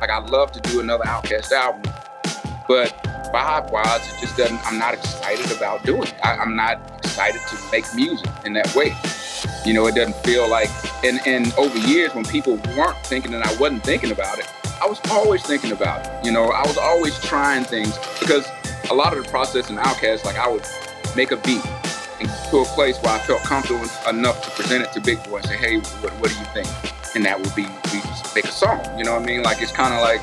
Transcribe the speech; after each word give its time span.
Like 0.00 0.10
I 0.10 0.18
love 0.18 0.50
to 0.52 0.60
do 0.60 0.80
another 0.80 1.04
OutKast 1.04 1.52
album, 1.52 1.92
but 2.66 2.90
vibe 3.32 3.70
wise, 3.70 4.12
it 4.12 4.20
just 4.20 4.36
doesn't. 4.36 4.64
I'm 4.66 4.78
not 4.78 4.94
excited 4.94 5.54
about 5.54 5.84
doing 5.84 6.04
it. 6.04 6.14
I, 6.24 6.36
I'm 6.36 6.56
not 6.56 6.80
excited 6.98 7.40
to 7.48 7.56
make 7.70 7.84
music 7.94 8.30
in 8.44 8.54
that 8.54 8.74
way. 8.74 8.96
You 9.66 9.74
know, 9.74 9.86
it 9.86 9.94
doesn't 9.94 10.16
feel 10.24 10.48
like. 10.48 10.70
And 11.04 11.20
and 11.26 11.52
over 11.54 11.76
years, 11.78 12.14
when 12.14 12.24
people 12.24 12.56
weren't 12.76 12.96
thinking 13.04 13.34
and 13.34 13.44
I 13.44 13.54
wasn't 13.56 13.84
thinking 13.84 14.10
about 14.10 14.38
it, 14.38 14.50
I 14.82 14.86
was 14.86 15.00
always 15.10 15.42
thinking 15.42 15.72
about 15.72 16.06
it. 16.06 16.24
You 16.24 16.32
know, 16.32 16.44
I 16.44 16.66
was 16.66 16.78
always 16.78 17.18
trying 17.20 17.64
things 17.64 17.98
because 18.18 18.48
a 18.90 18.94
lot 18.94 19.16
of 19.16 19.22
the 19.22 19.30
process 19.30 19.68
in 19.68 19.76
OutKast, 19.76 20.24
like 20.24 20.38
I 20.38 20.48
would 20.48 20.66
make 21.14 21.30
a 21.30 21.36
beat 21.36 21.64
and 22.20 22.28
to 22.50 22.58
a 22.58 22.64
place 22.64 22.98
where 23.02 23.14
I 23.14 23.18
felt 23.18 23.42
comfortable 23.42 23.84
enough 24.08 24.42
to 24.44 24.50
present 24.50 24.84
it 24.84 24.92
to 24.92 25.00
Big 25.00 25.22
Boi 25.24 25.38
and 25.38 25.46
say, 25.46 25.56
hey, 25.56 25.76
what, 25.76 26.12
what 26.20 26.30
do 26.30 26.38
you 26.38 26.44
think? 26.46 26.99
And 27.14 27.24
that 27.24 27.38
would 27.38 27.54
be, 27.54 27.62
we 27.62 28.00
just 28.02 28.34
make 28.34 28.44
a 28.44 28.52
song. 28.52 28.80
You 28.98 29.04
know 29.04 29.14
what 29.14 29.22
I 29.22 29.26
mean? 29.26 29.42
Like, 29.42 29.60
it's 29.60 29.72
kind 29.72 29.92
of 29.92 30.00
like, 30.00 30.22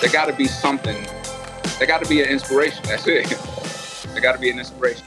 there 0.00 0.10
got 0.10 0.26
to 0.26 0.32
be 0.32 0.46
something, 0.46 1.06
there 1.78 1.86
got 1.86 2.02
to 2.02 2.08
be 2.08 2.22
an 2.22 2.28
inspiration. 2.28 2.82
That's 2.84 3.06
it. 3.06 3.28
there 4.12 4.20
got 4.20 4.32
to 4.32 4.38
be 4.38 4.50
an 4.50 4.58
inspiration. 4.58 5.04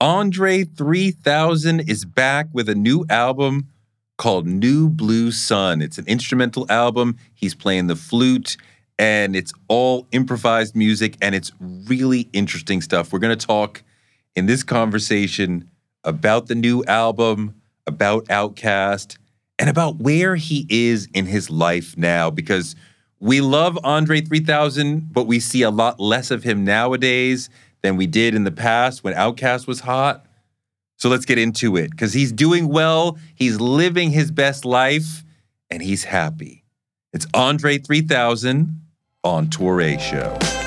Andre 0.00 0.64
3000 0.64 1.88
is 1.88 2.04
back 2.04 2.48
with 2.52 2.68
a 2.68 2.74
new 2.74 3.04
album 3.08 3.68
called 4.18 4.46
New 4.46 4.88
Blue 4.88 5.30
Sun. 5.30 5.80
It's 5.80 5.98
an 5.98 6.06
instrumental 6.06 6.66
album. 6.68 7.16
He's 7.34 7.54
playing 7.54 7.86
the 7.86 7.96
flute 7.96 8.56
and 8.98 9.34
it's 9.36 9.52
all 9.68 10.06
improvised 10.12 10.76
music 10.76 11.16
and 11.20 11.34
it's 11.34 11.52
really 11.60 12.28
interesting 12.32 12.80
stuff. 12.80 13.12
We're 13.12 13.18
going 13.20 13.36
to 13.36 13.46
talk 13.46 13.82
in 14.34 14.46
this 14.46 14.62
conversation 14.62 15.70
about 16.04 16.46
the 16.46 16.54
new 16.54 16.84
album, 16.84 17.61
about 17.86 18.26
OutKast, 18.26 19.18
and 19.58 19.68
about 19.68 19.98
where 19.98 20.36
he 20.36 20.66
is 20.68 21.08
in 21.14 21.26
his 21.26 21.50
life 21.50 21.96
now 21.96 22.30
because 22.30 22.74
we 23.20 23.40
love 23.40 23.78
Andre 23.84 24.20
3000, 24.20 25.12
but 25.12 25.28
we 25.28 25.38
see 25.38 25.62
a 25.62 25.70
lot 25.70 26.00
less 26.00 26.30
of 26.32 26.42
him 26.42 26.64
nowadays 26.64 27.48
than 27.82 27.96
we 27.96 28.06
did 28.06 28.34
in 28.34 28.44
the 28.44 28.50
past 28.50 29.04
when 29.04 29.14
OutKast 29.14 29.66
was 29.66 29.80
hot. 29.80 30.26
So 30.96 31.08
let's 31.08 31.24
get 31.24 31.38
into 31.38 31.76
it 31.76 31.90
because 31.90 32.12
he's 32.12 32.32
doing 32.32 32.68
well, 32.68 33.18
he's 33.34 33.60
living 33.60 34.10
his 34.10 34.30
best 34.30 34.64
life, 34.64 35.22
and 35.70 35.82
he's 35.82 36.04
happy. 36.04 36.64
It's 37.12 37.26
Andre 37.34 37.78
3000 37.78 38.80
on 39.22 39.46
Toure 39.48 40.00
Show. 40.00 40.61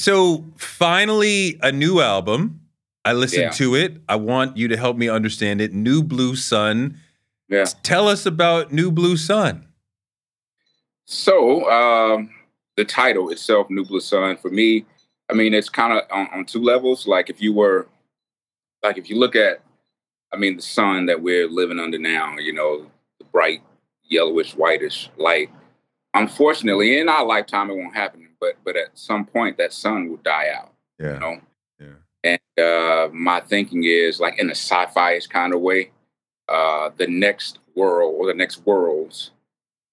So 0.00 0.46
finally, 0.56 1.58
a 1.62 1.70
new 1.70 2.00
album. 2.00 2.60
I 3.04 3.12
listened 3.12 3.42
Yeah. 3.42 3.50
to 3.50 3.74
it. 3.74 4.00
I 4.08 4.16
want 4.16 4.56
you 4.56 4.66
to 4.68 4.76
help 4.76 4.96
me 4.96 5.10
understand 5.10 5.60
it. 5.60 5.74
New 5.74 6.02
Blue 6.02 6.36
Sun. 6.36 6.96
Yeah. 7.50 7.66
Tell 7.82 8.08
us 8.08 8.24
about 8.24 8.72
New 8.72 8.90
Blue 8.90 9.18
Sun. 9.18 9.66
So 11.04 11.70
um, 11.70 12.30
the 12.76 12.84
title 12.86 13.28
itself, 13.28 13.68
New 13.68 13.84
Blue 13.84 14.00
Sun, 14.00 14.38
for 14.38 14.50
me, 14.50 14.86
I 15.30 15.34
mean, 15.34 15.52
it's 15.52 15.68
kind 15.68 15.92
of 15.92 16.02
on, 16.10 16.28
on 16.32 16.44
two 16.46 16.62
levels. 16.62 17.06
Like 17.06 17.28
if 17.28 17.42
you 17.42 17.52
were, 17.52 17.86
like 18.82 18.96
if 18.96 19.10
you 19.10 19.18
look 19.18 19.36
at, 19.36 19.60
I 20.32 20.38
mean, 20.38 20.56
the 20.56 20.62
sun 20.62 21.06
that 21.06 21.20
we're 21.20 21.46
living 21.48 21.78
under 21.78 21.98
now, 21.98 22.38
you 22.38 22.54
know, 22.54 22.86
the 23.18 23.24
bright 23.26 23.60
yellowish, 24.04 24.54
whitish 24.54 25.10
light. 25.18 25.50
Unfortunately, 26.14 26.98
in 26.98 27.08
our 27.10 27.26
lifetime, 27.26 27.68
it 27.68 27.76
won't 27.76 27.94
happen. 27.94 28.29
But 28.40 28.56
but 28.64 28.76
at 28.76 28.98
some 28.98 29.26
point, 29.26 29.58
that 29.58 29.72
sun 29.72 30.08
will 30.08 30.18
die 30.18 30.48
out. 30.56 30.72
Yeah. 30.98 31.14
You 31.14 31.20
know. 31.20 31.40
Yeah. 31.78 32.38
And 32.56 32.64
uh, 32.64 33.08
my 33.12 33.40
thinking 33.40 33.84
is 33.84 34.20
like 34.20 34.38
in 34.38 34.48
a 34.48 34.54
sci-fi 34.54 35.18
kind 35.28 35.54
of 35.54 35.60
way, 35.60 35.90
uh, 36.48 36.90
the 36.96 37.06
next 37.06 37.58
world 37.74 38.14
or 38.18 38.26
the 38.26 38.34
next 38.34 38.66
worlds, 38.66 39.30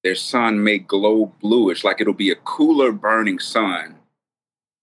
their 0.04 0.16
sun 0.16 0.64
may 0.64 0.78
glow 0.80 1.34
bluish, 1.42 1.84
like 1.84 2.02
it'll 2.02 2.14
be 2.14 2.32
a 2.32 2.36
cooler 2.36 2.92
burning 2.92 3.40
sun, 3.40 3.96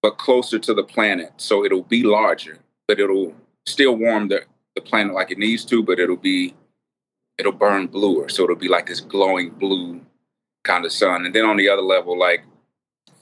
but 0.02 0.19
closer 0.19 0.58
to 0.58 0.75
the 0.75 0.84
planet. 0.84 1.32
So 1.36 1.64
it'll 1.64 1.82
be 1.82 2.02
larger, 2.02 2.58
but 2.86 3.00
it'll 3.00 3.34
still 3.66 3.96
warm 3.96 4.28
the, 4.28 4.42
the 4.75 4.81
planet 4.81 5.14
like 5.14 5.31
it 5.31 5.38
needs 5.38 5.64
to, 5.66 5.82
but 5.82 5.98
it'll 5.98 6.16
be 6.16 6.54
it'll 7.38 7.52
burn 7.52 7.86
bluer. 7.86 8.28
So 8.28 8.44
it'll 8.44 8.56
be 8.56 8.69
like 8.69 8.86
this 8.86 9.00
glowing 9.00 9.50
blue 9.50 10.00
kind 10.62 10.84
of 10.84 10.92
sun. 10.92 11.26
And 11.26 11.34
then 11.34 11.44
on 11.44 11.56
the 11.56 11.69
other 11.69 11.82
level, 11.82 12.19
like 12.19 12.44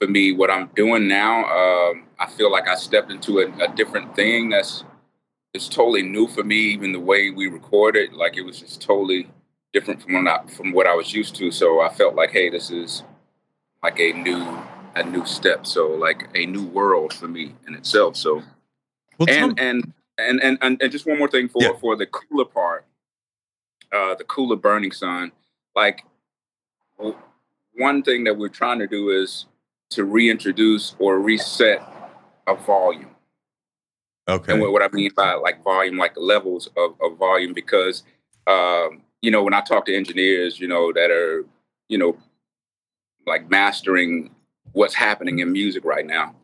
for 0.02 0.08
me, 0.08 0.32
what 0.32 0.50
I'm 0.50 0.68
doing 0.74 1.06
now, 1.06 1.44
um, 1.44 2.04
I 2.18 2.26
feel 2.26 2.50
like 2.50 2.66
I 2.66 2.74
stepped 2.74 3.12
into 3.12 3.38
a, 3.38 3.64
a 3.64 3.72
different 3.76 4.16
thing 4.16 4.48
that's 4.48 4.82
it's 5.54 5.68
totally 5.68 6.02
new 6.02 6.26
for 6.26 6.42
me. 6.42 6.56
Even 6.56 6.90
the 6.90 6.98
way 6.98 7.30
we 7.30 7.46
record 7.46 7.94
it, 7.94 8.12
like 8.12 8.36
it 8.36 8.42
was 8.42 8.58
just 8.58 8.80
totally 8.80 9.28
different 9.72 10.02
from 10.02 10.14
what 10.14 10.26
I, 10.26 10.46
from 10.48 10.72
what 10.72 10.88
I 10.88 10.94
was 10.94 11.14
used 11.14 11.36
to. 11.36 11.52
So 11.52 11.80
I 11.80 11.88
felt 11.88 12.16
like, 12.16 12.30
hey, 12.30 12.50
this 12.50 12.68
is 12.68 13.04
like 13.80 14.00
a 14.00 14.12
new 14.12 14.44
a 14.96 15.04
new 15.04 15.24
step. 15.24 15.68
So 15.68 15.86
like 15.86 16.28
a 16.34 16.46
new 16.46 16.64
world 16.64 17.12
for 17.12 17.28
me 17.28 17.54
in 17.68 17.74
itself. 17.76 18.16
So 18.16 18.42
Well, 19.18 19.28
and, 19.28 19.60
and 19.60 19.92
and 20.18 20.42
and 20.42 20.58
and 20.62 20.82
and 20.82 20.90
just 20.90 21.06
one 21.06 21.18
more 21.18 21.28
thing 21.28 21.48
for 21.48 21.62
Yeah. 21.62 21.76
for 21.80 21.94
the 21.94 22.06
cooler 22.06 22.46
part, 22.46 22.84
uh, 23.92 24.16
the 24.16 24.24
cooler 24.24 24.56
burning 24.56 24.90
sun. 24.90 25.30
Like 25.76 26.02
one 27.76 28.02
thing 28.02 28.24
that 28.24 28.36
we're 28.36 28.48
trying 28.48 28.80
to 28.80 28.88
do 28.88 29.10
is 29.10 29.46
to 29.94 30.04
reintroduce 30.04 30.94
or 30.98 31.18
reset 31.18 31.82
a 32.46 32.54
volume. 32.54 33.10
okay. 34.28 34.52
And 34.52 34.60
what, 34.60 34.72
what 34.72 34.82
I 34.82 34.88
mean 34.92 35.10
by 35.16 35.34
like 35.34 35.62
volume, 35.62 35.96
like 35.96 36.12
levels 36.16 36.68
of, 36.76 36.96
of 37.00 37.18
volume, 37.18 37.52
because 37.52 38.02
um, 38.46 39.02
you 39.20 39.30
know 39.30 39.42
when 39.42 39.54
I 39.54 39.60
talk 39.60 39.86
to 39.86 39.96
engineers, 39.96 40.58
you 40.58 40.68
know 40.68 40.92
that 40.92 41.10
are 41.10 41.44
you 41.88 41.98
know 41.98 42.16
like 43.26 43.50
mastering 43.50 44.34
what's 44.72 44.94
happening 44.94 45.38
in 45.38 45.52
music 45.52 45.84
right 45.84 46.06
now, 46.06 46.34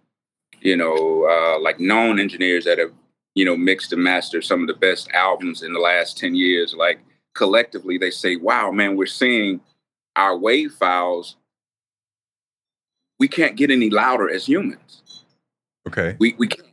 you 0.60 0.76
know, 0.76 1.24
uh, 1.24 1.60
like 1.60 1.80
known 1.80 2.18
engineers 2.18 2.64
that 2.64 2.78
have 2.78 2.92
you 3.34 3.44
know 3.44 3.56
mixed 3.56 3.92
and 3.92 4.02
mastered 4.02 4.44
some 4.44 4.60
of 4.60 4.68
the 4.68 4.74
best 4.74 5.10
albums 5.12 5.62
in 5.62 5.72
the 5.72 5.80
last 5.80 6.18
ten 6.18 6.34
years, 6.34 6.74
like 6.74 7.00
collectively 7.34 7.98
they 7.98 8.10
say, 8.10 8.36
"Wow, 8.36 8.70
man, 8.70 8.96
we're 8.96 9.06
seeing 9.06 9.60
our 10.16 10.36
wave 10.36 10.72
files, 10.72 11.36
we 13.18 13.28
can't 13.28 13.56
get 13.56 13.70
any 13.70 13.90
louder 13.90 14.30
as 14.30 14.46
humans. 14.46 15.24
Okay. 15.86 16.16
We 16.18 16.34
we 16.38 16.46
can't. 16.48 16.68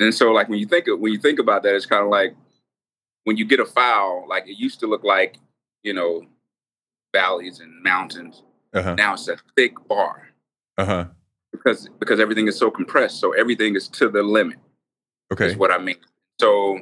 And 0.00 0.14
so 0.14 0.32
like 0.32 0.48
when 0.48 0.58
you 0.58 0.66
think 0.66 0.88
of, 0.88 1.00
when 1.00 1.12
you 1.12 1.18
think 1.18 1.38
about 1.38 1.62
that, 1.62 1.74
it's 1.74 1.86
kind 1.86 2.02
of 2.02 2.10
like 2.10 2.34
when 3.24 3.36
you 3.36 3.44
get 3.44 3.60
a 3.60 3.64
file, 3.64 4.24
like 4.28 4.46
it 4.46 4.58
used 4.58 4.80
to 4.80 4.86
look 4.86 5.04
like, 5.04 5.36
you 5.82 5.94
know, 5.94 6.26
valleys 7.14 7.60
and 7.60 7.82
mountains. 7.82 8.42
Uh-huh. 8.74 8.94
Now 8.94 9.14
it's 9.14 9.28
a 9.28 9.36
thick 9.56 9.74
bar 9.88 10.28
Uh-huh. 10.76 11.06
because 11.52 11.88
because 11.98 12.20
everything 12.20 12.46
is 12.48 12.58
so 12.58 12.70
compressed. 12.70 13.20
So 13.20 13.32
everything 13.32 13.74
is 13.74 13.88
to 13.88 14.08
the 14.08 14.22
limit. 14.22 14.58
Okay. 15.32 15.46
Is 15.46 15.56
what 15.56 15.70
I 15.70 15.78
mean. 15.78 15.96
So 16.40 16.78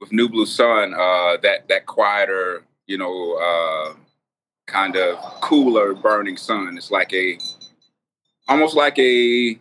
with 0.00 0.12
New 0.12 0.28
Blue 0.28 0.46
Sun, 0.46 0.94
uh, 0.94 1.36
that 1.42 1.68
that 1.68 1.86
quieter, 1.86 2.64
you 2.86 2.98
know, 2.98 3.34
uh, 3.34 3.94
kind 4.66 4.96
of 4.96 5.18
cooler 5.40 5.94
burning 5.94 6.36
sun. 6.36 6.76
It's 6.76 6.90
like 6.90 7.12
a 7.12 7.38
almost 8.48 8.76
like 8.76 8.98
a 8.98 9.58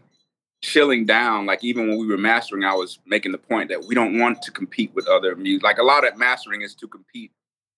chilling 0.61 1.05
down. 1.05 1.45
Like 1.45 1.63
even 1.63 1.89
when 1.89 1.97
we 1.97 2.07
were 2.07 2.17
mastering, 2.17 2.63
I 2.63 2.73
was 2.73 2.99
making 3.05 3.31
the 3.31 3.37
point 3.37 3.69
that 3.69 3.85
we 3.85 3.95
don't 3.95 4.19
want 4.19 4.41
to 4.43 4.51
compete 4.51 4.93
with 4.93 5.07
other 5.07 5.35
music. 5.35 5.63
Like 5.63 5.77
a 5.77 5.83
lot 5.83 6.07
of 6.07 6.17
mastering 6.17 6.61
is 6.61 6.75
to 6.75 6.87
compete 6.87 7.31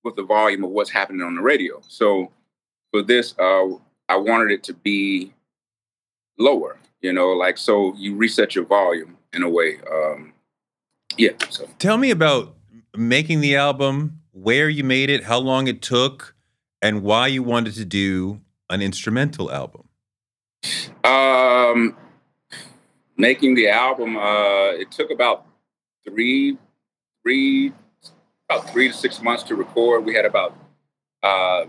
with 0.04 0.16
the 0.16 0.24
volume 0.24 0.64
of 0.64 0.72
what's 0.72 0.90
happening 0.90 1.22
on 1.22 1.36
the 1.36 1.42
radio. 1.42 1.82
So 1.88 2.32
for 2.92 3.02
this, 3.02 3.36
uh, 3.40 3.68
I 4.10 4.18
wanted 4.18 4.52
it 4.52 4.64
to 4.64 4.74
be 4.74 5.34
lower. 6.38 6.78
You 7.02 7.14
know, 7.14 7.30
like 7.30 7.58
so 7.58 7.94
you 7.96 8.16
reset 8.16 8.56
your 8.56 8.66
volume 8.66 9.18
in 9.34 9.44
a 9.44 9.50
way. 9.50 9.80
Um, 9.92 10.34
yeah. 11.18 11.32
So 11.50 11.68
Tell 11.80 11.98
me 11.98 12.12
about 12.12 12.56
making 12.96 13.42
the 13.42 13.56
album, 13.56 14.22
where 14.32 14.70
you 14.70 14.84
made 14.84 15.10
it, 15.10 15.24
how 15.24 15.40
long 15.40 15.68
it 15.68 15.82
took, 15.82 16.36
and 16.82 17.04
why 17.04 17.28
you 17.28 17.44
wanted 17.44 17.76
to 17.76 17.86
do 17.86 18.42
an 18.70 18.82
instrumental 18.82 19.52
album. 19.52 19.88
Um, 21.04 21.96
making 23.18 23.56
the 23.56 23.70
album, 23.70 24.18
uh, 24.18 24.72
it 24.72 24.92
took 24.92 25.12
about 25.12 25.46
three, 26.04 26.58
three, 27.24 27.74
about 28.50 28.70
three 28.70 28.88
to 28.88 28.94
six 28.94 29.22
months 29.22 29.44
to 29.44 29.56
record. 29.56 30.06
We 30.06 30.14
had 30.14 30.26
about 30.26 30.58
uh, 31.22 31.66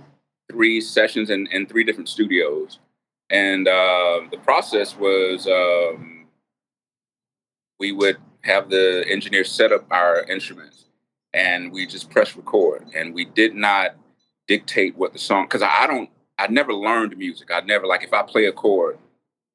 three 0.50 0.80
sessions 0.80 1.30
in, 1.30 1.46
in 1.48 1.66
three 1.66 1.84
different 1.84 2.08
studios, 2.08 2.78
and 3.30 3.66
uh, 3.66 4.20
the 4.30 4.38
process 4.42 4.96
was 4.96 5.46
um, 5.46 6.26
we 7.78 7.92
would 7.92 8.16
have 8.42 8.68
the 8.70 9.04
engineers 9.08 9.50
set 9.50 9.72
up 9.72 9.86
our 9.90 10.22
instruments, 10.24 10.86
and 11.32 11.72
we 11.72 11.86
just 11.86 12.10
press 12.10 12.36
record, 12.36 12.86
and 12.94 13.14
we 13.14 13.24
did 13.24 13.54
not 13.54 13.96
dictate 14.46 14.96
what 14.96 15.12
the 15.12 15.18
song 15.18 15.46
because 15.46 15.62
I 15.62 15.86
don't 15.86 16.10
I 16.38 16.48
never 16.48 16.74
learned 16.74 17.16
music. 17.16 17.50
I 17.52 17.60
never 17.60 17.86
like 17.86 18.02
if 18.02 18.12
I 18.12 18.22
play 18.22 18.46
a 18.46 18.52
chord, 18.52 18.98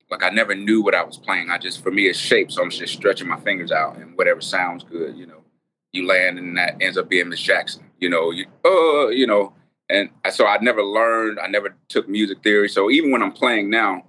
like 0.09 0.23
I 0.23 0.29
never 0.29 0.55
knew 0.55 0.81
what 0.81 0.95
I 0.95 1.03
was 1.03 1.17
playing. 1.17 1.49
I 1.49 1.57
just 1.57 1.83
for 1.83 1.91
me 1.91 2.07
it's 2.07 2.17
shape, 2.17 2.51
so 2.51 2.61
I'm 2.61 2.69
just 2.69 2.93
stretching 2.93 3.27
my 3.27 3.39
fingers 3.39 3.71
out 3.71 3.97
and 3.97 4.17
whatever 4.17 4.41
sounds 4.41 4.83
good, 4.83 5.17
you 5.17 5.25
know, 5.25 5.43
you 5.91 6.07
land 6.07 6.39
and 6.39 6.57
that 6.57 6.77
ends 6.81 6.97
up 6.97 7.09
being 7.09 7.29
Miss 7.29 7.41
Jackson. 7.41 7.83
You 7.99 8.09
know, 8.09 8.31
you 8.31 8.45
uh, 8.65 9.09
you 9.09 9.27
know, 9.27 9.53
and 9.89 10.09
so 10.31 10.45
I 10.45 10.57
never 10.61 10.83
learned. 10.83 11.39
I 11.39 11.47
never 11.47 11.75
took 11.89 12.07
music 12.07 12.43
theory. 12.43 12.69
So 12.69 12.89
even 12.89 13.11
when 13.11 13.21
I'm 13.21 13.31
playing 13.31 13.69
now, 13.69 14.05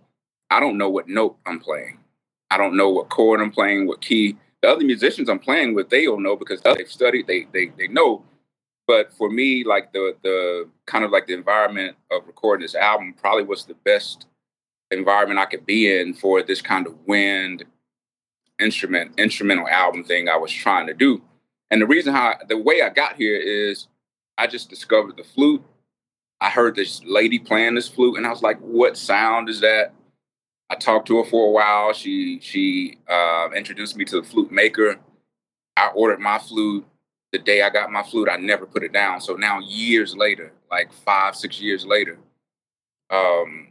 I 0.50 0.60
don't 0.60 0.78
know 0.78 0.88
what 0.88 1.08
note 1.08 1.38
I'm 1.46 1.58
playing. 1.58 1.98
I 2.50 2.56
don't 2.56 2.76
know 2.76 2.90
what 2.90 3.08
chord 3.08 3.40
I'm 3.40 3.50
playing, 3.52 3.86
what 3.86 4.00
key. 4.00 4.36
The 4.62 4.68
other 4.68 4.84
musicians 4.84 5.28
I'm 5.28 5.38
playing 5.38 5.74
with, 5.74 5.88
they 5.88 6.04
don't 6.04 6.22
know 6.22 6.36
because 6.36 6.60
they've 6.60 6.90
studied. 6.90 7.26
They 7.26 7.46
they 7.52 7.72
they 7.76 7.88
know. 7.88 8.24
But 8.86 9.12
for 9.12 9.30
me, 9.30 9.64
like 9.64 9.92
the 9.92 10.16
the 10.22 10.68
kind 10.86 11.04
of 11.04 11.10
like 11.10 11.26
the 11.26 11.34
environment 11.34 11.96
of 12.10 12.26
recording 12.26 12.62
this 12.62 12.74
album 12.74 13.14
probably 13.14 13.44
was 13.44 13.64
the 13.64 13.74
best 13.84 14.26
environment 14.90 15.38
I 15.38 15.46
could 15.46 15.64
be 15.66 15.96
in 15.96 16.14
for 16.14 16.42
this 16.42 16.60
kind 16.60 16.86
of 16.86 16.94
wind 17.06 17.64
instrument 18.58 19.12
instrumental 19.18 19.68
album 19.68 20.04
thing 20.04 20.28
I 20.28 20.36
was 20.36 20.52
trying 20.52 20.86
to 20.88 20.94
do. 20.94 21.22
And 21.70 21.80
the 21.80 21.86
reason 21.86 22.12
how 22.12 22.34
the 22.48 22.58
way 22.58 22.82
I 22.82 22.88
got 22.88 23.16
here 23.16 23.36
is 23.36 23.86
I 24.36 24.46
just 24.46 24.68
discovered 24.68 25.16
the 25.16 25.24
flute. 25.24 25.62
I 26.40 26.50
heard 26.50 26.74
this 26.74 27.02
lady 27.04 27.38
playing 27.38 27.74
this 27.74 27.88
flute, 27.88 28.16
and 28.16 28.26
I 28.26 28.30
was 28.30 28.42
like, 28.42 28.58
"What 28.60 28.96
sound 28.96 29.48
is 29.48 29.60
that?" 29.60 29.92
I 30.70 30.76
talked 30.76 31.06
to 31.08 31.18
her 31.18 31.24
for 31.24 31.48
a 31.48 31.50
while. 31.50 31.92
She 31.92 32.40
she 32.40 32.98
uh, 33.08 33.50
introduced 33.54 33.96
me 33.96 34.04
to 34.06 34.20
the 34.20 34.26
flute 34.26 34.50
maker. 34.50 34.98
I 35.76 35.88
ordered 35.88 36.20
my 36.20 36.38
flute 36.38 36.86
the 37.32 37.38
day 37.38 37.62
I 37.62 37.70
got 37.70 37.90
my 37.90 38.02
flute. 38.02 38.28
I 38.30 38.36
never 38.36 38.66
put 38.66 38.82
it 38.82 38.92
down. 38.92 39.20
So 39.20 39.34
now, 39.34 39.60
years 39.60 40.16
later, 40.16 40.52
like 40.70 40.92
five 40.92 41.36
six 41.36 41.60
years 41.60 41.84
later, 41.84 42.18
um, 43.10 43.68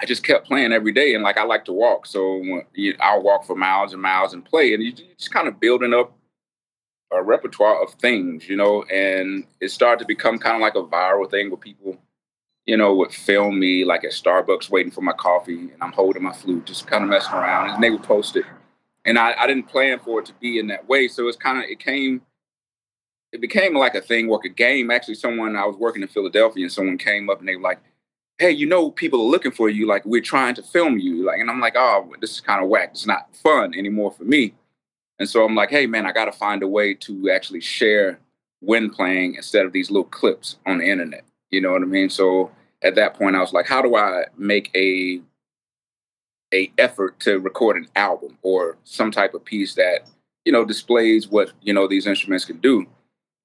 I 0.00 0.06
just 0.06 0.24
kept 0.24 0.46
playing 0.46 0.72
every 0.72 0.92
day. 0.92 1.14
And 1.14 1.24
like 1.24 1.38
I 1.38 1.44
like 1.44 1.64
to 1.66 1.72
walk, 1.72 2.06
so 2.06 2.62
you, 2.74 2.94
I'll 3.00 3.22
walk 3.22 3.44
for 3.44 3.56
miles 3.56 3.92
and 3.92 4.02
miles 4.02 4.34
and 4.34 4.44
play, 4.44 4.74
and 4.74 4.82
you 4.82 4.92
just 4.92 5.32
kind 5.32 5.48
of 5.48 5.60
building 5.60 5.94
up 5.94 6.12
a 7.10 7.22
repertoire 7.22 7.82
of 7.82 7.94
things, 7.94 8.48
you 8.48 8.56
know. 8.56 8.84
And 8.84 9.44
it 9.60 9.70
started 9.70 10.00
to 10.00 10.06
become 10.06 10.38
kind 10.38 10.56
of 10.56 10.60
like 10.60 10.74
a 10.74 10.82
viral 10.82 11.30
thing 11.30 11.50
where 11.50 11.58
people 11.58 11.98
you 12.68 12.76
know, 12.76 12.94
would 12.94 13.10
film 13.10 13.58
me 13.58 13.82
like 13.82 14.04
at 14.04 14.10
Starbucks 14.10 14.68
waiting 14.68 14.92
for 14.92 15.00
my 15.00 15.14
coffee 15.14 15.70
and 15.72 15.76
I'm 15.80 15.90
holding 15.90 16.22
my 16.22 16.34
flute, 16.34 16.66
just 16.66 16.86
kind 16.86 17.02
of 17.02 17.08
messing 17.08 17.32
around. 17.32 17.70
And 17.70 17.82
they 17.82 17.88
would 17.88 18.02
post 18.02 18.36
it. 18.36 18.44
And 19.06 19.18
I, 19.18 19.34
I 19.38 19.46
didn't 19.46 19.68
plan 19.68 19.98
for 20.00 20.20
it 20.20 20.26
to 20.26 20.34
be 20.34 20.58
in 20.58 20.66
that 20.66 20.86
way. 20.86 21.08
So 21.08 21.28
it's 21.28 21.36
kind 21.38 21.56
of, 21.56 21.64
it 21.64 21.78
came, 21.78 22.20
it 23.32 23.40
became 23.40 23.74
like 23.74 23.94
a 23.94 24.00
thing, 24.00 24.28
like 24.28 24.44
a 24.44 24.50
game. 24.50 24.90
Actually, 24.90 25.14
someone, 25.14 25.56
I 25.56 25.66
was 25.66 25.76
working 25.76 26.02
in 26.02 26.08
Philadelphia 26.08 26.64
and 26.64 26.72
someone 26.72 26.98
came 26.98 27.28
up 27.28 27.40
and 27.40 27.48
they 27.48 27.56
were 27.56 27.62
like, 27.62 27.80
hey, 28.38 28.50
you 28.50 28.66
know, 28.66 28.90
people 28.90 29.20
are 29.20 29.30
looking 29.30 29.50
for 29.50 29.68
you. 29.68 29.86
Like, 29.86 30.04
we're 30.06 30.22
trying 30.22 30.54
to 30.54 30.62
film 30.62 30.98
you. 30.98 31.24
Like, 31.24 31.40
and 31.40 31.50
I'm 31.50 31.60
like, 31.60 31.74
oh, 31.76 32.14
this 32.20 32.32
is 32.32 32.40
kind 32.40 32.62
of 32.62 32.68
whack. 32.68 32.90
It's 32.92 33.06
not 33.06 33.34
fun 33.36 33.74
anymore 33.74 34.12
for 34.12 34.24
me. 34.24 34.54
And 35.18 35.28
so 35.28 35.44
I'm 35.44 35.54
like, 35.54 35.70
hey, 35.70 35.86
man, 35.86 36.06
I 36.06 36.12
got 36.12 36.26
to 36.26 36.32
find 36.32 36.62
a 36.62 36.68
way 36.68 36.94
to 36.94 37.30
actually 37.30 37.60
share 37.60 38.20
when 38.60 38.90
playing 38.90 39.34
instead 39.34 39.66
of 39.66 39.72
these 39.72 39.90
little 39.90 40.04
clips 40.04 40.56
on 40.66 40.78
the 40.78 40.88
internet. 40.88 41.24
You 41.50 41.60
know 41.60 41.72
what 41.72 41.82
I 41.82 41.86
mean? 41.86 42.10
So 42.10 42.50
at 42.82 42.94
that 42.94 43.14
point, 43.14 43.36
I 43.36 43.40
was 43.40 43.52
like, 43.52 43.66
how 43.66 43.82
do 43.82 43.96
I 43.96 44.24
make 44.36 44.70
a 44.74 45.20
a 46.54 46.72
effort 46.78 47.20
to 47.20 47.38
record 47.40 47.76
an 47.76 47.86
album 47.94 48.38
or 48.40 48.78
some 48.84 49.10
type 49.10 49.34
of 49.34 49.44
piece 49.44 49.74
that 49.74 50.08
you 50.46 50.52
know 50.52 50.64
displays 50.64 51.28
what 51.28 51.52
you 51.60 51.74
know 51.74 51.86
these 51.86 52.06
instruments 52.06 52.44
can 52.44 52.58
do? 52.58 52.86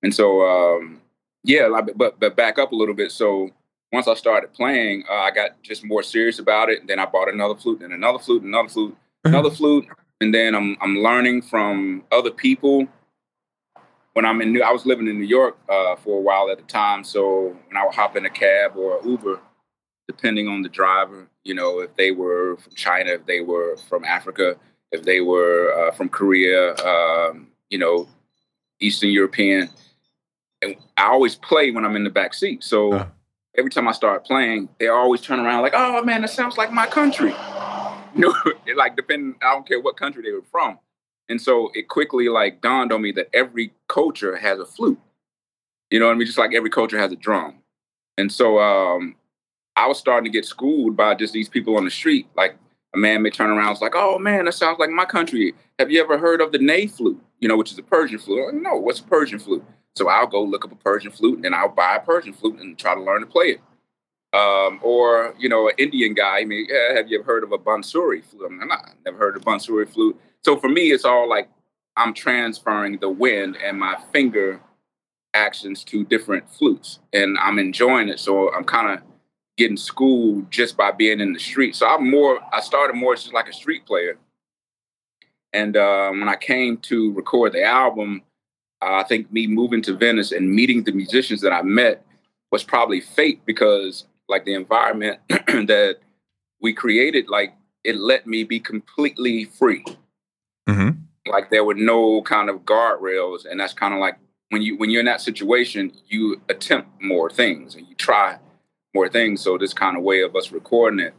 And 0.04 0.14
so, 0.14 0.42
um, 0.46 1.02
yeah, 1.44 1.70
but 1.96 2.20
but 2.20 2.36
back 2.36 2.60
up 2.60 2.72
a 2.72 2.76
little 2.76 2.94
bit. 2.94 3.12
So 3.12 3.50
once 3.92 4.08
I 4.08 4.14
started 4.14 4.54
playing, 4.54 5.04
uh, 5.10 5.14
I 5.14 5.32
got 5.32 5.62
just 5.64 5.84
more 5.84 6.04
serious 6.04 6.40
about 6.40 6.70
it. 6.70 6.82
And 6.82 6.90
then 6.90 7.00
I 7.00 7.06
bought 7.06 7.34
another 7.34 7.56
flute, 7.56 7.82
and 7.82 7.94
another 7.94 8.20
flute, 8.20 8.44
another 8.44 8.70
flute, 8.70 8.96
another 9.24 9.50
flute, 9.50 9.88
and 10.22 10.34
then 10.34 10.56
I'm 10.56 10.78
I'm 10.82 10.98
learning 10.98 11.42
from 11.44 12.04
other 12.12 12.32
people 12.32 12.88
when 14.14 14.26
I'm 14.26 14.42
in 14.42 14.54
New, 14.54 14.62
I 14.62 14.72
was 14.72 14.86
living 14.86 15.08
in 15.08 15.18
New 15.20 15.26
York 15.26 15.58
uh, 15.70 15.96
for 15.96 16.20
a 16.20 16.22
while 16.22 16.50
at 16.50 16.58
the 16.58 16.64
time. 16.64 17.04
So 17.04 17.56
when 17.68 17.78
I 17.78 17.84
would 17.84 17.96
hop 17.96 18.16
in 18.16 18.26
a 18.26 18.30
cab 18.30 18.78
or 18.78 19.00
Uber, 19.04 19.40
depending 20.08 20.48
on 20.48 20.62
the 20.62 20.70
driver, 20.70 21.28
you 21.44 21.54
know, 21.54 21.80
if 21.80 21.96
they 21.96 22.12
were 22.12 22.58
from 22.58 22.74
China, 22.76 23.12
if 23.12 23.26
they 23.26 23.42
were 23.42 23.78
from 23.90 24.06
Africa, 24.06 24.56
if 24.92 25.04
they 25.04 25.22
were 25.22 25.74
uh, 25.74 25.92
from 25.92 26.10
Korea, 26.10 26.76
um, 26.86 27.48
you 27.70 27.80
know, 27.80 28.08
Eastern 28.80 29.10
European, 29.10 29.70
and 30.64 30.76
I 30.98 31.06
always 31.06 31.36
play 31.36 31.72
when 31.72 31.86
I'm 31.86 31.96
in 31.96 32.04
the 32.04 32.10
back 32.10 32.34
seat. 32.34 32.64
So 32.64 32.94
uh. 32.94 33.08
every 33.58 33.70
time 33.70 33.88
I 33.88 33.92
start 33.92 34.26
playing, 34.26 34.70
they 34.80 34.88
always 34.88 35.22
turn 35.22 35.40
around 35.40 35.62
like, 35.62 35.74
"Oh 35.76 36.04
man, 36.04 36.22
that 36.22 36.30
sounds 36.30 36.58
like 36.58 36.72
my 36.72 36.88
country." 36.88 37.34
You 38.16 38.28
know, 38.28 38.76
like 38.76 38.96
depending, 38.96 39.34
I 39.42 39.56
don't 39.56 39.68
care 39.68 39.82
what 39.82 39.98
country 39.98 40.22
they 40.22 40.32
were 40.32 40.44
from. 40.52 40.78
And 41.30 41.42
so 41.42 41.72
it 41.74 41.88
quickly 41.88 42.30
like 42.30 42.62
dawned 42.62 42.92
on 42.92 43.02
me 43.02 43.12
that 43.14 43.28
every 43.34 43.74
culture 43.88 44.36
has 44.36 44.60
a 44.60 44.68
flute. 44.68 45.00
You 45.90 46.00
know 46.00 46.06
what 46.06 46.14
I 46.14 46.18
mean? 46.18 46.28
Just 46.28 46.38
like 46.38 46.54
every 46.54 46.70
culture 46.70 47.00
has 47.00 47.12
a 47.12 47.16
drum. 47.16 47.56
And 48.18 48.32
so 48.32 48.60
um, 48.60 49.16
I 49.76 49.88
was 49.88 49.98
starting 49.98 50.32
to 50.32 50.38
get 50.38 50.46
schooled 50.46 50.96
by 50.96 51.16
just 51.16 51.34
these 51.34 51.50
people 51.50 51.78
on 51.78 51.86
the 51.86 51.92
street. 51.92 52.28
Like 52.36 52.56
a 52.94 52.98
man 52.98 53.22
may 53.22 53.30
turn 53.30 53.50
around 53.50 53.70
and 53.70 53.82
like, 53.82 53.96
oh 53.96 54.20
man, 54.20 54.46
that 54.46 54.54
sounds 54.54 54.80
like 54.80 54.90
my 54.90 55.06
country. 55.06 55.54
Have 55.80 55.90
you 55.90 56.02
ever 56.02 56.18
heard 56.18 56.42
of 56.42 56.52
the 56.52 56.60
ney 56.60 56.88
flute? 56.88 57.22
You 57.40 57.48
know, 57.48 57.58
which 57.58 57.72
is 57.72 57.80
a 57.80 57.84
Persian 57.84 58.20
flute. 58.20 58.54
Like, 58.54 58.62
no, 58.62 58.76
what's 58.76 59.00
a 59.00 59.04
Persian 59.04 59.40
flute? 59.40 59.66
So 59.96 60.08
I'll 60.10 60.28
go 60.28 60.44
look 60.44 60.66
up 60.66 60.72
a 60.72 60.76
Persian 60.76 61.12
flute 61.12 61.46
and 61.46 61.54
I'll 61.54 61.70
buy 61.70 61.96
a 61.96 62.00
Persian 62.00 62.34
flute 62.34 62.60
and 62.60 62.78
try 62.78 62.96
to 62.96 63.02
learn 63.02 63.22
to 63.22 63.28
play 63.28 63.58
it. 63.58 63.62
Um, 64.38 64.80
or, 64.82 65.36
you 65.38 65.48
know, 65.48 65.68
an 65.68 65.76
Indian 65.78 66.16
guy, 66.16 66.40
I 66.40 66.46
mean, 66.46 66.66
yeah, 66.68 66.96
have 66.96 67.08
you 67.08 67.20
ever 67.20 67.26
heard 67.26 67.44
of 67.44 67.52
a 67.52 67.58
Bansuri 67.58 68.24
flute? 68.24 68.48
I'm 68.50 68.58
like, 68.58 68.68
nah, 68.68 68.90
never 69.06 69.18
heard 69.18 69.36
of 69.36 69.44
a 69.44 69.46
Bansuri 69.46 69.88
flute. 69.88 70.20
So 70.44 70.58
for 70.58 70.70
me, 70.70 70.92
it's 70.92 71.06
all 71.06 71.30
like 71.30 71.50
I'm 71.96 72.14
transferring 72.14 72.98
the 72.98 73.10
wind 73.10 73.58
and 73.64 73.80
my 73.80 73.96
finger 74.12 74.60
actions 75.34 75.84
to 75.84 76.04
different 76.06 76.50
flutes, 76.50 77.00
and 77.12 77.38
I'm 77.38 77.60
enjoying 77.60 78.10
it. 78.10 78.20
So 78.20 78.54
I'm 78.54 78.64
kind 78.64 78.92
of 78.92 79.06
getting 79.58 79.78
schooled 79.78 80.50
just 80.52 80.76
by 80.76 80.92
being 80.92 81.20
in 81.20 81.34
the 81.34 81.40
street. 81.40 81.76
So 81.76 81.88
I'm 81.88 82.10
more. 82.10 82.40
I 82.52 82.62
started 82.62 82.96
more 82.96 83.16
just 83.16 83.34
like 83.34 83.48
a 83.48 83.54
street 83.54 83.86
player, 83.86 84.18
and 85.54 85.78
uh, 85.78 86.10
when 86.10 86.28
I 86.28 86.36
came 86.36 86.78
to 86.78 87.14
record 87.14 87.54
the 87.54 87.64
album, 87.64 88.24
uh, 88.84 88.96
I 88.96 89.04
think 89.04 89.32
me 89.32 89.48
moving 89.48 89.82
to 89.84 89.94
Venice 89.94 90.32
and 90.32 90.52
meeting 90.52 90.84
the 90.84 90.92
musicians 90.92 91.42
that 91.42 91.54
I 91.54 91.62
met 91.62 92.06
was 92.52 92.64
probably 92.64 93.00
fate 93.00 93.42
because 93.46 94.06
like 94.28 94.46
the 94.46 94.54
environment 94.54 95.20
that 95.30 95.98
we 96.62 96.74
created, 96.74 97.30
like 97.30 97.54
it 97.84 97.96
let 97.96 98.28
me 98.28 98.44
be 98.44 98.60
completely 98.60 99.46
free. 99.46 99.86
Mm-hmm. 100.68 101.00
Like 101.32 101.50
there 101.50 101.64
were 101.64 101.76
no 101.76 102.22
kind 102.24 102.50
of 102.50 102.62
guardrails, 102.62 103.46
and 103.50 103.60
that's 103.60 103.74
kind 103.74 103.94
of 103.94 104.00
like 104.02 104.18
when 104.50 104.62
you 104.62 104.78
when 104.78 104.90
you're 104.90 105.00
in 105.00 105.06
that 105.06 105.22
situation, 105.22 105.94
you 106.08 106.42
attempt 106.50 107.02
more 107.02 107.30
things 107.30 107.76
and 107.76 107.88
you 107.88 107.96
try 107.96 108.38
more 108.94 109.08
things. 109.08 109.42
So 109.42 109.58
this 109.58 109.74
kind 109.74 109.96
of 109.96 110.04
way 110.04 110.22
of 110.22 110.36
us 110.36 110.52
recording 110.52 111.00
it 111.00 111.14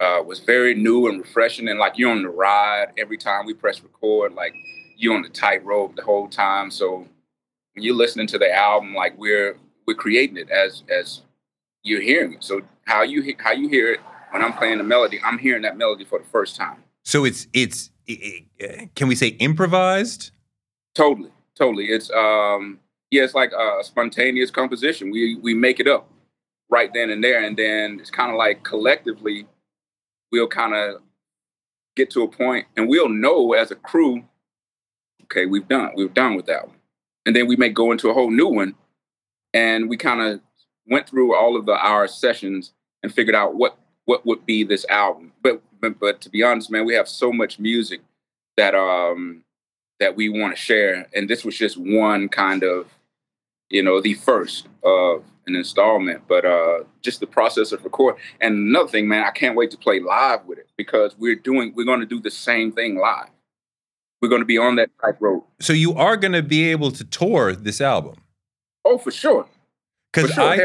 uh, 0.00 0.22
was 0.24 0.40
very 0.40 0.74
new 0.74 1.08
and 1.08 1.20
refreshing. 1.20 1.68
And 1.68 1.78
like 1.78 1.96
you're 1.96 2.10
on 2.10 2.22
the 2.22 2.28
ride 2.28 2.92
every 2.98 3.16
time 3.16 3.46
we 3.46 3.54
press 3.54 3.82
record, 3.82 4.34
like 4.34 4.54
you're 5.00 5.14
on 5.14 5.22
the 5.22 5.28
tightrope 5.30 5.96
the 5.96 6.02
whole 6.02 6.28
time. 6.28 6.70
So 6.70 7.06
when 7.74 7.84
you're 7.84 7.94
listening 7.94 8.26
to 8.28 8.38
the 8.38 8.54
album, 8.54 8.94
like 8.94 9.16
we're 9.16 9.56
we're 9.86 9.94
creating 9.94 10.36
it 10.36 10.50
as 10.50 10.82
as 10.90 11.22
you're 11.82 12.02
hearing 12.02 12.34
it. 12.34 12.44
So 12.44 12.60
how 12.84 13.02
you 13.02 13.34
how 13.38 13.52
you 13.52 13.68
hear 13.68 13.92
it 13.92 14.00
when 14.30 14.42
I'm 14.44 14.52
playing 14.52 14.78
the 14.78 14.84
melody, 14.84 15.18
I'm 15.24 15.38
hearing 15.38 15.62
that 15.62 15.76
melody 15.76 16.04
for 16.04 16.18
the 16.18 16.24
first 16.26 16.54
time. 16.54 16.84
So 17.04 17.24
it's 17.24 17.48
it's 17.52 17.90
can 18.94 19.08
we 19.08 19.14
say 19.14 19.28
improvised? 19.28 20.32
Totally, 20.94 21.30
totally. 21.56 21.86
It's 21.86 22.10
um 22.10 22.78
yeah, 23.10 23.24
it's 23.24 23.34
like 23.34 23.52
a 23.52 23.82
spontaneous 23.82 24.50
composition. 24.50 25.10
We 25.10 25.36
we 25.36 25.54
make 25.54 25.80
it 25.80 25.88
up 25.88 26.10
right 26.68 26.92
then 26.92 27.08
and 27.08 27.24
there, 27.24 27.42
and 27.42 27.56
then 27.56 27.98
it's 28.00 28.10
kind 28.10 28.30
of 28.30 28.36
like 28.36 28.62
collectively 28.64 29.46
we'll 30.30 30.46
kind 30.46 30.74
of 30.74 31.00
get 31.96 32.10
to 32.10 32.22
a 32.22 32.28
point 32.28 32.66
and 32.76 32.88
we'll 32.88 33.08
know 33.08 33.52
as 33.52 33.70
a 33.72 33.74
crew, 33.74 34.24
okay, 35.30 35.46
we've 35.46 35.68
done, 35.68 35.92
we've 35.96 36.14
done 36.14 36.34
with 36.34 36.46
that 36.46 36.66
one. 36.66 36.76
And 37.26 37.36
then 37.36 37.46
we 37.46 37.56
may 37.56 37.68
go 37.68 37.92
into 37.92 38.08
a 38.08 38.14
whole 38.14 38.30
new 38.30 38.48
one. 38.48 38.74
And 39.52 39.88
we 39.88 39.96
kind 39.96 40.20
of 40.20 40.40
went 40.86 41.08
through 41.08 41.34
all 41.34 41.56
of 41.56 41.66
the 41.66 41.72
our 41.72 42.06
sessions 42.08 42.72
and 43.02 43.12
figured 43.12 43.34
out 43.34 43.54
what 43.54 43.78
what 44.04 44.24
would 44.26 44.46
be 44.46 44.64
this 44.64 44.86
album. 44.88 45.32
But 45.42 45.62
but, 45.80 45.98
but 45.98 46.20
to 46.22 46.30
be 46.30 46.42
honest, 46.42 46.70
man, 46.70 46.84
we 46.84 46.94
have 46.94 47.08
so 47.08 47.32
much 47.32 47.58
music 47.58 48.00
that 48.56 48.74
um 48.74 49.44
that 49.98 50.16
we 50.16 50.28
want 50.28 50.54
to 50.54 50.60
share. 50.60 51.08
And 51.14 51.28
this 51.28 51.44
was 51.44 51.56
just 51.56 51.76
one 51.76 52.28
kind 52.28 52.62
of, 52.62 52.88
you 53.68 53.82
know, 53.82 54.00
the 54.00 54.14
first 54.14 54.66
of 54.82 55.24
an 55.46 55.56
installment, 55.56 56.22
but 56.26 56.44
uh, 56.44 56.84
just 57.02 57.20
the 57.20 57.26
process 57.26 57.72
of 57.72 57.84
record. 57.84 58.16
And 58.40 58.54
another 58.54 58.88
thing, 58.88 59.08
man, 59.08 59.24
I 59.24 59.30
can't 59.30 59.56
wait 59.56 59.70
to 59.72 59.76
play 59.76 60.00
live 60.00 60.46
with 60.46 60.58
it 60.58 60.68
because 60.76 61.16
we're 61.18 61.36
doing 61.36 61.72
we're 61.74 61.84
going 61.84 62.00
to 62.00 62.06
do 62.06 62.20
the 62.20 62.30
same 62.30 62.72
thing 62.72 62.98
live. 62.98 63.28
We're 64.20 64.28
going 64.28 64.42
to 64.42 64.46
be 64.46 64.58
on 64.58 64.76
that 64.76 64.90
tightrope. 65.00 65.48
So 65.60 65.72
you 65.72 65.94
are 65.94 66.16
going 66.16 66.32
to 66.32 66.42
be 66.42 66.70
able 66.70 66.90
to 66.92 67.04
tour 67.04 67.54
this 67.54 67.80
album. 67.80 68.16
Oh, 68.84 68.98
for 68.98 69.10
sure. 69.10 69.46
Because 70.12 70.32
sure. 70.32 70.44
I, 70.44 70.56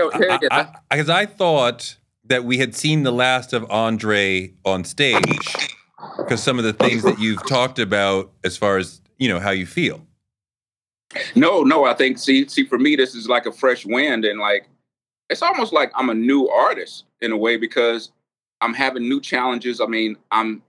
because 0.92 1.10
I, 1.10 1.20
I, 1.20 1.22
I 1.22 1.26
thought 1.26 1.98
that 2.26 2.44
we 2.44 2.58
had 2.58 2.76
seen 2.76 3.04
the 3.04 3.12
last 3.12 3.54
of 3.54 3.70
Andre 3.70 4.54
on 4.66 4.84
stage 4.84 5.72
because 6.18 6.42
some 6.42 6.58
of 6.58 6.66
the 6.66 6.74
things 6.74 7.04
that 7.04 7.20
you've 7.20 7.46
talked 7.48 7.80
about 7.80 8.32
as 8.44 8.58
far 8.58 8.78
as 8.78 9.02
you 9.18 9.30
know 9.30 9.40
how 9.40 9.52
you 9.52 9.66
feel. 9.66 10.02
No, 11.36 11.62
no, 11.62 11.86
I 11.86 11.94
think 11.94 12.18
see 12.18 12.48
see 12.48 12.66
for 12.66 12.78
me 12.78 12.96
this 12.96 13.16
is 13.16 13.30
like 13.30 13.46
a 13.46 13.52
fresh 13.52 13.86
wind 13.86 14.26
and 14.26 14.40
like 14.40 14.68
it's 15.30 15.42
almost 15.42 15.74
like 15.74 15.92
I'm 15.96 16.10
a 16.10 16.14
new 16.14 16.48
artist 16.50 17.06
in 17.22 17.32
a 17.32 17.38
way 17.38 17.58
because 17.58 18.12
I'm 18.62 18.74
having 18.74 19.08
new 19.08 19.22
challenges. 19.22 19.80
I 19.80 19.86
mean, 19.86 20.18
I'm 20.32 20.62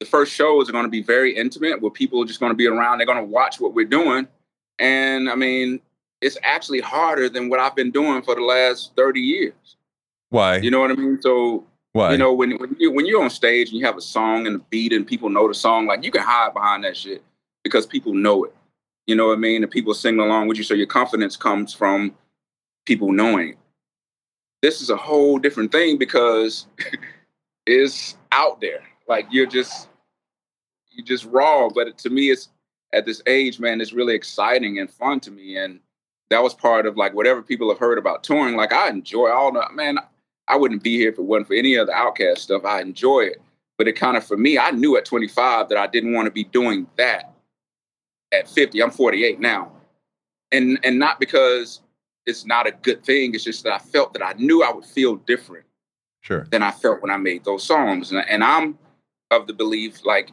the 0.00 0.06
first 0.06 0.32
shows 0.32 0.68
are 0.68 0.72
going 0.72 0.84
to 0.84 0.90
be 0.90 1.02
very 1.02 1.36
intimate 1.36 1.80
where 1.80 1.90
people 1.90 2.22
are 2.22 2.26
just 2.26 2.40
going 2.40 2.50
to 2.50 2.56
be 2.56 2.66
around. 2.66 2.98
They're 2.98 3.06
going 3.06 3.18
to 3.18 3.24
watch 3.24 3.60
what 3.60 3.74
we're 3.74 3.86
doing. 3.86 4.26
And 4.78 5.30
I 5.30 5.34
mean, 5.34 5.80
it's 6.20 6.38
actually 6.42 6.80
harder 6.80 7.28
than 7.28 7.48
what 7.48 7.60
I've 7.60 7.76
been 7.76 7.90
doing 7.90 8.22
for 8.22 8.34
the 8.34 8.42
last 8.42 8.92
30 8.96 9.20
years. 9.20 9.76
Why? 10.30 10.56
You 10.56 10.70
know 10.70 10.80
what 10.80 10.90
I 10.90 10.94
mean? 10.94 11.20
So, 11.20 11.64
Why? 11.92 12.12
you 12.12 12.18
know, 12.18 12.32
when, 12.32 12.58
when, 12.58 12.76
you, 12.78 12.90
when 12.92 13.06
you're 13.06 13.22
on 13.22 13.30
stage 13.30 13.68
and 13.70 13.78
you 13.78 13.86
have 13.86 13.96
a 13.96 14.02
song 14.02 14.46
and 14.46 14.56
a 14.56 14.58
beat 14.70 14.92
and 14.92 15.06
people 15.06 15.28
know 15.28 15.46
the 15.46 15.54
song, 15.54 15.86
like 15.86 16.04
you 16.04 16.10
can 16.10 16.22
hide 16.22 16.52
behind 16.54 16.84
that 16.84 16.96
shit 16.96 17.22
because 17.62 17.86
people 17.86 18.14
know 18.14 18.44
it. 18.44 18.54
You 19.06 19.14
know 19.14 19.28
what 19.28 19.34
I 19.34 19.40
mean? 19.40 19.62
And 19.62 19.70
people 19.70 19.94
sing 19.94 20.18
along 20.18 20.48
with 20.48 20.56
you. 20.56 20.64
So 20.64 20.74
your 20.74 20.86
confidence 20.86 21.36
comes 21.36 21.72
from 21.72 22.14
people 22.84 23.12
knowing 23.12 23.50
it 23.50 23.58
this 24.64 24.80
is 24.80 24.88
a 24.88 24.96
whole 24.96 25.38
different 25.38 25.70
thing 25.70 25.98
because 25.98 26.66
it's 27.66 28.16
out 28.32 28.62
there. 28.62 28.82
Like 29.08 29.26
you're 29.30 29.46
just 29.46 29.88
you're 30.90 31.06
just 31.06 31.24
raw. 31.26 31.68
But 31.68 31.98
to 31.98 32.10
me, 32.10 32.30
it's 32.30 32.48
at 32.92 33.04
this 33.04 33.22
age, 33.26 33.58
man, 33.58 33.80
it's 33.80 33.92
really 33.92 34.14
exciting 34.14 34.78
and 34.78 34.90
fun 34.90 35.20
to 35.20 35.30
me. 35.30 35.56
And 35.56 35.80
that 36.30 36.42
was 36.42 36.54
part 36.54 36.86
of 36.86 36.96
like 36.96 37.14
whatever 37.14 37.42
people 37.42 37.68
have 37.68 37.78
heard 37.78 37.98
about 37.98 38.24
touring. 38.24 38.56
Like 38.56 38.72
I 38.72 38.88
enjoy 38.88 39.30
all 39.30 39.52
the 39.52 39.66
man. 39.72 39.98
I 40.46 40.56
wouldn't 40.56 40.82
be 40.82 40.96
here 40.96 41.10
if 41.10 41.18
it 41.18 41.22
wasn't 41.22 41.48
for 41.48 41.54
any 41.54 41.74
of 41.74 41.86
the 41.86 41.92
OutKast 41.92 42.38
stuff. 42.38 42.64
I 42.64 42.80
enjoy 42.80 43.20
it, 43.20 43.40
but 43.78 43.88
it 43.88 43.94
kind 43.94 44.16
of 44.16 44.24
for 44.24 44.36
me, 44.36 44.58
I 44.58 44.70
knew 44.70 44.96
at 44.96 45.04
25 45.06 45.68
that 45.70 45.78
I 45.78 45.86
didn't 45.86 46.12
want 46.12 46.26
to 46.26 46.30
be 46.30 46.44
doing 46.44 46.86
that. 46.96 47.30
At 48.32 48.48
50, 48.48 48.82
I'm 48.82 48.90
48 48.90 49.38
now, 49.38 49.70
and 50.50 50.78
and 50.82 50.98
not 50.98 51.20
because 51.20 51.82
it's 52.26 52.44
not 52.44 52.66
a 52.66 52.72
good 52.72 53.04
thing. 53.04 53.34
It's 53.34 53.44
just 53.44 53.62
that 53.64 53.72
I 53.72 53.78
felt 53.78 54.12
that 54.14 54.24
I 54.24 54.32
knew 54.32 54.62
I 54.62 54.72
would 54.72 54.84
feel 54.84 55.16
different 55.16 55.66
sure. 56.20 56.46
than 56.50 56.62
I 56.62 56.70
felt 56.70 57.00
when 57.00 57.10
I 57.10 57.16
made 57.16 57.44
those 57.44 57.62
songs. 57.62 58.10
And, 58.10 58.24
and 58.28 58.42
I'm 58.42 58.78
of 59.30 59.46
the 59.46 59.52
belief, 59.52 60.04
like, 60.04 60.30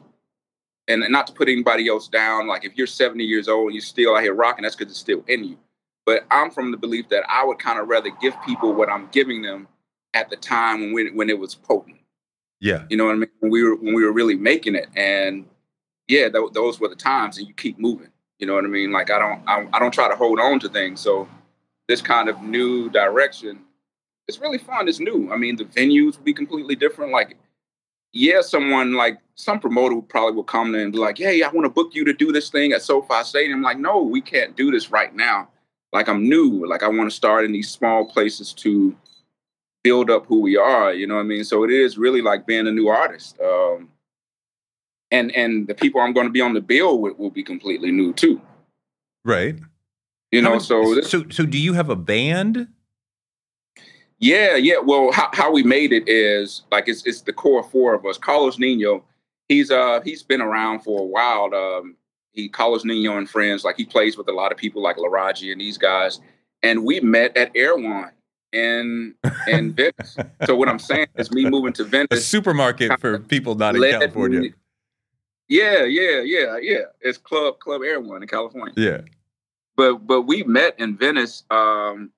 and 0.87 1.05
not 1.09 1.27
to 1.27 1.33
put 1.33 1.47
anybody 1.47 1.87
else 1.87 2.07
down, 2.07 2.47
like 2.47 2.65
if 2.65 2.75
you're 2.75 2.87
70 2.87 3.23
years 3.23 3.47
old 3.47 3.67
and 3.67 3.75
you're 3.75 3.81
still 3.81 4.15
out 4.15 4.23
here 4.23 4.33
rocking, 4.33 4.63
that's 4.63 4.75
because 4.75 4.91
it's 4.91 4.99
still 4.99 5.23
in 5.27 5.43
you. 5.43 5.57
But 6.05 6.25
I'm 6.31 6.51
from 6.51 6.71
the 6.71 6.77
belief 6.77 7.09
that 7.09 7.23
I 7.29 7.45
would 7.45 7.59
kind 7.59 7.79
of 7.79 7.87
rather 7.87 8.09
give 8.21 8.35
people 8.43 8.73
what 8.73 8.89
I'm 8.89 9.07
giving 9.11 9.41
them 9.41 9.67
at 10.13 10.29
the 10.29 10.35
time 10.35 10.91
when 10.91 11.15
when 11.15 11.29
it 11.29 11.37
was 11.37 11.55
potent. 11.55 11.97
Yeah, 12.59 12.85
you 12.89 12.97
know 12.97 13.05
what 13.05 13.13
I 13.13 13.17
mean. 13.17 13.29
When 13.39 13.51
we 13.51 13.63
were 13.63 13.75
when 13.75 13.93
we 13.93 14.03
were 14.03 14.11
really 14.11 14.35
making 14.35 14.75
it, 14.75 14.89
and 14.95 15.45
yeah, 16.07 16.29
th- 16.29 16.53
those 16.53 16.79
were 16.79 16.89
the 16.89 16.95
times, 16.95 17.37
and 17.37 17.47
you 17.47 17.53
keep 17.53 17.79
moving. 17.79 18.09
You 18.39 18.47
know 18.47 18.55
what 18.55 18.65
I 18.65 18.69
mean? 18.69 18.91
Like 18.91 19.11
I 19.11 19.19
don't 19.19 19.43
I, 19.47 19.67
I 19.71 19.79
don't 19.79 19.93
try 19.93 20.09
to 20.09 20.15
hold 20.15 20.39
on 20.39 20.59
to 20.61 20.69
things. 20.69 20.99
So 20.99 21.27
this 21.87 22.01
kind 22.01 22.29
of 22.29 22.41
new 22.41 22.89
direction, 22.89 23.59
it's 24.27 24.39
really 24.39 24.57
fun. 24.57 24.87
It's 24.87 24.99
new. 24.99 25.31
I 25.31 25.37
mean, 25.37 25.55
the 25.55 25.65
venues 25.65 26.17
will 26.17 26.23
be 26.23 26.33
completely 26.33 26.75
different. 26.75 27.11
Like, 27.11 27.37
yeah, 28.13 28.41
someone 28.41 28.93
like 28.93 29.19
some 29.35 29.59
promoter 29.59 30.01
probably 30.01 30.35
will 30.35 30.43
come 30.43 30.75
in 30.75 30.81
and 30.81 30.91
be 30.91 30.99
like, 30.99 31.17
"Hey, 31.17 31.41
I 31.43 31.49
want 31.49 31.65
to 31.65 31.69
book 31.69 31.93
you 31.93 32.03
to 32.05 32.13
do 32.13 32.31
this 32.31 32.49
thing 32.49 32.73
at 32.73 32.81
SoFi 32.81 33.23
Stadium." 33.23 33.59
I'm 33.59 33.63
like, 33.63 33.79
no, 33.79 34.01
we 34.01 34.21
can't 34.21 34.55
do 34.55 34.71
this 34.71 34.91
right 34.91 35.13
now. 35.15 35.49
Like, 35.93 36.07
I'm 36.07 36.27
new. 36.27 36.65
Like, 36.67 36.83
I 36.83 36.87
want 36.87 37.09
to 37.09 37.15
start 37.15 37.45
in 37.45 37.51
these 37.51 37.69
small 37.69 38.05
places 38.05 38.53
to 38.53 38.95
build 39.83 40.09
up 40.09 40.25
who 40.25 40.41
we 40.41 40.57
are. 40.57 40.93
You 40.93 41.07
know 41.07 41.15
what 41.15 41.21
I 41.21 41.25
mean? 41.25 41.43
So 41.43 41.63
it 41.63 41.71
is 41.71 41.97
really 41.97 42.21
like 42.21 42.45
being 42.45 42.67
a 42.67 42.71
new 42.71 42.87
artist. 42.89 43.39
Um, 43.39 43.89
and 45.11 45.35
and 45.35 45.67
the 45.67 45.75
people 45.75 46.01
I'm 46.01 46.13
going 46.13 46.27
to 46.27 46.31
be 46.31 46.41
on 46.41 46.53
the 46.53 46.61
bill 46.61 46.99
with 46.99 47.17
will 47.17 47.29
be 47.29 47.43
completely 47.43 47.91
new 47.91 48.13
too. 48.13 48.41
Right. 49.23 49.59
You 50.31 50.41
know, 50.41 50.59
so 50.59 50.95
this, 50.95 51.09
so 51.09 51.25
so 51.29 51.45
do 51.45 51.57
you 51.57 51.73
have 51.73 51.89
a 51.89 51.95
band? 51.95 52.67
Yeah, 54.21 54.55
yeah. 54.55 54.77
Well, 54.77 55.11
how, 55.11 55.29
how 55.33 55.51
we 55.51 55.63
made 55.63 55.91
it 55.91 56.07
is 56.07 56.61
like 56.71 56.87
it's 56.87 57.05
it's 57.07 57.21
the 57.21 57.33
core 57.33 57.63
four 57.63 57.95
of 57.95 58.05
us. 58.05 58.19
Carlos 58.19 58.59
Nino, 58.59 59.03
he's 59.49 59.71
uh 59.71 59.99
he's 60.05 60.21
been 60.21 60.41
around 60.41 60.81
for 60.81 61.01
a 61.01 61.03
while. 61.03 61.53
Um, 61.53 61.97
he 62.31 62.47
Carlos 62.47 62.85
Nino 62.85 63.17
and 63.17 63.27
friends, 63.27 63.63
like 63.65 63.77
he 63.77 63.83
plays 63.83 64.17
with 64.17 64.29
a 64.29 64.31
lot 64.31 64.51
of 64.51 64.59
people 64.59 64.81
like 64.81 64.97
Laraji 64.97 65.51
and 65.51 65.59
these 65.59 65.77
guys. 65.77 66.21
And 66.61 66.85
we 66.85 66.99
met 66.99 67.35
at 67.35 67.51
Erewhon 67.55 68.11
in 68.53 69.15
in 69.47 69.73
Venice. 69.73 70.17
So 70.45 70.55
what 70.55 70.69
I'm 70.69 70.79
saying 70.79 71.07
is 71.17 71.31
me 71.31 71.49
moving 71.49 71.73
to 71.73 71.83
Venice. 71.83 72.07
A 72.11 72.21
supermarket 72.21 72.99
for 72.99 73.17
people 73.17 73.55
not 73.55 73.75
in 73.75 73.81
California. 73.81 74.39
Me, 74.41 74.53
yeah, 75.47 75.83
yeah, 75.83 76.21
yeah, 76.21 76.57
yeah. 76.61 76.83
It's 77.01 77.17
Club 77.17 77.57
Club 77.57 77.81
Erewhon 77.81 78.21
in 78.21 78.27
California. 78.27 78.73
Yeah 78.77 79.01
but 79.81 80.05
but 80.05 80.21
we 80.23 80.43
met 80.43 80.79
in 80.79 80.95
Venice 80.95 81.43
um, 81.49 82.11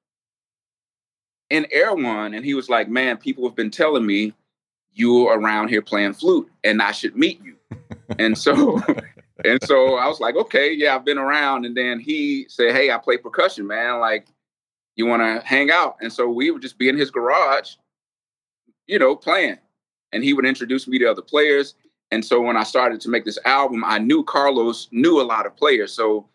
in 1.53 1.67
Erewhon, 1.72 2.33
and 2.33 2.43
he 2.43 2.55
was 2.55 2.67
like, 2.67 2.89
"Man, 2.89 3.15
people 3.15 3.48
have 3.48 3.55
been 3.55 3.69
telling 3.69 4.05
me 4.05 4.33
you're 4.91 5.38
around 5.38 5.67
here 5.67 5.83
playing 5.83 6.13
flute, 6.13 6.51
and 6.63 6.81
I 6.81 6.91
should 6.91 7.15
meet 7.15 7.39
you." 7.43 7.55
and 8.19 8.36
so 8.36 8.81
and 9.45 9.63
so 9.63 9.95
I 9.95 10.07
was 10.07 10.19
like, 10.19 10.36
"Okay, 10.36 10.74
yeah, 10.74 10.95
I've 10.95 11.05
been 11.05 11.19
around." 11.19 11.65
And 11.65 11.77
then 11.77 12.00
he 12.00 12.48
said, 12.50 12.75
"Hey, 12.75 12.89
I 12.89 12.98
play 12.98 13.17
percussion, 13.17 13.67
man. 13.67 14.00
Like, 14.00 14.25
you 14.95 15.05
want 15.05 15.22
to 15.22 15.48
hang 15.48 15.69
out?" 15.69 15.98
And 16.01 16.12
so 16.12 16.27
we 16.27 16.50
would 16.50 16.63
just 16.63 16.79
be 16.79 16.89
in 16.89 16.98
his 16.98 17.12
garage, 17.12 17.75
you 18.88 18.98
know, 18.98 19.15
playing, 19.15 19.60
and 20.12 20.24
he 20.24 20.33
would 20.33 20.48
introduce 20.48 20.88
me 20.88 20.98
to 21.00 21.05
other 21.05 21.22
players. 21.22 21.75
And 22.10 22.25
so 22.25 22.41
when 22.41 22.57
I 22.57 22.63
started 22.63 23.00
to 23.01 23.10
make 23.10 23.25
this 23.25 23.39
album, 23.45 23.83
I 23.86 24.00
knew 24.00 24.24
Carlos 24.24 24.88
knew 24.91 25.22
a 25.22 25.24
lot 25.24 25.45
of 25.45 25.55
players, 25.55 25.93
so 25.93 26.27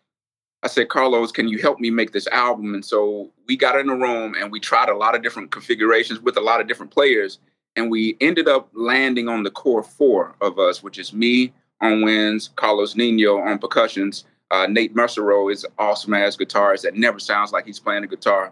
I 0.61 0.67
said, 0.67 0.89
Carlos, 0.89 1.31
can 1.31 1.47
you 1.47 1.59
help 1.59 1.79
me 1.79 1.89
make 1.89 2.11
this 2.11 2.27
album? 2.27 2.73
And 2.73 2.83
so 2.83 3.31
we 3.47 3.55
got 3.55 3.79
in 3.79 3.89
a 3.89 3.95
room 3.95 4.35
and 4.35 4.51
we 4.51 4.59
tried 4.59 4.89
a 4.89 4.95
lot 4.97 5.15
of 5.15 5.23
different 5.23 5.51
configurations 5.51 6.19
with 6.19 6.37
a 6.37 6.41
lot 6.41 6.59
of 6.59 6.67
different 6.67 6.91
players. 6.91 7.39
And 7.75 7.89
we 7.89 8.17
ended 8.19 8.47
up 8.49 8.69
landing 8.73 9.29
on 9.29 9.43
the 9.43 9.51
core 9.51 9.83
four 9.83 10.35
of 10.41 10.59
us, 10.59 10.83
which 10.83 10.97
is 10.99 11.13
me 11.13 11.53
on 11.81 12.01
winds, 12.01 12.49
Carlos 12.57 12.95
Nino 12.95 13.37
on 13.37 13.57
percussions. 13.59 14.25
Uh, 14.51 14.67
Nate 14.67 14.95
Mercereau 14.95 15.51
is 15.51 15.65
awesome 15.77 16.13
as 16.13 16.35
guitarist 16.35 16.81
that 16.81 16.95
never 16.95 17.19
sounds 17.19 17.51
like 17.53 17.65
he's 17.65 17.79
playing 17.79 18.03
a 18.03 18.07
guitar. 18.07 18.51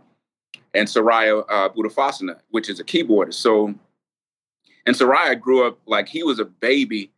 and 0.74 0.88
Surya 0.90 1.40
uh, 1.40 1.70
Botofasina, 1.70 2.40
which 2.52 2.70
is 2.70 2.80
a 2.80 2.84
keyboardist. 2.84 3.36
So, 3.36 3.74
and 4.86 4.96
Surya 4.96 5.36
grew 5.36 5.68
up 5.68 5.80
like 5.86 6.08
he 6.08 6.24
was 6.24 6.40
a 6.40 6.46
baby. 6.46 7.12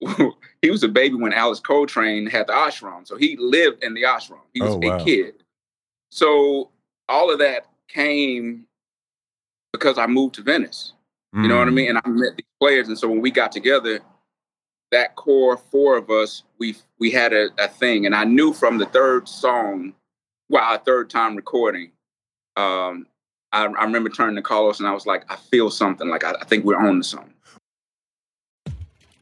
he 0.62 0.70
was 0.70 0.82
a 0.82 0.88
baby 0.88 1.14
when 1.16 1.32
Alice 1.32 1.60
Coltrane 1.60 2.26
had 2.26 2.46
the 2.46 2.52
ashram. 2.52 3.06
So 3.06 3.16
he 3.16 3.36
lived 3.38 3.82
in 3.82 3.94
the 3.94 4.02
ashram. 4.02 4.40
He 4.52 4.60
was 4.60 4.74
Oh, 4.74 4.80
a 4.82 5.04
kid. 5.04 5.34
So 6.10 6.70
all 7.08 7.30
of 7.30 7.38
that 7.38 7.66
came 7.88 8.66
because 9.72 9.98
I 9.98 10.06
moved 10.06 10.34
to 10.36 10.42
Venice. 10.42 10.92
You 11.34 11.48
know 11.48 11.58
what 11.58 11.68
I 11.68 11.70
Mm. 11.70 11.74
mean? 11.74 11.88
And 11.90 12.00
I 12.02 12.08
met 12.08 12.36
these 12.36 12.46
players, 12.60 12.88
and 12.88 12.98
so 12.98 13.08
when 13.08 13.20
we 13.20 13.30
got 13.30 13.52
together, 13.52 14.00
that 14.90 15.14
core 15.16 15.56
four 15.58 15.96
of 15.98 16.08
us, 16.08 16.44
we 16.58 16.76
we 16.98 17.10
had 17.10 17.34
a, 17.34 17.50
a 17.58 17.68
thing, 17.68 18.06
and 18.06 18.14
I 18.14 18.24
knew 18.24 18.54
from 18.54 18.78
the 18.78 18.86
third 18.86 19.28
song, 19.28 19.92
well, 20.48 20.64
our 20.64 20.78
third 20.78 21.10
time 21.10 21.36
recording, 21.36 21.90
um, 22.56 23.06
I, 23.52 23.64
I 23.66 23.84
remember 23.84 24.08
turning 24.08 24.36
to 24.36 24.42
Carlos, 24.42 24.78
and 24.78 24.88
I 24.88 24.92
was 24.92 25.04
like, 25.04 25.30
I 25.30 25.36
feel 25.36 25.68
something, 25.70 26.08
like 26.08 26.24
I, 26.24 26.32
I 26.40 26.44
think 26.44 26.64
we're 26.64 26.78
on 26.78 26.96
to 26.98 27.04
something. 27.04 27.34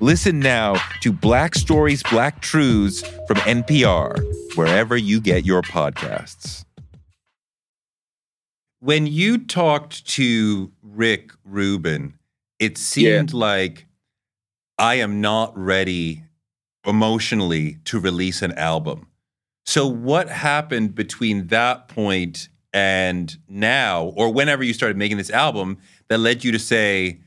Listen 0.00 0.40
now 0.40 0.74
to 1.00 1.12
Black 1.12 1.54
Stories, 1.54 2.02
Black 2.02 2.40
Truths 2.40 3.02
from 3.26 3.36
NPR, 3.38 4.18
wherever 4.56 4.96
you 4.96 5.20
get 5.20 5.44
your 5.44 5.62
podcasts. 5.62 6.64
When 8.80 9.06
you 9.06 9.38
talked 9.38 10.06
to 10.08 10.72
Rick 10.82 11.30
Rubin, 11.44 12.14
it 12.58 12.76
seemed 12.76 13.32
like 13.32 13.86
I 14.76 14.96
am 14.96 15.20
not 15.20 15.56
ready 15.56 16.24
emotionally 16.84 17.78
to 17.84 18.00
release 18.00 18.42
an 18.42 18.52
album. 18.52 19.06
So, 19.64 19.86
what 19.86 20.28
happened 20.28 20.94
between 20.94 21.46
that 21.46 21.88
point 21.88 22.48
and 22.72 23.34
now, 23.48 24.06
or 24.16 24.30
whenever 24.32 24.64
you 24.64 24.74
started 24.74 24.96
making 24.96 25.16
this 25.16 25.30
album, 25.30 25.78
that 26.08 26.18
led 26.18 26.44
you 26.44 26.52
to 26.52 26.58
say, 26.58 27.20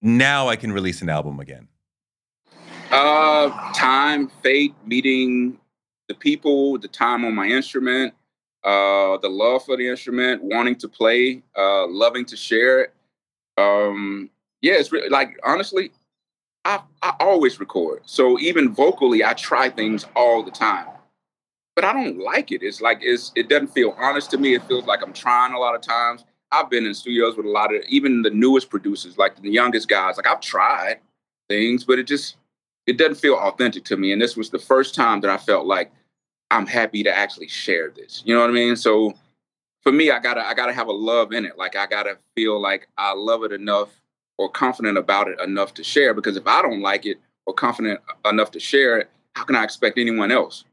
now 0.00 0.48
I 0.48 0.56
can 0.56 0.72
release 0.72 1.02
an 1.02 1.08
album 1.10 1.40
again? 1.40 1.68
Uh, 2.94 3.72
time, 3.72 4.28
fate, 4.40 4.72
meeting 4.86 5.58
the 6.06 6.14
people, 6.14 6.78
the 6.78 6.86
time 6.86 7.24
on 7.24 7.34
my 7.34 7.44
instrument, 7.46 8.14
uh, 8.62 9.18
the 9.18 9.28
love 9.28 9.64
for 9.64 9.76
the 9.76 9.88
instrument, 9.88 10.40
wanting 10.44 10.76
to 10.76 10.86
play, 10.86 11.42
uh, 11.58 11.88
loving 11.88 12.24
to 12.24 12.36
share 12.36 12.82
it. 12.82 12.94
Um, 13.58 14.30
yeah, 14.62 14.74
it's 14.74 14.92
really 14.92 15.08
like 15.08 15.36
honestly, 15.44 15.90
I 16.64 16.82
I 17.02 17.14
always 17.18 17.58
record. 17.58 18.02
So 18.06 18.38
even 18.38 18.72
vocally, 18.72 19.24
I 19.24 19.32
try 19.34 19.70
things 19.70 20.06
all 20.14 20.44
the 20.44 20.52
time, 20.52 20.86
but 21.74 21.84
I 21.84 21.92
don't 21.92 22.20
like 22.20 22.52
it. 22.52 22.62
It's 22.62 22.80
like 22.80 22.98
it's 23.02 23.32
it 23.34 23.48
doesn't 23.48 23.74
feel 23.74 23.96
honest 23.98 24.30
to 24.30 24.38
me. 24.38 24.54
It 24.54 24.62
feels 24.68 24.86
like 24.86 25.02
I'm 25.02 25.12
trying 25.12 25.52
a 25.52 25.58
lot 25.58 25.74
of 25.74 25.80
times. 25.80 26.24
I've 26.52 26.70
been 26.70 26.86
in 26.86 26.94
studios 26.94 27.36
with 27.36 27.46
a 27.46 27.50
lot 27.50 27.74
of 27.74 27.82
even 27.88 28.22
the 28.22 28.30
newest 28.30 28.70
producers, 28.70 29.18
like 29.18 29.42
the 29.42 29.50
youngest 29.50 29.88
guys. 29.88 30.16
Like 30.16 30.28
I've 30.28 30.40
tried 30.40 31.00
things, 31.48 31.82
but 31.82 31.98
it 31.98 32.06
just 32.06 32.36
it 32.86 32.98
doesn't 32.98 33.16
feel 33.16 33.34
authentic 33.34 33.84
to 33.84 33.96
me. 33.96 34.12
And 34.12 34.20
this 34.20 34.36
was 34.36 34.50
the 34.50 34.58
first 34.58 34.94
time 34.94 35.20
that 35.22 35.30
I 35.30 35.36
felt 35.36 35.66
like 35.66 35.92
I'm 36.50 36.66
happy 36.66 37.02
to 37.02 37.16
actually 37.16 37.48
share 37.48 37.90
this. 37.90 38.22
You 38.24 38.34
know 38.34 38.40
what 38.40 38.50
I 38.50 38.54
mean? 38.54 38.76
So 38.76 39.14
for 39.82 39.92
me, 39.92 40.10
I 40.10 40.18
gotta 40.18 40.46
I 40.46 40.54
gotta 40.54 40.72
have 40.72 40.88
a 40.88 40.92
love 40.92 41.32
in 41.32 41.44
it. 41.44 41.58
Like 41.58 41.76
I 41.76 41.86
gotta 41.86 42.18
feel 42.34 42.60
like 42.60 42.88
I 42.98 43.12
love 43.14 43.44
it 43.44 43.52
enough 43.52 43.90
or 44.38 44.50
confident 44.50 44.98
about 44.98 45.28
it 45.28 45.40
enough 45.40 45.74
to 45.74 45.84
share. 45.84 46.14
Because 46.14 46.36
if 46.36 46.46
I 46.46 46.62
don't 46.62 46.80
like 46.80 47.06
it 47.06 47.18
or 47.46 47.54
confident 47.54 48.00
enough 48.24 48.50
to 48.52 48.60
share 48.60 48.98
it, 48.98 49.10
how 49.34 49.44
can 49.44 49.56
I 49.56 49.64
expect 49.64 49.98
anyone 49.98 50.30
else 50.30 50.64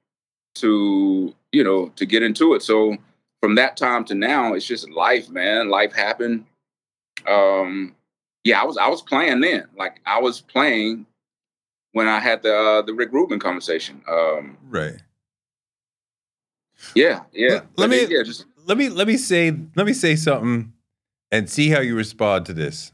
to, 0.56 1.34
you 1.52 1.64
know, 1.64 1.90
to 1.96 2.06
get 2.06 2.24
into 2.24 2.54
it? 2.54 2.62
So 2.62 2.98
from 3.42 3.56
that 3.56 3.78
time 3.78 4.06
to 4.06 4.16
now, 4.16 4.54
it's 4.54 4.66
just 4.66 4.90
life, 4.90 5.30
man. 5.30 5.70
Life 5.70 5.94
happened. 5.94 6.46
Um, 7.28 7.96
yeah, 8.44 8.62
I 8.62 8.66
was 8.66 8.78
I 8.78 8.88
was 8.88 9.02
playing 9.02 9.42
then. 9.42 9.66
Like 9.78 10.00
I 10.06 10.20
was 10.20 10.42
playing 10.42 11.06
when 11.94 12.08
I 12.08 12.20
had 12.20 12.42
the 12.44 12.56
uh, 12.56 12.82
the 12.82 12.94
Rick 12.94 13.12
Rubin 13.12 13.40
conversation. 13.40 14.02
Um, 14.08 14.58
Right. 14.70 14.96
yeah, 16.96 17.22
yeah. 17.34 17.50
Let- 17.50 17.78
let 17.78 17.90
me- 17.90 18.06
yeah, 18.06 18.24
just 18.24 18.46
Let 18.66 18.78
me 18.78 18.90
let 18.90 19.08
me 19.08 19.18
say 19.18 19.56
let 19.76 19.86
me 19.86 19.94
say 19.94 20.16
something 20.16 20.74
and 21.32 21.50
see 21.50 21.70
how 21.70 21.80
you 21.82 21.96
respond 21.96 22.46
to 22.48 22.54
this. 22.54 22.92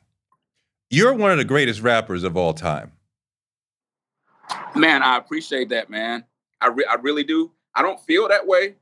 You're 0.89 1.13
one 1.13 1.31
of 1.31 1.37
the 1.37 1.43
greatest 1.45 1.81
rappers 1.81 2.23
of 2.23 2.37
all 2.37 2.53
time. 2.53 2.93
man, 4.75 5.03
I 5.03 5.17
appreciate 5.17 5.69
that, 5.69 5.89
man. 5.89 6.23
I 6.61 6.67
re- 6.67 6.85
I 6.89 6.95
really 6.95 7.23
do. 7.23 7.51
I 7.75 7.81
don't 7.81 7.99
feel 7.99 8.27
that 8.29 8.47
way, 8.47 8.75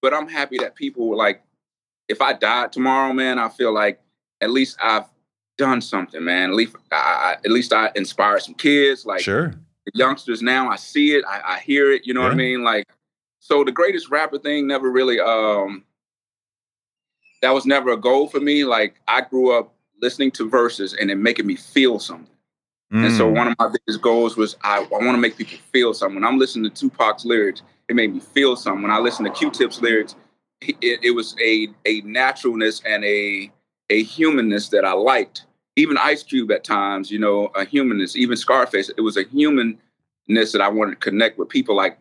but 0.00 0.14
I'm 0.14 0.28
happy 0.28 0.58
that 0.58 0.74
people 0.74 1.16
like. 1.16 1.42
If 2.08 2.22
I 2.22 2.32
died 2.32 2.72
tomorrow, 2.72 3.12
man, 3.12 3.38
I 3.38 3.48
feel 3.50 3.72
like 3.74 4.00
at 4.40 4.48
least 4.50 4.78
I've 4.82 5.04
done 5.58 5.82
something, 5.82 6.24
man. 6.24 6.50
At 6.50 6.56
least 6.56 6.76
I, 6.90 7.36
at 7.44 7.50
least 7.50 7.74
I 7.74 7.90
inspired 7.94 8.42
some 8.42 8.54
kids. 8.54 9.04
Like 9.04 9.20
sure. 9.20 9.50
the 9.84 9.92
youngsters 9.94 10.40
now, 10.40 10.70
I 10.70 10.76
see 10.76 11.14
it, 11.14 11.24
I, 11.28 11.42
I 11.44 11.58
hear 11.58 11.92
it. 11.92 12.06
You 12.06 12.14
know 12.14 12.20
yeah. 12.20 12.28
what 12.28 12.32
I 12.32 12.36
mean? 12.36 12.64
Like, 12.64 12.88
so 13.40 13.62
the 13.64 13.72
greatest 13.72 14.10
rapper 14.10 14.38
thing 14.38 14.66
never 14.66 14.90
really. 14.90 15.20
um 15.20 15.84
That 17.42 17.54
was 17.54 17.66
never 17.66 17.90
a 17.92 17.96
goal 17.96 18.28
for 18.28 18.40
me. 18.40 18.64
Like, 18.64 18.94
I 19.06 19.20
grew 19.20 19.56
up 19.56 19.74
listening 20.00 20.30
to 20.32 20.48
verses 20.48 20.94
and 20.94 21.10
it 21.10 21.16
making 21.16 21.46
me 21.46 21.56
feel 21.56 21.98
something. 21.98 22.34
Mm. 22.92 23.06
And 23.06 23.14
so 23.16 23.30
mm. 23.30 23.36
one 23.36 23.48
of 23.48 23.54
my 23.58 23.68
biggest 23.68 24.00
goals 24.00 24.36
was 24.36 24.56
I, 24.62 24.78
I 24.78 25.04
want 25.04 25.14
to 25.14 25.18
make 25.18 25.36
people 25.36 25.58
feel 25.72 25.92
something. 25.92 26.16
When 26.16 26.24
I'm 26.24 26.38
listening 26.38 26.70
to 26.70 26.76
Tupac's 26.88 27.24
lyrics, 27.24 27.62
it 27.88 27.96
made 27.96 28.14
me 28.14 28.20
feel 28.20 28.56
something. 28.56 28.82
When 28.82 28.90
I 28.90 28.98
listen 28.98 29.24
to 29.24 29.30
Q-Tip's 29.30 29.80
lyrics, 29.80 30.14
it, 30.60 31.00
it 31.02 31.14
was 31.14 31.36
a 31.40 31.68
a 31.84 32.00
naturalness 32.02 32.82
and 32.84 33.04
a 33.04 33.50
a 33.90 34.02
humanness 34.02 34.68
that 34.70 34.84
I 34.84 34.92
liked. 34.92 35.46
Even 35.78 35.96
Ice 35.98 36.22
Cube 36.22 36.50
at 36.50 36.64
times, 36.64 37.10
you 37.10 37.18
know, 37.18 37.46
a 37.54 37.64
humanness. 37.64 38.16
Even 38.16 38.36
Scarface, 38.36 38.88
it 38.90 39.00
was 39.00 39.16
a 39.16 39.24
humanness 39.24 39.78
that 40.52 40.60
I 40.60 40.68
wanted 40.68 40.92
to 40.92 41.10
connect 41.10 41.38
with 41.38 41.48
people. 41.48 41.76
Like 41.76 41.98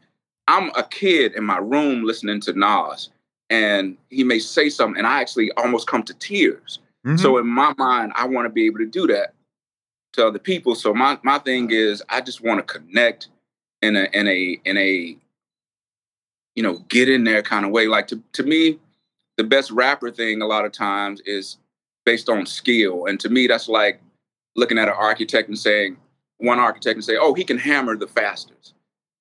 I'm 0.48 0.70
a 0.76 0.84
kid 0.84 1.36
in 1.36 1.44
my 1.44 1.58
room 1.58 2.04
listening 2.04 2.42
to 2.42 2.54
Nas, 2.54 3.10
and 3.50 3.98
he 4.10 4.24
may 4.24 4.40
say 4.40 4.70
something, 4.70 4.98
and 4.98 5.08
I 5.08 5.22
actually 5.22 5.52
almost 5.54 5.88
come 5.88 6.04
to 6.04 6.13
tears. 6.13 6.80
Mm-hmm. 7.06 7.18
So 7.18 7.38
in 7.38 7.48
my 7.48 7.74
mind, 7.78 8.13
I 8.16 8.26
want 8.28 8.46
to 8.46 8.50
be 8.50 8.66
able 8.66 8.80
to 8.80 8.86
do 8.86 9.08
that 9.08 9.34
to 10.13 10.28
other 10.28 10.40
people. 10.40 10.76
So 10.76 10.94
my 10.94 11.18
my 11.24 11.40
thing 11.40 11.72
is, 11.72 12.02
I 12.10 12.22
just 12.22 12.42
want 12.42 12.66
to 12.66 12.80
connect 12.80 13.30
in 13.82 13.96
a 13.96 14.10
in 14.13 14.28
a 14.28 14.60
in 14.66 14.78
a 14.78 15.18
you 16.56 16.63
know 16.63 16.80
get 16.90 17.10
in 17.10 17.24
there 17.24 17.42
kind 17.42 17.66
of 17.66 17.72
way. 17.72 17.88
Like 17.88 18.08
to 18.08 18.22
to 18.34 18.44
me, 18.44 18.80
the 19.38 19.44
best 19.44 19.72
rapper 19.72 20.12
thing 20.12 20.42
a 20.42 20.48
lot 20.48 20.66
of 20.66 20.72
times 20.72 21.22
is 21.26 21.58
based 22.08 22.30
on 22.30 22.46
skill, 22.46 23.08
and 23.08 23.20
to 23.20 23.28
me, 23.28 23.48
that's 23.48 23.67
like 23.67 24.00
looking 24.56 24.78
at 24.78 24.88
an 24.88 24.93
architect 24.98 25.50
and 25.50 25.60
saying 25.60 25.98
one 26.38 26.58
architect 26.58 26.96
and 26.96 27.04
say, 27.04 27.17
oh, 27.20 27.34
he 27.34 27.43
can 27.43 27.58
hammer 27.58 27.98
the 27.98 28.08
fastest. 28.08 28.76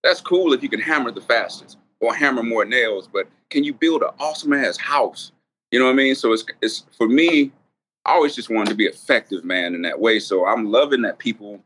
That's 0.05 0.21
cool 0.21 0.53
if 0.53 0.63
you 0.63 0.69
can 0.69 0.79
hammer 0.81 1.11
the 1.11 1.21
fastest 1.21 1.79
or 1.99 2.15
hammer 2.15 2.45
more 2.45 2.65
nails, 2.65 3.09
but 3.13 3.27
can 3.51 3.65
you 3.65 3.75
build 3.75 4.03
an 4.03 4.11
awesome 4.21 4.53
ass 4.53 4.77
house? 4.77 5.33
You 5.73 5.81
know 5.81 5.87
what 5.87 5.95
I 5.95 5.97
mean? 5.97 6.15
So 6.15 6.33
it's 6.33 6.45
it's 6.63 6.87
for 6.97 7.09
me, 7.09 7.51
I 8.05 8.13
always 8.13 8.37
just 8.37 8.51
wanted 8.51 8.71
to 8.71 8.77
be 8.77 8.87
effective, 8.87 9.45
man, 9.45 9.75
in 9.75 9.83
that 9.83 9.99
way. 9.99 10.21
So 10.21 10.47
I'm 10.47 10.71
loving 10.71 11.03
that 11.03 11.19
people 11.19 11.61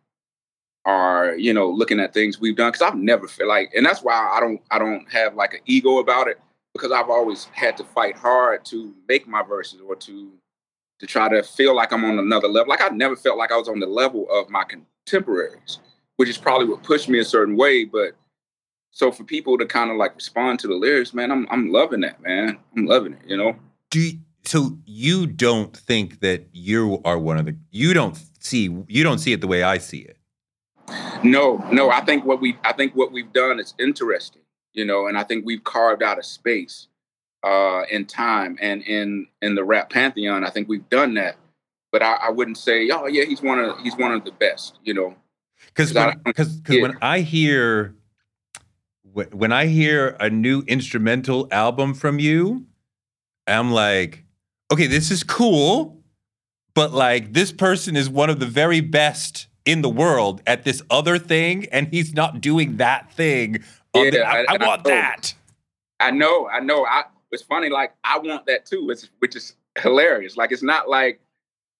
are, 0.86 1.34
you 1.34 1.52
know, 1.52 1.68
looking 1.68 2.00
at 2.00 2.14
things 2.14 2.40
we've 2.40 2.56
done 2.56 2.72
because 2.72 2.88
I've 2.88 2.96
never 2.96 3.28
felt 3.28 3.50
like, 3.50 3.72
and 3.76 3.84
that's 3.84 4.00
why 4.00 4.14
I 4.32 4.40
don't, 4.40 4.62
I 4.70 4.78
don't 4.78 5.06
have 5.12 5.34
like 5.34 5.52
an 5.52 5.60
ego 5.66 5.98
about 5.98 6.28
it 6.28 6.40
because 6.72 6.92
I've 6.92 7.10
always 7.10 7.44
had 7.52 7.76
to 7.76 7.84
fight 7.84 8.16
hard 8.16 8.64
to 8.66 8.94
make 9.06 9.28
my 9.28 9.42
verses 9.42 9.82
or 9.86 9.96
to 9.96 10.32
to 11.00 11.06
try 11.06 11.28
to 11.28 11.42
feel 11.42 11.74
like 11.74 11.92
I'm 11.92 12.04
on 12.04 12.18
another 12.18 12.46
level. 12.46 12.68
Like 12.68 12.82
I 12.82 12.94
never 12.94 13.16
felt 13.16 13.38
like 13.38 13.50
I 13.50 13.56
was 13.56 13.68
on 13.68 13.80
the 13.80 13.86
level 13.86 14.26
of 14.30 14.48
my 14.50 14.64
contemporaries, 14.64 15.80
which 16.16 16.28
is 16.28 16.38
probably 16.38 16.68
what 16.68 16.82
pushed 16.82 17.08
me 17.08 17.18
a 17.18 17.24
certain 17.24 17.56
way. 17.56 17.84
But 17.84 18.12
so 18.90 19.10
for 19.10 19.24
people 19.24 19.58
to 19.58 19.66
kind 19.66 19.90
of 19.90 19.96
like 19.96 20.14
respond 20.14 20.60
to 20.60 20.68
the 20.68 20.74
lyrics, 20.74 21.14
man, 21.14 21.30
I'm 21.30 21.48
I'm 21.50 21.72
loving 21.72 22.00
that, 22.00 22.22
man. 22.22 22.58
I'm 22.76 22.86
loving 22.86 23.14
it, 23.14 23.22
you 23.26 23.36
know. 23.36 23.56
Do 23.90 24.00
you, 24.00 24.18
so 24.44 24.78
you 24.84 25.26
don't 25.26 25.74
think 25.76 26.20
that 26.20 26.48
you 26.52 27.00
are 27.04 27.18
one 27.18 27.38
of 27.38 27.46
the 27.46 27.56
you 27.70 27.94
don't 27.94 28.20
see 28.38 28.68
you 28.86 29.02
don't 29.02 29.18
see 29.18 29.32
it 29.32 29.40
the 29.40 29.48
way 29.48 29.62
I 29.62 29.78
see 29.78 30.00
it. 30.00 30.18
No, 31.22 31.64
no. 31.72 31.90
I 31.90 32.00
think 32.02 32.24
what 32.26 32.40
we 32.40 32.58
I 32.62 32.74
think 32.74 32.94
what 32.94 33.10
we've 33.10 33.32
done 33.32 33.58
is 33.58 33.74
interesting, 33.78 34.42
you 34.74 34.84
know, 34.84 35.06
and 35.06 35.16
I 35.16 35.24
think 35.24 35.46
we've 35.46 35.64
carved 35.64 36.02
out 36.02 36.18
a 36.18 36.22
space 36.22 36.88
uh 37.42 37.82
in 37.90 38.06
time 38.06 38.58
and 38.60 38.82
in 38.82 39.26
in 39.42 39.54
the 39.54 39.64
rap 39.64 39.90
pantheon. 39.90 40.44
I 40.44 40.50
think 40.50 40.68
we've 40.68 40.88
done 40.88 41.14
that. 41.14 41.36
But 41.92 42.02
I, 42.02 42.14
I 42.14 42.30
wouldn't 42.30 42.58
say, 42.58 42.88
oh 42.90 43.06
yeah, 43.06 43.24
he's 43.24 43.42
one 43.42 43.58
of 43.58 43.78
he's 43.80 43.96
one 43.96 44.12
of 44.12 44.24
the 44.24 44.32
best, 44.32 44.78
you 44.84 44.94
know. 44.94 45.14
Because 45.66 45.92
because 46.24 46.60
yeah. 46.68 46.82
when 46.82 46.98
I 47.02 47.20
hear 47.20 47.94
when 49.12 49.52
I 49.52 49.66
hear 49.66 50.16
a 50.20 50.30
new 50.30 50.62
instrumental 50.62 51.48
album 51.50 51.94
from 51.94 52.18
you, 52.18 52.66
I'm 53.46 53.72
like, 53.72 54.24
okay, 54.72 54.86
this 54.86 55.10
is 55.10 55.24
cool, 55.24 56.00
but 56.74 56.92
like 56.92 57.32
this 57.32 57.52
person 57.52 57.96
is 57.96 58.08
one 58.08 58.30
of 58.30 58.38
the 58.38 58.46
very 58.46 58.80
best 58.80 59.48
in 59.64 59.82
the 59.82 59.88
world 59.88 60.42
at 60.46 60.64
this 60.64 60.82
other 60.90 61.18
thing, 61.18 61.66
and 61.72 61.88
he's 61.88 62.14
not 62.14 62.40
doing 62.40 62.76
that 62.76 63.12
thing. 63.12 63.62
Yeah, 63.94 64.10
the, 64.10 64.22
I, 64.24 64.40
I, 64.40 64.44
I, 64.50 64.66
want 64.66 64.86
I 64.86 64.90
that. 64.90 65.34
I 65.98 66.10
know, 66.10 66.48
I 66.48 66.60
know. 66.60 66.86
I 66.86 67.04
it's 67.32 67.42
funny, 67.42 67.68
like 67.68 67.94
I 68.04 68.18
want 68.18 68.46
that 68.46 68.66
too, 68.66 68.86
which, 68.86 69.04
which 69.18 69.36
is 69.36 69.54
hilarious. 69.78 70.36
Like 70.36 70.52
it's 70.52 70.62
not 70.62 70.88
like, 70.88 71.20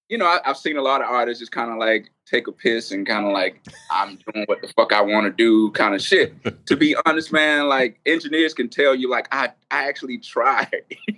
you 0.08 0.18
know, 0.18 0.26
I, 0.26 0.40
have 0.44 0.56
seen 0.56 0.76
a 0.76 0.82
lot 0.82 1.00
of 1.00 1.08
artists 1.08 1.40
just 1.40 1.52
kind 1.52 1.70
of 1.70 1.78
like 1.78 2.10
take 2.26 2.48
a 2.48 2.52
piss 2.52 2.90
and 2.90 3.06
kind 3.06 3.26
of 3.26 3.32
like 3.32 3.60
I'm 3.90 4.18
doing 4.32 4.44
what 4.46 4.60
the 4.60 4.68
fuck 4.68 4.92
I 4.92 5.00
want 5.00 5.26
to 5.26 5.30
do, 5.30 5.70
kind 5.70 5.94
of 5.94 6.02
shit. 6.02 6.34
to 6.66 6.76
be 6.76 6.96
honest, 7.06 7.32
man, 7.32 7.68
like 7.68 8.00
engineers 8.06 8.52
can 8.52 8.68
tell 8.68 8.94
you, 8.94 9.08
like 9.08 9.28
I 9.32 9.50
I 9.70 9.88
actually 9.88 10.18
try. 10.18 10.68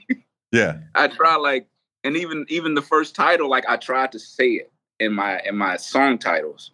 yeah, 0.53 0.79
I 0.95 1.09
try 1.09 1.37
like, 1.37 1.67
and 2.05 2.17
even 2.17 2.45
even 2.49 2.75
the 2.75 2.83
first 2.83 3.15
title, 3.15 3.49
like 3.49 3.65
I 3.67 3.77
tried 3.77 4.13
to 4.13 4.19
say 4.19 4.49
it 4.49 4.73
in 5.01 5.15
my 5.15 5.41
in 5.41 5.57
my 5.57 5.77
song 5.77 6.19
titles. 6.19 6.71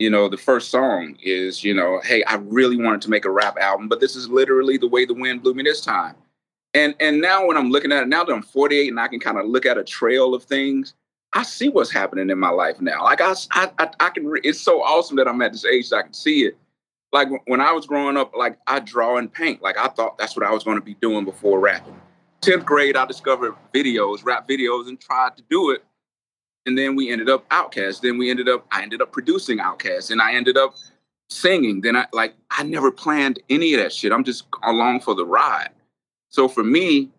You 0.00 0.10
know, 0.10 0.28
the 0.28 0.36
first 0.36 0.70
song 0.70 1.16
is, 1.22 1.62
you 1.62 1.72
know, 1.72 2.00
hey, 2.02 2.24
I 2.24 2.34
really 2.34 2.76
wanted 2.76 3.02
to 3.02 3.10
make 3.10 3.24
a 3.24 3.30
rap 3.30 3.56
album, 3.58 3.88
but 3.88 4.00
this 4.00 4.16
is 4.16 4.28
literally 4.28 4.76
the 4.76 4.88
way 4.88 5.04
the 5.04 5.14
wind 5.14 5.42
blew 5.42 5.54
me 5.54 5.62
this 5.62 5.80
time. 5.80 6.16
And 6.74 6.94
and 7.00 7.20
now 7.20 7.46
when 7.46 7.56
I'm 7.56 7.70
looking 7.70 7.92
at 7.92 8.02
it, 8.02 8.08
now 8.08 8.24
that 8.24 8.32
I'm 8.32 8.42
48 8.42 8.88
and 8.88 9.00
I 9.00 9.08
can 9.08 9.20
kind 9.20 9.38
of 9.38 9.46
look 9.46 9.66
at 9.66 9.78
a 9.78 9.84
trail 9.84 10.34
of 10.34 10.44
things, 10.44 10.94
I 11.32 11.42
see 11.42 11.68
what's 11.68 11.90
happening 11.90 12.30
in 12.30 12.38
my 12.38 12.50
life 12.50 12.80
now. 12.80 13.04
Like 13.04 13.20
I, 13.20 13.34
I, 13.52 13.90
I 14.00 14.10
can. 14.10 14.26
Re- 14.26 14.40
it's 14.42 14.60
so 14.60 14.82
awesome 14.82 15.16
that 15.16 15.28
I'm 15.28 15.40
at 15.42 15.52
this 15.52 15.64
age 15.64 15.90
that 15.90 15.96
I 15.96 16.02
can 16.02 16.14
see 16.14 16.44
it. 16.44 16.56
Like 17.12 17.28
when 17.46 17.60
I 17.60 17.72
was 17.72 17.86
growing 17.86 18.16
up, 18.16 18.34
like 18.34 18.58
I 18.66 18.80
draw 18.80 19.18
and 19.18 19.30
paint. 19.32 19.62
Like 19.62 19.76
I 19.76 19.88
thought 19.88 20.16
that's 20.16 20.34
what 20.34 20.46
I 20.46 20.52
was 20.52 20.64
going 20.64 20.78
to 20.78 20.84
be 20.84 20.94
doing 20.94 21.24
before 21.24 21.60
rapping. 21.60 22.00
Tenth 22.40 22.64
grade, 22.64 22.96
I 22.96 23.04
discovered 23.06 23.54
videos, 23.72 24.24
rap 24.24 24.48
videos, 24.48 24.88
and 24.88 24.98
tried 24.98 25.36
to 25.36 25.42
do 25.48 25.70
it 25.70 25.84
and 26.66 26.76
then 26.78 26.96
we 26.96 27.10
ended 27.10 27.28
up 27.28 27.48
OutKast. 27.50 28.00
Then 28.00 28.18
we 28.18 28.30
ended 28.30 28.48
up 28.48 28.66
I 28.70 28.82
ended 28.82 29.02
up 29.02 29.12
producing 29.12 29.58
OutKast, 29.58 30.10
and 30.10 30.20
I 30.20 30.34
ended 30.34 30.56
up 30.56 30.74
singing. 31.28 31.80
Then 31.80 31.96
I 31.96 32.06
like 32.12 32.34
I 32.50 32.62
never 32.62 32.90
planned 32.90 33.40
any 33.50 33.74
of 33.74 33.80
that 33.80 33.92
shit. 33.92 34.12
I'm 34.12 34.24
just 34.24 34.44
along 34.62 35.00
for 35.00 35.14
the 35.14 35.26
ride. 35.26 35.70
So 36.32 36.48
for 36.48 36.64
me, 36.64 37.10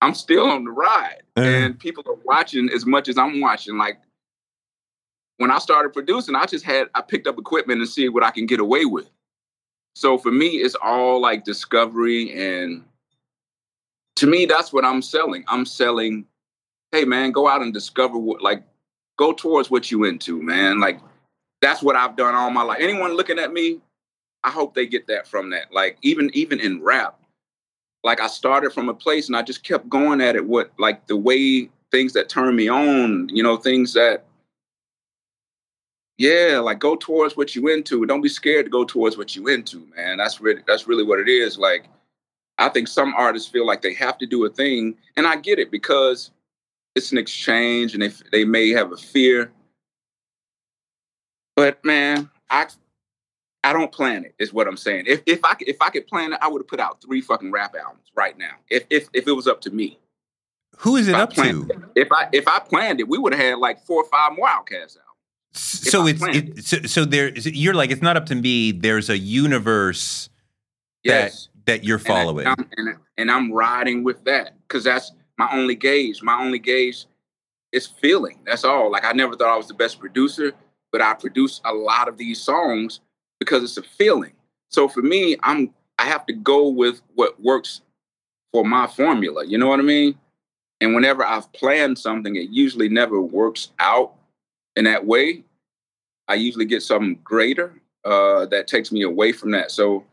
I'm 0.00 0.14
still 0.14 0.44
on 0.44 0.64
the 0.64 0.70
ride, 0.70 1.22
mm. 1.36 1.42
and 1.42 1.78
people 1.78 2.04
are 2.06 2.18
watching 2.24 2.68
as 2.70 2.84
much 2.84 3.08
as 3.08 3.16
I'm 3.16 3.40
watching. 3.40 3.78
Like 3.78 3.98
when 5.38 5.50
I 5.50 5.58
started 5.58 5.92
producing, 5.92 6.36
I 6.36 6.44
just 6.44 6.64
had 6.64 6.88
I 6.94 7.00
picked 7.00 7.26
up 7.26 7.38
equipment 7.38 7.80
and 7.80 7.88
see 7.88 8.08
what 8.08 8.22
I 8.22 8.30
can 8.30 8.46
get 8.46 8.60
away 8.60 8.84
with. 8.84 9.10
So 9.96 10.18
for 10.18 10.30
me, 10.30 10.48
it's 10.48 10.74
all 10.76 11.20
like 11.20 11.44
discovery 11.44 12.32
and 12.32 12.84
to 14.16 14.26
me, 14.26 14.46
that's 14.46 14.72
what 14.72 14.84
I'm 14.84 15.02
selling. 15.02 15.44
I'm 15.48 15.64
selling 15.64 16.26
hey 16.92 17.04
man, 17.04 17.32
go 17.32 17.48
out 17.48 17.60
and 17.60 17.72
discover 17.72 18.16
what 18.18 18.42
like 18.42 18.62
go 19.16 19.32
towards 19.32 19.70
what 19.70 19.90
you 19.90 20.04
into, 20.04 20.40
man. 20.42 20.80
Like 20.80 21.00
that's 21.62 21.82
what 21.82 21.96
I've 21.96 22.16
done 22.16 22.34
all 22.34 22.50
my 22.50 22.62
life. 22.62 22.78
Anyone 22.80 23.16
looking 23.16 23.38
at 23.38 23.52
me, 23.52 23.80
I 24.44 24.50
hope 24.50 24.74
they 24.74 24.86
get 24.86 25.06
that 25.08 25.26
from 25.26 25.50
that. 25.50 25.72
Like 25.72 25.98
even 26.02 26.30
even 26.34 26.60
in 26.60 26.82
rap, 26.82 27.18
like 28.04 28.20
I 28.20 28.28
started 28.28 28.72
from 28.72 28.88
a 28.88 28.94
place 28.94 29.26
and 29.26 29.36
I 29.36 29.42
just 29.42 29.64
kept 29.64 29.88
going 29.88 30.20
at 30.20 30.36
it. 30.36 30.46
What 30.46 30.70
like 30.78 31.06
the 31.06 31.16
way 31.16 31.70
things 31.90 32.12
that 32.12 32.28
turn 32.28 32.54
me 32.54 32.68
on, 32.68 33.28
you 33.30 33.42
know, 33.42 33.56
things 33.56 33.94
that 33.94 34.24
yeah, 36.16 36.60
like 36.62 36.78
go 36.78 36.94
towards 36.94 37.36
what 37.36 37.56
you 37.56 37.66
into. 37.68 38.06
Don't 38.06 38.20
be 38.20 38.28
scared 38.28 38.66
to 38.66 38.70
go 38.70 38.84
towards 38.84 39.16
what 39.16 39.34
you 39.34 39.48
into, 39.48 39.84
man. 39.96 40.18
That's 40.18 40.40
really 40.40 40.62
that's 40.66 40.86
really 40.86 41.02
what 41.02 41.18
it 41.18 41.28
is. 41.28 41.58
Like 41.58 41.86
I 42.58 42.68
think 42.68 42.86
some 42.86 43.14
artists 43.14 43.50
feel 43.50 43.66
like 43.66 43.82
they 43.82 43.94
have 43.94 44.18
to 44.18 44.26
do 44.26 44.44
a 44.44 44.50
thing, 44.50 44.96
and 45.16 45.26
I 45.26 45.36
get 45.36 45.58
it 45.58 45.70
because 45.72 46.30
it's 46.94 47.10
an 47.10 47.18
exchange 47.18 47.94
and 47.94 48.02
if 48.02 48.22
they 48.30 48.44
may 48.44 48.68
have 48.70 48.92
a 48.92 48.96
fear. 48.96 49.50
But 51.56 51.84
man, 51.84 52.30
I 52.50 52.66
I 53.64 53.72
don't 53.72 53.90
plan 53.90 54.24
it, 54.24 54.34
is 54.38 54.52
what 54.52 54.68
I'm 54.68 54.76
saying. 54.76 55.04
If 55.06 55.22
if 55.26 55.40
I 55.42 55.54
if 55.60 55.80
I 55.80 55.88
could 55.88 56.06
plan 56.06 56.34
it, 56.34 56.38
I 56.42 56.48
would 56.48 56.60
have 56.60 56.68
put 56.68 56.80
out 56.80 57.00
three 57.02 57.22
fucking 57.22 57.50
rap 57.50 57.74
albums 57.74 58.12
right 58.14 58.36
now. 58.38 58.52
If 58.68 58.84
if 58.90 59.08
if 59.14 59.26
it 59.26 59.32
was 59.32 59.48
up 59.48 59.60
to 59.62 59.70
me. 59.70 59.98
Who 60.78 60.96
is 60.96 61.08
it 61.08 61.14
up 61.14 61.32
to? 61.34 61.66
It, 61.70 61.78
if 61.94 62.12
I 62.12 62.28
if 62.32 62.46
I 62.46 62.58
planned 62.58 63.00
it, 63.00 63.08
we 63.08 63.16
would 63.16 63.32
have 63.32 63.42
had 63.42 63.58
like 63.58 63.80
four 63.80 64.02
or 64.02 64.08
five 64.08 64.36
more 64.36 64.46
OutKast 64.46 64.98
albums. 64.98 65.00
So 65.54 66.06
it's 66.06 66.22
it, 66.22 66.64
so, 66.64 66.82
so 66.82 67.04
there 67.04 67.30
you're 67.38 67.74
like 67.74 67.90
it's 67.90 68.02
not 68.02 68.16
up 68.16 68.26
to 68.26 68.34
me. 68.34 68.72
There's 68.72 69.08
a 69.08 69.16
universe 69.16 70.28
yes. 71.02 71.48
that 71.64 71.66
that 71.66 71.84
you're 71.84 71.98
following, 71.98 72.46
and, 72.46 72.60
I, 72.60 72.64
and, 72.76 72.96
and 73.16 73.30
I'm 73.30 73.50
riding 73.50 74.04
with 74.04 74.24
that 74.24 74.56
because 74.68 74.84
that's 74.84 75.12
my 75.38 75.48
only 75.52 75.74
gauge. 75.74 76.22
My 76.22 76.38
only 76.38 76.58
gauge 76.58 77.06
is 77.72 77.86
feeling. 77.86 78.40
That's 78.44 78.64
all. 78.64 78.90
Like 78.90 79.04
I 79.04 79.12
never 79.12 79.36
thought 79.36 79.48
I 79.48 79.56
was 79.56 79.68
the 79.68 79.74
best 79.74 80.00
producer, 80.00 80.52
but 80.92 81.00
I 81.00 81.14
produce 81.14 81.62
a 81.64 81.72
lot 81.72 82.08
of 82.08 82.18
these 82.18 82.40
songs 82.42 83.00
because 83.40 83.62
it's 83.62 83.76
a 83.76 83.82
feeling. 83.82 84.32
So 84.70 84.88
for 84.88 85.02
me, 85.02 85.36
I'm 85.42 85.72
I 85.98 86.04
have 86.04 86.26
to 86.26 86.32
go 86.32 86.68
with 86.68 87.02
what 87.14 87.40
works 87.42 87.80
for 88.52 88.64
my 88.64 88.86
formula. 88.86 89.44
You 89.46 89.58
know 89.58 89.68
what 89.68 89.80
I 89.80 89.82
mean? 89.84 90.18
And 90.80 90.94
whenever 90.94 91.24
I've 91.24 91.50
planned 91.52 91.98
something, 91.98 92.36
it 92.36 92.50
usually 92.50 92.88
never 92.88 93.20
works 93.20 93.70
out 93.78 94.14
in 94.76 94.84
that 94.84 95.06
way. 95.06 95.44
I 96.28 96.34
usually 96.34 96.64
get 96.64 96.82
something 96.82 97.18
greater. 97.24 97.72
uh, 98.04 98.46
that 98.46 98.66
takes 98.68 98.92
me 98.92 99.02
away 99.02 99.32
from 99.32 99.50
that. 99.52 99.70
So 99.70 100.04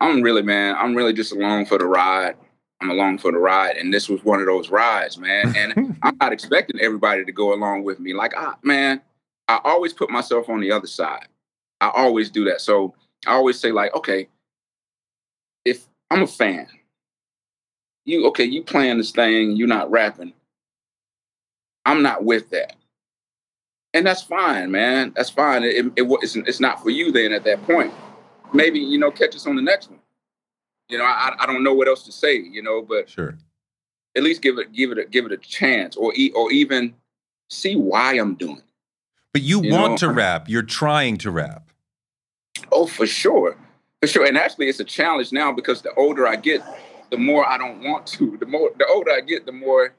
I'm 0.00 0.22
really, 0.22 0.42
man, 0.42 0.76
I'm 0.76 0.94
really 0.94 1.12
just 1.12 1.32
along 1.32 1.66
for 1.66 1.78
the 1.78 1.86
ride. 1.86 2.36
I'm 2.80 2.90
along 2.90 3.18
for 3.18 3.32
the 3.32 3.38
ride, 3.38 3.76
and 3.76 3.92
this 3.92 4.08
was 4.08 4.22
one 4.24 4.40
of 4.40 4.46
those 4.46 4.70
rides, 4.70 5.18
man. 5.18 5.52
And 5.56 5.96
I'm 6.02 6.16
not 6.20 6.32
expecting 6.32 6.80
everybody 6.80 7.24
to 7.24 7.32
go 7.32 7.52
along 7.52 7.84
with 7.84 7.98
me. 7.98 8.14
Like, 8.14 8.34
ah, 8.36 8.56
man, 8.62 9.00
I 9.48 9.60
always 9.64 9.92
put 9.92 10.10
myself 10.10 10.48
on 10.48 10.60
the 10.60 10.70
other 10.72 10.86
side. 10.86 11.26
I 11.80 11.90
always 11.94 12.30
do 12.30 12.44
that. 12.46 12.60
So 12.60 12.94
I 13.26 13.32
always 13.32 13.58
say, 13.58 13.72
like, 13.72 13.94
okay, 13.94 14.28
if 15.64 15.86
I'm 16.10 16.22
a 16.22 16.26
fan, 16.26 16.66
you 18.04 18.26
okay, 18.28 18.44
you 18.44 18.62
playing 18.62 18.98
this 18.98 19.10
thing, 19.10 19.56
you're 19.56 19.68
not 19.68 19.90
rapping. 19.90 20.32
I'm 21.84 22.02
not 22.02 22.24
with 22.24 22.50
that. 22.50 22.74
And 23.94 24.06
that's 24.06 24.22
fine, 24.22 24.70
man. 24.70 25.12
That's 25.16 25.30
fine. 25.30 25.62
It, 25.64 25.86
it, 25.86 25.92
it's, 25.96 26.36
it's 26.36 26.60
not 26.60 26.82
for 26.82 26.90
you 26.90 27.10
then 27.10 27.32
at 27.32 27.44
that 27.44 27.62
point. 27.64 27.92
Maybe, 28.52 28.78
you 28.78 28.98
know, 28.98 29.10
catch 29.10 29.34
us 29.34 29.46
on 29.46 29.56
the 29.56 29.62
next 29.62 29.90
one. 29.90 30.00
You 30.88 30.98
know, 30.98 31.04
I, 31.04 31.34
I 31.38 31.46
don't 31.46 31.62
know 31.62 31.74
what 31.74 31.88
else 31.88 32.04
to 32.04 32.12
say, 32.12 32.36
you 32.36 32.62
know, 32.62 32.82
but 32.82 33.08
sure. 33.08 33.36
At 34.16 34.22
least 34.22 34.42
give 34.42 34.58
it 34.58 34.72
give 34.72 34.90
it 34.90 34.98
a, 34.98 35.04
give 35.04 35.26
it 35.26 35.32
a 35.32 35.36
chance 35.36 35.96
or 35.96 36.12
or 36.34 36.50
even 36.50 36.94
see 37.50 37.76
why 37.76 38.14
I'm 38.14 38.34
doing 38.34 38.58
it. 38.58 38.64
But 39.32 39.42
you, 39.42 39.62
you 39.62 39.72
want 39.72 40.02
know? 40.02 40.08
to 40.08 40.10
rap. 40.10 40.48
You're 40.48 40.62
trying 40.62 41.18
to 41.18 41.30
rap. 41.30 41.67
Oh, 42.72 42.86
for 42.86 43.06
sure. 43.06 43.56
For 44.00 44.06
sure. 44.06 44.26
And 44.26 44.36
actually 44.36 44.68
it's 44.68 44.80
a 44.80 44.84
challenge 44.84 45.32
now 45.32 45.52
because 45.52 45.82
the 45.82 45.92
older 45.94 46.26
I 46.26 46.36
get, 46.36 46.62
the 47.10 47.16
more 47.16 47.48
I 47.48 47.58
don't 47.58 47.82
want 47.82 48.06
to. 48.08 48.36
The 48.36 48.46
more 48.46 48.70
the 48.78 48.86
older 48.86 49.10
I 49.10 49.20
get, 49.20 49.46
the 49.46 49.52
more 49.52 49.94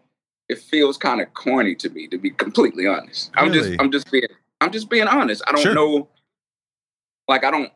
it 0.48 0.60
feels 0.60 0.98
kind 0.98 1.22
of 1.22 1.34
corny 1.34 1.76
to 1.76 1.90
me, 1.90 2.08
to 2.08 2.18
be 2.18 2.32
completely 2.32 2.88
honest. 2.88 3.32
I'm 3.36 3.54
just 3.54 3.80
I'm 3.80 3.92
just 3.92 4.12
being 4.12 4.28
I'm 4.62 4.72
just 4.72 4.90
being 4.90 5.08
honest. 5.08 5.44
I 5.48 5.52
don't 5.52 5.62
sure. 5.62 5.76
know 5.76 6.08
like 7.28 7.44
I 7.44 7.52
don't 7.52 7.72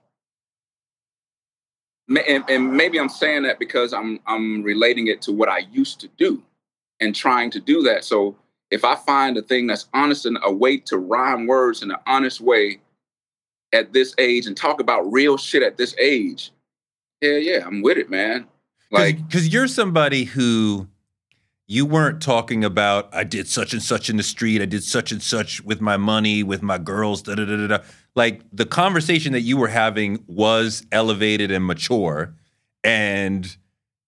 and, 2.10 2.44
and 2.50 2.74
maybe 2.74 3.00
I'm 3.00 3.10
saying 3.10 3.44
that 3.44 3.60
because 3.60 3.94
I'm 3.94 4.20
I'm 4.28 4.64
relating 4.64 5.08
it 5.08 5.22
to 5.24 5.32
what 5.32 5.50
I 5.50 5.60
used 5.72 6.00
to 6.02 6.08
do 6.18 6.44
and 7.00 7.16
trying 7.16 7.52
to 7.52 7.60
do 7.60 7.82
that. 7.84 8.04
So 8.04 8.36
if 8.72 8.84
I 8.84 8.96
find 8.96 9.38
a 9.38 9.42
thing 9.42 9.68
that's 9.68 9.88
honest 9.94 10.26
and 10.26 10.38
a 10.44 10.52
way 10.52 10.78
to 10.78 10.98
rhyme 10.98 11.48
words 11.48 11.84
in 11.84 11.92
an 11.92 11.98
honest 12.08 12.42
way 12.42 12.80
at 13.74 13.94
this 13.94 14.14
age 14.18 14.46
and 14.46 14.56
talk 14.56 14.80
about 14.80 15.12
real 15.12 15.38
shit 15.38 15.64
at 15.64 15.78
this 15.78 15.96
age, 16.00 16.52
yeah, 17.22 17.38
yeah, 17.38 17.66
I'm 17.66 17.82
with 17.82 17.98
it, 17.98 18.10
man. 18.10 18.48
Like, 18.92 19.26
because 19.26 19.48
you're 19.48 19.68
somebody 19.68 20.24
who 20.24 20.88
you 21.66 21.86
weren't 21.86 22.22
talking 22.22 22.64
about 22.64 23.10
I 23.14 23.24
did 23.24 23.48
such 23.48 23.74
and 23.74 23.82
such 23.82 24.10
in 24.10 24.18
the 24.18 24.24
street, 24.24 24.62
I 24.62 24.66
did 24.66 24.84
such 24.84 25.12
and 25.12 25.22
such 25.22 25.62
with 25.64 25.82
my 25.82 25.98
money, 25.98 26.44
with 26.44 26.62
my 26.62 26.78
girls, 26.78 27.24
da 27.24 27.36
da 27.36 27.46
da 27.46 27.58
da. 27.58 27.68
da 27.68 27.84
like 28.16 28.42
the 28.52 28.66
conversation 28.66 29.34
that 29.34 29.42
you 29.42 29.58
were 29.58 29.68
having 29.68 30.24
was 30.28 30.86
elevated 30.92 31.52
and 31.52 31.66
mature. 31.66 32.34
And, 32.84 33.56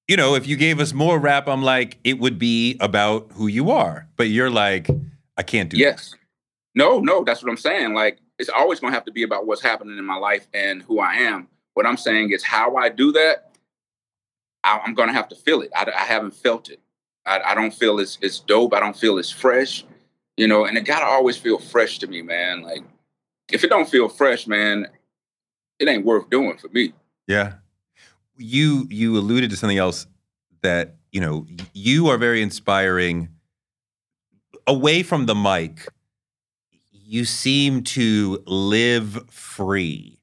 you 0.07 0.17
know, 0.17 0.35
if 0.35 0.47
you 0.47 0.57
gave 0.57 0.79
us 0.79 0.93
more 0.93 1.17
rap, 1.17 1.47
I'm 1.47 1.63
like, 1.63 1.97
it 2.03 2.19
would 2.19 2.37
be 2.37 2.77
about 2.79 3.31
who 3.33 3.47
you 3.47 3.71
are. 3.71 4.07
But 4.15 4.27
you're 4.27 4.51
like, 4.51 4.89
I 5.37 5.43
can't 5.43 5.69
do 5.69 5.77
yes. 5.77 6.11
That. 6.11 6.17
No, 6.75 6.99
no, 6.99 7.23
that's 7.23 7.41
what 7.41 7.49
I'm 7.49 7.57
saying. 7.57 7.93
Like, 7.93 8.19
it's 8.37 8.49
always 8.49 8.79
going 8.79 8.91
to 8.91 8.95
have 8.95 9.05
to 9.05 9.11
be 9.11 9.23
about 9.23 9.45
what's 9.45 9.61
happening 9.61 9.97
in 9.97 10.05
my 10.05 10.17
life 10.17 10.47
and 10.53 10.81
who 10.83 10.99
I 10.99 11.15
am. 11.15 11.47
What 11.73 11.85
I'm 11.85 11.97
saying 11.97 12.31
is 12.31 12.43
how 12.43 12.75
I 12.75 12.89
do 12.89 13.11
that, 13.13 13.51
I, 14.63 14.81
am 14.85 14.93
going 14.93 15.09
to 15.09 15.13
have 15.13 15.29
to 15.29 15.35
feel 15.35 15.61
it. 15.61 15.71
I, 15.75 15.85
I 15.95 16.05
haven't 16.05 16.33
felt 16.33 16.69
it. 16.69 16.79
I, 17.25 17.39
I, 17.39 17.55
don't 17.55 17.73
feel 17.73 17.99
it's, 17.99 18.17
it's 18.21 18.39
dope. 18.39 18.73
I 18.73 18.79
don't 18.79 18.97
feel 18.97 19.17
it's 19.17 19.31
fresh, 19.31 19.85
you 20.37 20.47
know, 20.47 20.65
and 20.65 20.77
it 20.77 20.85
got 20.85 20.99
to 20.99 21.05
always 21.05 21.37
feel 21.37 21.59
fresh 21.59 21.99
to 21.99 22.07
me, 22.07 22.21
man. 22.21 22.61
Like, 22.61 22.83
if 23.51 23.63
it 23.63 23.69
don't 23.69 23.89
feel 23.89 24.09
fresh, 24.09 24.47
man, 24.47 24.87
it 25.79 25.87
ain't 25.87 26.05
worth 26.05 26.29
doing 26.29 26.57
for 26.57 26.69
me. 26.69 26.93
Yeah. 27.27 27.53
You 28.37 28.85
you 28.89 29.17
alluded 29.17 29.49
to 29.51 29.57
something 29.57 29.77
else 29.77 30.07
that, 30.61 30.95
you 31.11 31.21
know, 31.21 31.45
you 31.73 32.07
are 32.07 32.17
very 32.17 32.41
inspiring 32.41 33.29
away 34.67 35.03
from 35.03 35.25
the 35.25 35.35
mic. 35.35 35.87
You 37.07 37.23
seem 37.23 37.83
to 37.83 38.41
live 38.47 39.29
free 39.29 40.19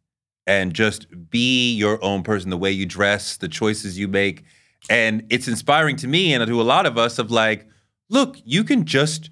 and 0.48 0.74
just 0.74 1.06
be 1.30 1.72
your 1.74 2.02
own 2.02 2.24
person, 2.24 2.50
the 2.50 2.56
way 2.56 2.72
you 2.72 2.86
dress, 2.86 3.36
the 3.36 3.48
choices 3.48 3.96
you 3.96 4.08
make. 4.08 4.42
And 4.90 5.24
it's 5.30 5.46
inspiring 5.46 5.94
to 5.96 6.08
me 6.08 6.34
and 6.34 6.44
to 6.44 6.60
a 6.60 6.64
lot 6.64 6.86
of 6.86 6.98
us 6.98 7.20
of 7.20 7.30
like, 7.30 7.68
look, 8.08 8.36
you 8.44 8.64
can 8.64 8.84
just 8.84 9.30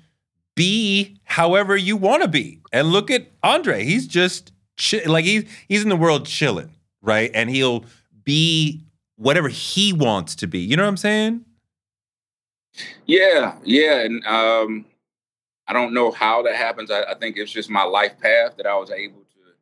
be 0.55 1.19
however 1.25 1.77
you 1.77 1.97
want 1.97 2.23
to 2.23 2.29
be. 2.29 2.61
And 2.73 2.93
look 2.93 3.11
at 3.11 3.27
Andre. 3.43 3.83
He's 3.85 4.07
just 4.07 4.53
chi- 4.77 5.03
like 5.07 5.25
he's 5.25 5.45
he's 5.67 5.83
in 5.83 5.89
the 5.89 5.97
world 5.97 6.27
chilling, 6.27 6.71
right? 7.03 7.33
And 7.35 7.51
he'll 7.51 7.85
be 8.23 8.85
whatever 9.17 9.49
he 9.49 9.93
wants 9.93 10.37
to 10.37 10.47
be. 10.47 10.61
You 10.61 10.77
know 10.77 10.85
what 10.85 10.91
I'm 10.91 10.97
saying? 10.97 11.45
Yeah, 13.07 13.57
yeah. 13.65 14.01
And 14.03 14.25
um 14.27 14.85
I 15.71 15.73
don't 15.73 15.95
know 15.95 16.11
how 16.11 16.43
that 16.43 16.57
happens. 16.57 16.91
I, 16.91 17.05
I 17.05 17.15
think 17.15 17.37
it's 17.37 17.53
just 17.53 17.71
my 17.71 17.85
life 17.85 18.19
path 18.19 18.57
that 18.57 18.67
I 18.67 18.77
was 18.77 18.91
able 18.91 19.21
to 19.21 19.55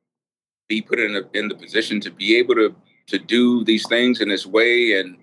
be 0.66 0.80
put 0.80 0.98
in 0.98 1.12
the 1.12 1.28
in 1.34 1.48
the 1.48 1.54
position 1.54 2.00
to 2.00 2.10
be 2.10 2.38
able 2.38 2.54
to 2.54 2.74
to 3.08 3.18
do 3.18 3.62
these 3.62 3.86
things 3.86 4.22
in 4.22 4.30
this 4.30 4.46
way 4.46 4.98
and 4.98 5.18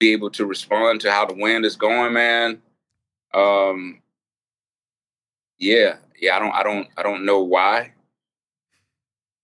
be 0.00 0.10
able 0.10 0.30
to 0.30 0.46
respond 0.46 1.02
to 1.02 1.12
how 1.12 1.26
the 1.26 1.34
wind 1.34 1.66
is 1.66 1.76
going, 1.76 2.14
man. 2.14 2.62
Um, 3.34 4.00
yeah, 5.58 5.96
yeah. 6.18 6.34
I 6.34 6.38
don't, 6.38 6.54
I 6.54 6.62
don't, 6.62 6.88
I 6.96 7.02
don't 7.02 7.26
know 7.26 7.42
why, 7.42 7.92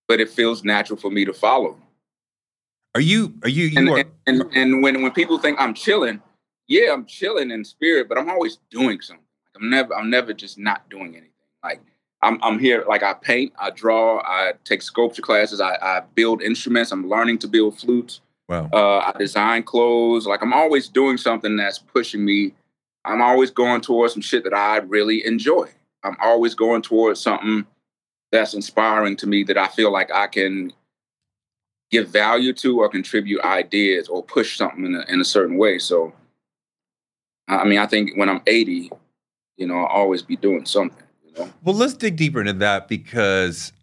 but 0.07 0.19
it 0.19 0.29
feels 0.29 0.63
natural 0.63 0.97
for 0.97 1.11
me 1.11 1.23
to 1.23 1.33
follow. 1.33 1.77
Are 2.95 3.01
you? 3.01 3.35
Are 3.43 3.49
you? 3.49 3.65
you 3.65 3.77
and, 3.77 3.89
are... 3.89 3.97
and, 3.99 4.09
and 4.25 4.55
and 4.55 4.81
when 4.81 5.03
when 5.03 5.11
people 5.11 5.37
think 5.37 5.61
I'm 5.61 5.75
chilling, 5.75 6.19
yeah, 6.67 6.91
I'm 6.91 7.05
chilling 7.05 7.51
in 7.51 7.63
spirit, 7.63 8.09
but 8.09 8.17
I'm 8.17 8.29
always 8.29 8.57
doing 8.71 8.99
something. 9.01 9.23
I'm 9.59 9.69
never, 9.69 9.95
I'm 9.95 10.09
never 10.09 10.33
just 10.33 10.57
not 10.57 10.89
doing 10.89 11.15
anything. 11.15 11.29
Like 11.63 11.81
I'm, 12.21 12.39
I'm 12.43 12.59
here. 12.59 12.85
Like 12.87 13.03
I 13.03 13.13
paint, 13.13 13.53
I 13.59 13.69
draw, 13.69 14.19
I 14.21 14.53
take 14.63 14.81
sculpture 14.81 15.21
classes, 15.21 15.61
I, 15.61 15.75
I 15.81 16.01
build 16.15 16.41
instruments. 16.41 16.91
I'm 16.91 17.09
learning 17.09 17.39
to 17.39 17.47
build 17.47 17.77
flutes. 17.77 18.21
Wow. 18.47 18.69
Uh, 18.73 18.99
I 18.99 19.13
design 19.17 19.63
clothes. 19.63 20.25
Like 20.25 20.41
I'm 20.41 20.53
always 20.53 20.87
doing 20.87 21.17
something 21.17 21.55
that's 21.55 21.79
pushing 21.79 22.25
me. 22.25 22.53
I'm 23.05 23.21
always 23.21 23.51
going 23.51 23.81
towards 23.81 24.13
some 24.13 24.21
shit 24.21 24.43
that 24.43 24.53
I 24.53 24.77
really 24.77 25.25
enjoy. 25.25 25.69
I'm 26.03 26.17
always 26.21 26.55
going 26.55 26.81
towards 26.81 27.19
something 27.19 27.65
that's 28.31 28.53
inspiring 28.53 29.15
to 29.17 29.27
me 29.27 29.43
that 29.43 29.57
I 29.57 29.67
feel 29.67 29.91
like 29.91 30.11
I 30.11 30.27
can 30.27 30.71
give 31.91 32.09
value 32.09 32.53
to 32.53 32.79
or 32.79 32.89
contribute 32.89 33.41
ideas 33.41 34.07
or 34.07 34.23
push 34.23 34.57
something 34.57 34.85
in 34.85 34.95
a, 34.95 35.05
in 35.09 35.21
a 35.21 35.25
certain 35.25 35.57
way. 35.57 35.79
So, 35.79 36.13
I 37.47 37.63
mean, 37.65 37.79
I 37.79 37.87
think 37.87 38.11
when 38.15 38.29
I'm 38.29 38.41
80, 38.45 38.91
you 39.59 39.67
know, 39.67 39.75
I'll 39.75 39.85
always 39.85 40.23
be 40.23 40.37
doing 40.37 40.65
something. 40.65 41.03
You 41.23 41.33
know? 41.33 41.53
Well, 41.63 41.75
let's 41.75 41.93
dig 41.93 42.15
deeper 42.15 42.39
into 42.39 42.53
that 42.53 42.87
because 42.87 43.73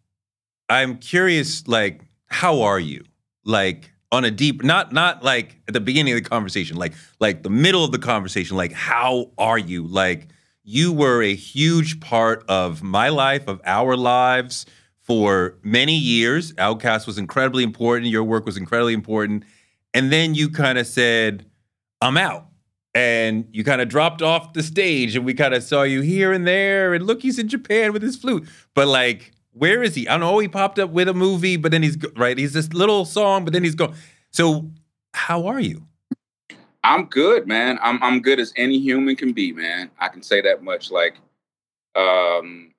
I'm 0.69 0.97
curious. 0.97 1.69
Like, 1.69 2.01
how 2.27 2.63
are 2.63 2.81
you? 2.81 3.05
Like 3.45 3.93
on 4.11 4.25
a 4.25 4.31
deep, 4.31 4.65
not 4.65 4.93
not 4.93 5.23
like 5.23 5.61
at 5.69 5.75
the 5.75 5.81
beginning 5.81 6.15
of 6.15 6.23
the 6.25 6.29
conversation, 6.29 6.77
like 6.77 6.95
like 7.21 7.43
the 7.43 7.51
middle 7.51 7.85
of 7.85 7.93
the 7.93 7.99
conversation. 7.99 8.57
Like, 8.57 8.73
how 8.73 9.31
are 9.39 9.59
you? 9.59 9.87
Like, 9.87 10.29
you 10.65 10.93
were 10.93 11.23
a 11.23 11.35
huge 11.35 12.01
part 12.01 12.45
of 12.49 12.83
my 12.83 13.11
life, 13.11 13.47
of 13.47 13.61
our 13.65 13.97
lives 13.97 14.67
for 15.03 15.59
many 15.63 15.97
years. 15.97 16.55
OutKast 16.55 17.07
was 17.07 17.19
incredibly 17.19 17.63
important. 17.63 18.11
Your 18.11 18.25
work 18.25 18.47
was 18.47 18.57
incredibly 18.57 18.95
important. 18.95 19.45
And 19.95 20.11
then 20.11 20.35
you 20.35 20.51
kind 20.51 20.79
of 20.79 20.87
said, 20.87 21.47
I'm 22.01 22.17
out. 22.17 22.46
And 22.97 23.47
you 23.53 23.63
kind 23.63 23.83
of 23.83 23.91
dropped 23.91 24.23
off 24.23 24.55
the 24.55 24.63
stage 24.63 25.17
and 25.17 25.27
we 25.27 25.35
kind 25.35 25.53
of 25.53 25.63
saw 25.63 25.83
you 25.83 26.01
here 26.01 26.33
and 26.33 26.47
there. 26.47 26.95
And 26.95 27.07
look, 27.07 27.21
he's 27.21 27.39
in 27.39 27.47
Japan 27.47 27.93
with 27.93 28.01
his 28.01 28.17
flute. 28.17 28.49
But 28.73 28.89
like, 28.89 29.33
where 29.53 29.83
is 29.83 29.95
he? 29.95 30.09
I 30.09 30.17
know 30.17 30.39
he 30.39 30.49
popped 30.49 30.79
up 30.79 30.89
with 30.89 31.07
a 31.07 31.13
movie, 31.13 31.59
but 31.59 31.73
then 31.73 31.83
he's 31.83 31.99
right. 32.17 32.39
He's 32.39 32.55
this 32.55 32.73
little 32.73 33.05
song, 33.05 33.45
but 33.45 33.53
then 33.53 33.65
he's 33.65 33.75
gone. 33.75 33.95
So, 34.31 34.71
how 35.13 35.47
are 35.47 35.61
you? 35.61 35.87
I'm 36.85 37.05
good, 37.05 37.47
man. 37.47 37.79
I'm 37.83 38.03
I'm 38.03 38.23
good 38.23 38.41
as 38.41 38.55
any 38.57 38.79
human 38.79 39.15
can 39.15 39.35
be, 39.35 39.53
man. 39.53 39.91
I 39.99 40.09
can 40.09 40.23
say 40.23 40.41
that 40.41 40.63
much. 40.63 40.91
Like, 40.91 41.17
um, 41.97 42.73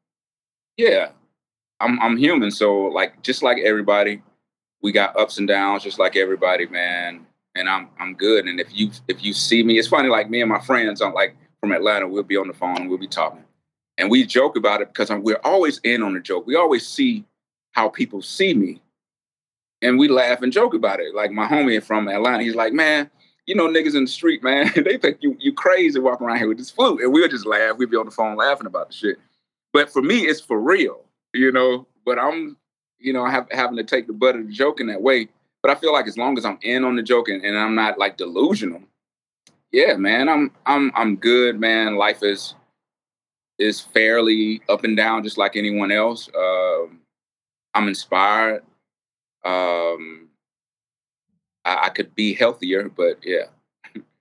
yeah, 0.78 1.10
I'm 1.80 2.00
I'm 2.00 2.18
human. 2.18 2.50
So 2.50 2.86
like, 2.86 3.22
just 3.22 3.44
like 3.44 3.60
everybody, 3.60 4.24
we 4.82 4.92
got 4.92 5.16
ups 5.16 5.38
and 5.38 5.48
downs, 5.48 5.84
just 5.84 6.00
like 6.00 6.16
everybody, 6.16 6.66
man. 6.66 7.28
And 7.58 7.70
I'm 7.70 7.90
I'm 8.00 8.14
good. 8.14 8.46
And 8.46 8.60
if 8.60 8.78
you 8.78 8.92
if 9.08 9.24
you 9.24 9.34
see 9.34 9.64
me, 9.64 9.78
it's 9.78 9.88
funny. 9.88 10.10
Like 10.10 10.30
me 10.30 10.42
and 10.42 10.50
my 10.50 10.60
friends, 10.60 11.02
I'm 11.02 11.14
like 11.14 11.36
from 11.60 11.72
Atlanta. 11.72 12.08
We'll 12.08 12.24
be 12.24 12.38
on 12.38 12.48
the 12.48 12.54
phone 12.54 12.88
we'll 12.88 12.98
be 12.98 13.08
talking, 13.08 13.44
and 13.98 14.10
we 14.10 14.26
joke 14.26 14.56
about 14.56 14.82
it 14.82 14.90
because 14.90 15.10
I'm, 15.10 15.24
we're 15.24 15.42
always 15.44 15.80
in 15.84 16.04
on 16.04 16.14
the 16.14 16.20
joke. 16.20 16.46
We 16.46 16.56
always 16.56 16.88
see 16.88 17.26
how 17.72 17.90
people 17.90 18.22
see 18.22 18.54
me, 18.54 18.82
and 19.82 19.98
we 19.98 20.08
laugh 20.08 20.42
and 20.42 20.54
joke 20.54 20.74
about 20.74 21.00
it. 21.00 21.16
Like 21.16 21.32
my 21.32 21.48
homie 21.48 21.84
from 21.84 22.08
Atlanta, 22.08 22.44
he's 22.44 22.56
like, 22.56 22.74
man 22.74 23.10
you 23.48 23.56
know, 23.56 23.70
niggas 23.70 23.96
in 23.96 24.04
the 24.04 24.10
street, 24.10 24.44
man, 24.44 24.70
they 24.76 24.98
think 24.98 25.20
you 25.22 25.38
you 25.40 25.54
crazy 25.54 26.00
walking 26.00 26.28
around 26.28 26.38
here 26.38 26.50
with 26.50 26.58
this 26.58 26.70
flute. 26.70 27.02
And 27.02 27.14
we'll 27.14 27.30
just 27.30 27.46
laugh. 27.46 27.78
We'll 27.78 27.88
be 27.88 27.96
on 27.96 28.06
the 28.06 28.12
phone 28.12 28.36
laughing 28.36 28.68
about 28.68 28.90
the 28.90 28.94
shit. 28.94 29.18
But 29.72 29.90
for 29.90 30.02
me, 30.02 30.20
it's 30.20 30.42
for 30.42 30.60
real, 30.60 31.06
you 31.34 31.54
know. 31.54 31.88
But 32.06 32.20
I'm 32.20 32.58
you 33.00 33.14
know, 33.14 33.26
have, 33.26 33.48
having 33.52 33.78
to 33.78 33.84
take 33.84 34.08
the 34.08 34.14
butt 34.14 34.36
of 34.36 34.48
the 34.48 34.54
joke 34.54 34.80
in 34.80 34.88
that 34.88 35.02
way. 35.02 35.30
But 35.62 35.72
I 35.72 35.76
feel 35.76 35.94
like 35.94 36.08
as 36.08 36.18
long 36.18 36.38
as 36.38 36.46
I'm 36.46 36.60
in 36.62 36.84
on 36.84 36.96
the 36.96 37.04
joke 37.04 37.30
and, 37.30 37.44
and 37.44 37.58
I'm 37.58 37.76
not 37.76 37.98
like 37.98 38.18
delusional, 38.18 38.82
yeah, 39.72 39.96
man, 39.96 40.30
I'm 40.30 40.52
I'm 40.66 40.92
I'm 40.96 41.16
good, 41.16 41.60
man. 41.60 41.96
Life 41.96 42.24
is 42.24 42.56
is 43.60 43.82
fairly 43.82 44.62
up 44.70 44.84
and 44.84 44.96
down, 44.96 45.24
just 45.24 45.38
like 45.38 45.56
anyone 45.56 45.92
else. 45.92 46.30
Um, 46.38 47.02
I'm 47.74 47.88
inspired. 47.88 48.64
Um, 49.44 50.30
I, 51.66 51.86
I 51.86 51.90
could 51.90 52.16
be 52.16 52.34
healthier, 52.34 52.90
but 52.90 53.20
yeah. 53.24 53.46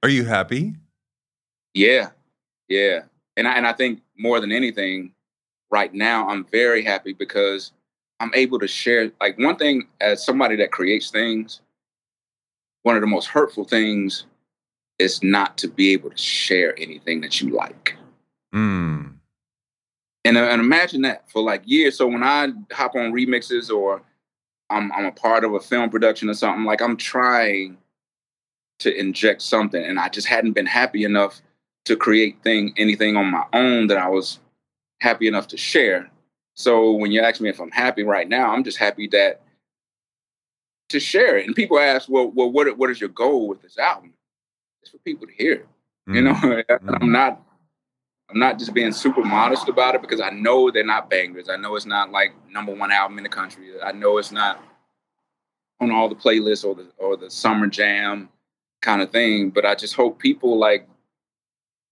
Are 0.02 0.08
you 0.08 0.24
happy? 0.24 0.74
Yeah, 1.74 2.10
yeah, 2.68 3.02
and 3.36 3.46
I 3.46 3.52
and 3.52 3.66
I 3.66 3.72
think 3.72 4.00
more 4.16 4.40
than 4.40 4.52
anything, 4.52 5.12
right 5.70 5.92
now 5.92 6.28
I'm 6.28 6.44
very 6.44 6.82
happy 6.82 7.12
because 7.12 7.72
I'm 8.20 8.32
able 8.34 8.58
to 8.58 8.68
share. 8.68 9.10
Like 9.20 9.38
one 9.38 9.56
thing, 9.56 9.88
as 10.00 10.24
somebody 10.24 10.56
that 10.56 10.72
creates 10.72 11.10
things, 11.10 11.60
one 12.82 12.96
of 12.96 13.00
the 13.00 13.06
most 13.06 13.26
hurtful 13.26 13.64
things 13.64 14.24
is 14.98 15.22
not 15.22 15.58
to 15.58 15.68
be 15.68 15.92
able 15.92 16.10
to 16.10 16.16
share 16.16 16.74
anything 16.78 17.20
that 17.20 17.40
you 17.40 17.50
like. 17.50 17.96
Mm. 18.54 19.14
And, 20.24 20.36
uh, 20.36 20.40
and 20.40 20.60
imagine 20.60 21.02
that 21.02 21.30
for 21.30 21.42
like 21.42 21.62
years. 21.66 21.96
So 21.96 22.06
when 22.06 22.22
I 22.22 22.48
hop 22.72 22.94
on 22.94 23.12
remixes 23.12 23.70
or 23.70 24.02
I'm 24.70 24.90
I'm 24.92 25.04
a 25.04 25.12
part 25.12 25.44
of 25.44 25.54
a 25.54 25.60
film 25.60 25.90
production 25.90 26.28
or 26.28 26.34
something, 26.34 26.64
like 26.64 26.82
I'm 26.82 26.96
trying 26.96 27.76
to 28.80 28.98
inject 28.98 29.42
something, 29.42 29.82
and 29.82 29.98
I 29.98 30.08
just 30.08 30.26
hadn't 30.26 30.52
been 30.52 30.66
happy 30.66 31.04
enough 31.04 31.40
to 31.84 31.96
create 31.96 32.42
thing 32.42 32.74
anything 32.76 33.16
on 33.16 33.26
my 33.26 33.44
own 33.52 33.86
that 33.86 33.98
I 33.98 34.08
was 34.08 34.40
happy 35.00 35.28
enough 35.28 35.46
to 35.48 35.56
share. 35.56 36.10
So 36.56 36.92
when 36.92 37.12
you 37.12 37.20
ask 37.20 37.40
me 37.40 37.50
if 37.50 37.60
I'm 37.60 37.70
happy 37.70 38.02
right 38.02 38.28
now, 38.28 38.50
I'm 38.50 38.64
just 38.64 38.78
happy 38.78 39.06
that 39.08 39.42
to 40.88 40.98
share 40.98 41.36
it. 41.36 41.46
And 41.46 41.54
people 41.54 41.78
ask, 41.78 42.08
well, 42.08 42.32
well, 42.34 42.50
what 42.50 42.76
what 42.78 42.90
is 42.90 43.00
your 43.00 43.10
goal 43.10 43.46
with 43.46 43.60
this 43.62 43.78
album? 43.78 44.14
It's 44.80 44.90
for 44.90 44.98
people 44.98 45.26
to 45.26 45.32
hear 45.34 45.52
it. 45.52 45.68
Mm. 46.08 46.14
You 46.14 46.22
know, 46.22 46.32
mm. 46.32 46.98
I'm 47.00 47.12
not 47.12 47.42
I'm 48.30 48.38
not 48.38 48.58
just 48.58 48.72
being 48.72 48.92
super 48.92 49.22
modest 49.22 49.68
about 49.68 49.94
it 49.94 50.00
because 50.00 50.20
I 50.20 50.30
know 50.30 50.70
they're 50.70 50.84
not 50.84 51.10
bangers. 51.10 51.50
I 51.50 51.56
know 51.56 51.76
it's 51.76 51.86
not 51.86 52.10
like 52.10 52.32
number 52.50 52.74
one 52.74 52.90
album 52.90 53.18
in 53.18 53.24
the 53.24 53.30
country. 53.30 53.68
I 53.84 53.92
know 53.92 54.16
it's 54.16 54.32
not 54.32 54.62
on 55.80 55.90
all 55.90 56.08
the 56.08 56.14
playlists 56.14 56.64
or 56.64 56.74
the 56.74 56.86
or 56.96 57.18
the 57.18 57.30
summer 57.30 57.66
jam 57.66 58.30
kind 58.80 59.02
of 59.02 59.10
thing. 59.10 59.50
But 59.50 59.66
I 59.66 59.74
just 59.74 59.94
hope 59.94 60.18
people 60.18 60.58
like 60.58 60.88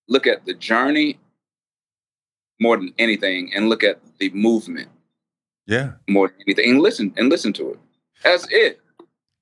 look 0.09 0.27
at 0.27 0.47
the 0.47 0.55
journey 0.55 1.19
more 2.61 2.79
than 2.79 2.95
anything 2.99 3.53
and 3.55 3.69
look 3.69 3.85
at 3.85 4.01
the 4.29 4.37
movement. 4.39 4.89
Yeah. 5.67 5.93
More 6.09 6.29
than 6.29 6.37
anything. 6.47 6.71
And 6.71 6.81
listen 6.81 7.15
and 7.17 7.29
listen 7.29 7.53
to 7.55 7.73
it. 7.73 7.79
That's 8.23 8.47
it. 8.51 8.81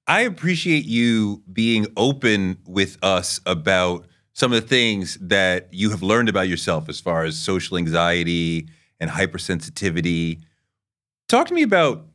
I 0.06 0.22
appreciate 0.22 0.84
you 0.84 1.42
being 1.52 1.86
open 1.96 2.58
with 2.66 2.98
us 3.02 3.40
about 3.46 4.06
some 4.32 4.52
of 4.52 4.60
the 4.60 4.66
things 4.66 5.18
that 5.20 5.68
you 5.72 5.90
have 5.90 6.02
learned 6.02 6.28
about 6.28 6.48
yourself 6.48 6.88
as 6.88 7.00
far 7.00 7.24
as 7.24 7.38
social 7.38 7.76
anxiety 7.76 8.68
and 8.98 9.10
hypersensitivity. 9.10 10.40
Talk 11.28 11.46
to 11.48 11.54
me 11.54 11.62
about 11.62 12.06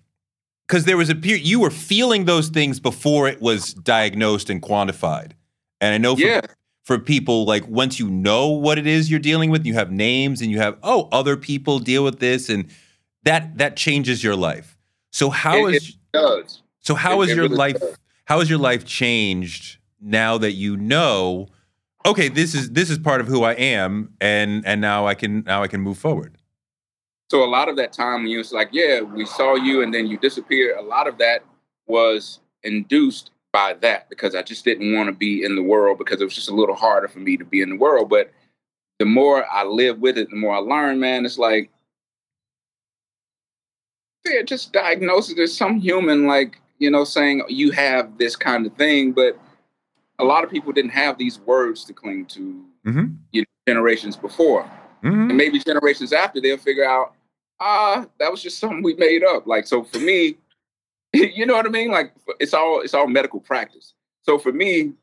because 0.67 0.86
there 0.86 0.97
was 0.97 1.10
a 1.10 1.15
period 1.15 1.45
you 1.45 1.60
were 1.60 1.69
feeling 1.69 2.25
those 2.25 2.49
things 2.49 2.80
before 2.80 3.27
it 3.27 3.41
was 3.41 3.73
diagnosed 3.73 4.49
and 4.49 4.62
quantified. 4.62 5.32
And 5.80 5.93
I 5.93 5.97
know 5.97 6.15
for, 6.15 6.21
yeah. 6.21 6.41
For 6.88 6.97
people 6.97 7.43
like 7.43 7.67
once 7.67 8.00
you 8.00 8.10
know 8.10 8.47
what 8.47 8.78
it 8.78 8.88
is 8.88 9.12
you're 9.12 9.19
dealing 9.19 9.52
with, 9.52 9.65
you 9.65 9.73
have 9.73 9.91
names 9.91 10.41
and 10.41 10.50
you 10.50 10.58
have 10.60 10.78
oh 10.84 11.10
other 11.12 11.36
people 11.36 11.80
deal 11.80 12.02
with 12.02 12.19
this 12.19 12.50
and 12.50 12.69
that 13.23 13.58
that 13.58 13.76
changes 13.76 14.23
your 14.23 14.38
life. 14.38 14.78
So 15.12 15.30
how 15.30 15.67
it, 15.67 15.76
is 15.76 15.89
it 15.89 15.95
does. 16.13 16.62
So 16.80 16.95
how 16.95 17.21
it, 17.21 17.30
is 17.30 17.36
your 17.36 17.43
really 17.43 17.58
life 17.58 17.80
does. 17.82 17.97
how 18.23 18.39
has 18.39 18.50
your 18.50 18.58
life 18.58 18.86
changed 18.86 19.80
now 20.00 20.38
that 20.38 20.54
you 20.54 20.78
know 20.78 21.50
okay, 22.06 22.30
this 22.30 22.56
is 22.56 22.71
this 22.71 22.89
is 22.89 22.97
part 22.97 23.19
of 23.19 23.28
who 23.28 23.43
I 23.43 23.52
am, 23.52 24.13
and 24.21 24.65
and 24.65 24.80
now 24.80 25.08
I 25.08 25.13
can 25.13 25.43
now 25.43 25.63
I 25.63 25.67
can 25.67 25.82
move 25.82 25.97
forward. 25.97 26.38
So 27.30 27.43
a 27.43 27.52
lot 27.52 27.67
of 27.67 27.76
that 27.76 27.91
time 27.91 28.21
when 28.21 28.32
you 28.32 28.38
was 28.38 28.54
like, 28.54 28.69
yeah, 28.71 29.02
we 29.02 29.26
saw 29.26 29.56
you 29.56 29.84
and 29.84 29.93
then 29.93 30.08
you 30.08 30.17
disappeared. 30.17 30.78
A 30.78 30.82
lot 30.82 31.06
of 31.06 31.17
that 31.17 31.43
was 31.86 32.39
induced 32.63 33.32
by 33.58 33.74
that 33.74 34.08
because 34.08 34.36
I 34.36 34.43
just 34.43 34.63
didn't 34.63 34.93
want 34.93 35.08
to 35.08 35.12
be 35.12 35.43
in 35.43 35.56
the 35.56 35.63
world 35.63 35.98
because 35.98 36.22
it 36.22 36.24
was 36.24 36.36
just 36.36 36.50
a 36.50 36.54
little 36.54 36.76
harder 36.76 37.08
for 37.08 37.17
me 37.17 37.38
to 37.38 37.43
be 37.43 37.62
in 37.62 37.72
the 37.72 37.76
world. 37.76 38.08
But 38.08 38.32
the 39.00 39.06
more 39.06 39.48
I 39.52 39.63
live 39.63 39.98
with 39.98 40.15
it, 40.15 40.30
the 40.30 40.36
more 40.36 40.54
I 40.54 40.60
learn, 40.60 41.00
man. 41.00 41.26
It's 41.26 41.39
like 41.39 41.72
they're 44.24 44.43
just 44.43 44.74
diagnosis. 44.74 45.34
There's 45.34 45.58
some 45.58 45.80
human 45.80 46.28
like, 46.28 46.62
you 46.78 46.91
know, 46.91 47.04
saying 47.04 47.46
you 47.50 47.72
have 47.72 48.20
this 48.20 48.36
kind 48.36 48.63
of 48.63 48.76
thing, 48.76 49.12
but 49.12 49.39
a 50.20 50.24
lot 50.24 50.43
of 50.43 50.52
people 50.52 50.72
didn't 50.72 50.91
have 50.91 51.17
these 51.17 51.39
words 51.39 51.84
to 51.86 51.93
cling 51.93 52.28
to 52.28 52.63
mm-hmm. 52.86 53.06
you 53.32 53.41
know, 53.41 53.48
generations 53.67 54.15
before. 54.15 54.70
Mm-hmm. 55.04 55.30
And 55.30 55.38
maybe 55.38 55.58
generations 55.58 56.13
after, 56.13 56.39
they'll 56.39 56.58
figure 56.58 56.88
out, 56.88 57.15
ah, 57.60 58.06
that 58.20 58.30
was 58.30 58.43
just 58.43 58.60
something 58.60 58.84
we 58.84 58.93
made 58.93 59.24
up. 59.24 59.48
Like, 59.48 59.65
so 59.65 59.84
for 59.84 59.98
me, 59.98 60.38
you 61.36 61.45
know 61.45 61.56
what 61.56 61.65
I 61.65 61.69
mean? 61.69 61.91
Like 61.91 62.13
it's 62.39 62.53
all 62.53 62.82
it's 62.82 62.93
all 62.93 63.08
medical 63.08 63.39
practice. 63.39 63.93
So 64.23 64.38
for 64.38 64.51
me, 64.51 64.93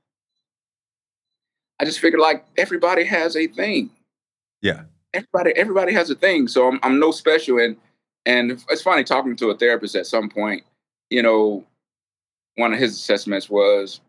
I 1.81 1.85
just 1.85 2.01
figured 2.01 2.21
like 2.21 2.45
everybody 2.57 3.05
has 3.05 3.37
a 3.37 3.47
thing. 3.47 3.91
Yeah. 4.63 4.83
Everybody, 5.13 5.53
everybody 5.57 5.93
has 5.93 6.11
a 6.11 6.15
thing. 6.15 6.49
So 6.49 6.69
I'm 6.69 6.79
I'm 6.83 6.99
no 6.99 7.11
special. 7.11 7.59
And 7.59 7.77
and 8.27 8.53
it's 8.69 8.83
funny 8.83 9.05
talking 9.05 9.37
to 9.37 9.51
a 9.51 9.57
therapist 9.57 9.97
at 9.97 10.07
some 10.07 10.29
point, 10.29 10.65
you 11.11 11.23
know, 11.23 11.65
one 12.57 12.73
of 12.73 12.79
his 12.79 12.95
assessments 12.95 13.51
was 13.51 14.01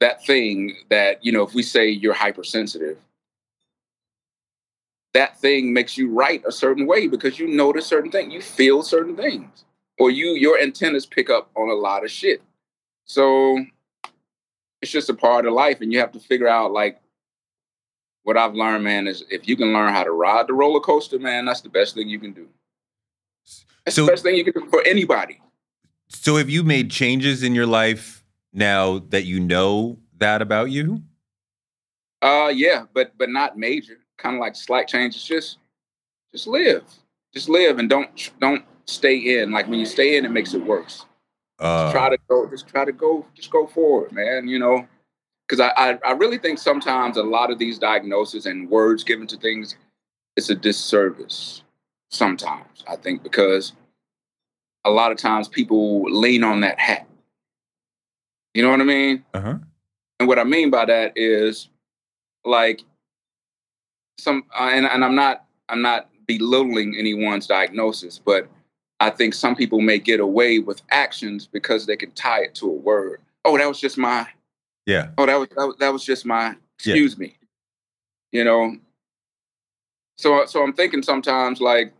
that 0.00 0.24
thing 0.24 0.76
that, 0.88 1.24
you 1.24 1.32
know, 1.32 1.42
if 1.42 1.54
we 1.54 1.62
say 1.62 1.88
you're 1.88 2.14
hypersensitive, 2.14 2.98
that 5.14 5.38
thing 5.38 5.72
makes 5.72 5.98
you 5.98 6.10
write 6.10 6.42
a 6.46 6.52
certain 6.52 6.86
way 6.86 7.06
because 7.06 7.38
you 7.38 7.46
notice 7.46 7.86
certain 7.86 8.10
things, 8.10 8.32
you 8.32 8.40
feel 8.40 8.82
certain 8.82 9.14
things, 9.14 9.64
or 10.02 10.10
you 10.10 10.30
your 10.34 10.58
antennas 10.60 11.06
pick 11.06 11.30
up 11.30 11.48
on 11.54 11.68
a 11.68 11.74
lot 11.74 12.02
of 12.04 12.10
shit. 12.10 12.42
So 13.04 13.64
it's 14.80 14.90
just 14.90 15.08
a 15.08 15.14
part 15.14 15.46
of 15.46 15.52
life, 15.52 15.80
and 15.80 15.92
you 15.92 16.00
have 16.00 16.10
to 16.12 16.18
figure 16.18 16.48
out 16.48 16.72
like 16.72 17.00
what 18.24 18.36
I've 18.36 18.54
learned, 18.54 18.82
man, 18.82 19.06
is 19.06 19.24
if 19.30 19.46
you 19.46 19.56
can 19.56 19.72
learn 19.72 19.92
how 19.92 20.02
to 20.02 20.10
ride 20.10 20.48
the 20.48 20.54
roller 20.54 20.80
coaster, 20.80 21.18
man, 21.20 21.44
that's 21.44 21.60
the 21.60 21.68
best 21.68 21.94
thing 21.94 22.08
you 22.08 22.18
can 22.18 22.32
do. 22.32 22.48
That's 23.84 23.96
So- 23.96 24.04
the 24.06 24.12
best 24.12 24.24
thing 24.24 24.34
you 24.36 24.44
can 24.44 24.54
do 24.64 24.68
for 24.70 24.82
anybody. 24.84 25.40
So 26.08 26.36
have 26.36 26.50
you 26.50 26.62
made 26.64 26.90
changes 26.90 27.42
in 27.44 27.54
your 27.54 27.66
life 27.66 28.24
now 28.52 28.98
that 29.10 29.24
you 29.24 29.38
know 29.40 29.98
that 30.18 30.42
about 30.42 30.70
you? 30.70 31.02
Uh, 32.20 32.50
yeah, 32.52 32.86
but 32.92 33.16
but 33.16 33.30
not 33.30 33.56
major. 33.56 33.98
Kind 34.18 34.34
of 34.36 34.40
like 34.40 34.56
slight 34.56 34.88
changes. 34.88 35.22
Just 35.22 35.58
just 36.32 36.46
live, 36.48 36.82
just 37.32 37.48
live, 37.48 37.78
and 37.78 37.88
don't 37.88 38.30
don't 38.40 38.64
stay 38.92 39.16
in. 39.16 39.50
Like 39.50 39.68
when 39.68 39.78
you 39.78 39.86
stay 39.86 40.16
in, 40.16 40.24
it 40.24 40.30
makes 40.30 40.54
it 40.54 40.64
worse. 40.64 41.06
Uh, 41.58 41.92
try 41.92 42.08
to 42.08 42.18
go, 42.28 42.48
just 42.48 42.66
try 42.66 42.84
to 42.84 42.92
go, 42.92 43.26
just 43.34 43.50
go 43.50 43.66
forward, 43.66 44.12
man. 44.12 44.48
You 44.48 44.58
know, 44.58 44.86
because 45.48 45.60
I, 45.60 45.70
I 45.76 45.98
I 46.04 46.12
really 46.12 46.38
think 46.38 46.58
sometimes 46.58 47.16
a 47.16 47.22
lot 47.22 47.50
of 47.50 47.58
these 47.58 47.78
diagnoses 47.78 48.46
and 48.46 48.68
words 48.68 49.04
given 49.04 49.26
to 49.28 49.36
things, 49.36 49.76
it's 50.36 50.50
a 50.50 50.54
disservice. 50.54 51.62
Sometimes 52.10 52.84
I 52.88 52.96
think 52.96 53.22
because 53.22 53.72
a 54.84 54.90
lot 54.90 55.12
of 55.12 55.18
times 55.18 55.48
people 55.48 56.02
lean 56.04 56.44
on 56.44 56.60
that 56.60 56.78
hat. 56.78 57.06
You 58.54 58.62
know 58.62 58.70
what 58.70 58.80
I 58.80 58.84
mean? 58.84 59.24
uh-huh. 59.34 59.58
And 60.18 60.28
what 60.28 60.38
I 60.38 60.44
mean 60.44 60.70
by 60.70 60.84
that 60.84 61.12
is 61.16 61.68
like 62.44 62.82
some 64.18 64.44
uh, 64.58 64.70
and, 64.72 64.86
and 64.86 65.04
I'm 65.04 65.14
not 65.14 65.44
I'm 65.68 65.82
not 65.82 66.08
belittling 66.26 66.96
anyone's 66.96 67.46
diagnosis, 67.46 68.20
but 68.24 68.48
I 69.02 69.10
think 69.10 69.34
some 69.34 69.56
people 69.56 69.80
may 69.80 69.98
get 69.98 70.20
away 70.20 70.60
with 70.60 70.80
actions 70.90 71.44
because 71.46 71.86
they 71.86 71.96
can 71.96 72.12
tie 72.12 72.42
it 72.42 72.54
to 72.56 72.66
a 72.66 72.74
word. 72.74 73.20
Oh, 73.44 73.58
that 73.58 73.66
was 73.66 73.80
just 73.80 73.98
my 73.98 74.28
Yeah. 74.86 75.08
oh 75.18 75.26
that 75.26 75.34
was 75.34 75.48
that 75.56 75.66
was, 75.66 75.76
that 75.80 75.92
was 75.92 76.04
just 76.04 76.24
my 76.24 76.54
excuse 76.78 77.18
me. 77.18 77.36
You 78.30 78.44
know. 78.44 78.76
So 80.18 80.46
so 80.46 80.62
I'm 80.62 80.72
thinking 80.72 81.02
sometimes 81.02 81.60
like 81.60 81.92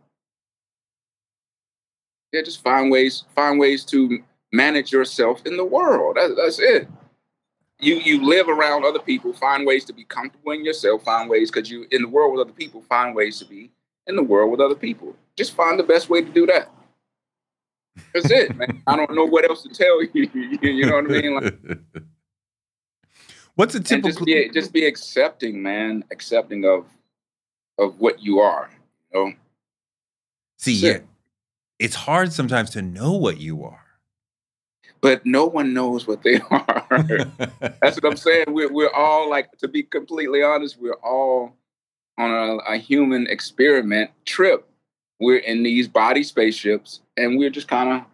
yeah, 2.31 2.41
just 2.41 2.63
find 2.63 2.89
ways 2.89 3.25
find 3.35 3.59
ways 3.59 3.83
to 3.85 4.23
manage 4.53 4.93
yourself 4.93 5.45
in 5.45 5.57
the 5.57 5.65
world. 5.65 6.15
That, 6.15 6.35
that's 6.37 6.59
it 6.59 6.87
you 7.79 7.95
you 7.95 8.23
live 8.23 8.47
around 8.47 8.85
other 8.85 8.99
people 8.99 9.33
find 9.33 9.65
ways 9.67 9.83
to 9.83 9.93
be 9.93 10.05
comfortable 10.05 10.53
in 10.53 10.63
yourself 10.63 11.03
find 11.03 11.29
ways 11.29 11.51
because 11.51 11.69
you 11.69 11.85
in 11.91 12.01
the 12.01 12.07
world 12.07 12.31
with 12.31 12.41
other 12.41 12.53
people 12.53 12.81
find 12.81 13.13
ways 13.13 13.39
to 13.39 13.45
be 13.45 13.69
in 14.07 14.15
the 14.15 14.23
world 14.23 14.51
with 14.51 14.61
other 14.61 14.75
people 14.75 15.13
just 15.35 15.53
find 15.53 15.77
the 15.77 15.83
best 15.83 16.09
way 16.09 16.21
to 16.21 16.29
do 16.31 16.45
that 16.45 16.71
that's 18.13 18.31
it 18.31 18.55
man 18.55 18.81
i 18.87 18.95
don't 18.95 19.13
know 19.13 19.25
what 19.25 19.47
else 19.49 19.63
to 19.63 19.69
tell 19.69 20.03
you 20.03 20.09
you 20.61 20.85
know 20.85 20.95
what 20.95 21.05
i 21.05 21.07
mean 21.07 21.35
like, 21.35 21.79
What's 23.55 23.75
a 23.75 23.79
typical 23.79 24.09
just 24.09 24.25
be 24.25 24.49
just 24.49 24.73
be 24.73 24.85
accepting 24.85 25.61
man 25.61 26.03
accepting 26.11 26.65
of 26.65 26.87
of 27.77 27.99
what 27.99 28.19
you 28.19 28.39
are 28.39 28.69
you 29.13 29.19
know 29.25 29.33
See, 30.63 30.79
That's 30.79 30.83
yeah. 30.83 30.91
it. 30.99 31.05
it's 31.79 31.95
hard 31.95 32.31
sometimes 32.31 32.69
to 32.69 32.81
know 32.81 33.11
what 33.11 33.37
you 33.37 33.65
are. 33.65 33.83
But 35.01 35.25
no 35.25 35.45
one 35.45 35.73
knows 35.73 36.07
what 36.07 36.23
they 36.23 36.39
are. 36.51 36.87
That's 37.81 38.01
what 38.01 38.05
I'm 38.05 38.15
saying. 38.15 38.45
We're 38.47 38.71
we're 38.71 38.93
all 38.93 39.29
like, 39.29 39.51
to 39.57 39.67
be 39.67 39.83
completely 39.83 40.41
honest, 40.41 40.79
we're 40.79 40.93
all 41.03 41.57
on 42.17 42.31
a, 42.31 42.55
a 42.59 42.77
human 42.77 43.27
experiment 43.27 44.11
trip. 44.23 44.65
We're 45.19 45.37
in 45.37 45.63
these 45.63 45.87
body 45.87 46.23
spaceships, 46.23 47.01
and 47.17 47.37
we're 47.37 47.49
just 47.49 47.67
kind 47.67 47.89
of 47.89 48.05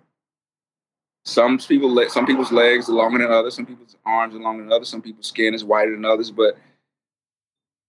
some 1.26 1.58
people 1.58 2.04
some 2.10 2.26
people's 2.26 2.52
legs 2.52 2.90
are 2.90 2.94
longer 2.94 3.20
than 3.20 3.32
others, 3.32 3.56
some 3.56 3.66
people's 3.66 3.96
arms 4.06 4.36
are 4.36 4.40
longer 4.40 4.64
than 4.64 4.72
others, 4.72 4.90
some 4.90 5.02
people's 5.02 5.28
skin 5.28 5.54
is 5.54 5.64
whiter 5.64 5.92
than 5.92 6.06
others, 6.06 6.32
but 6.32 6.58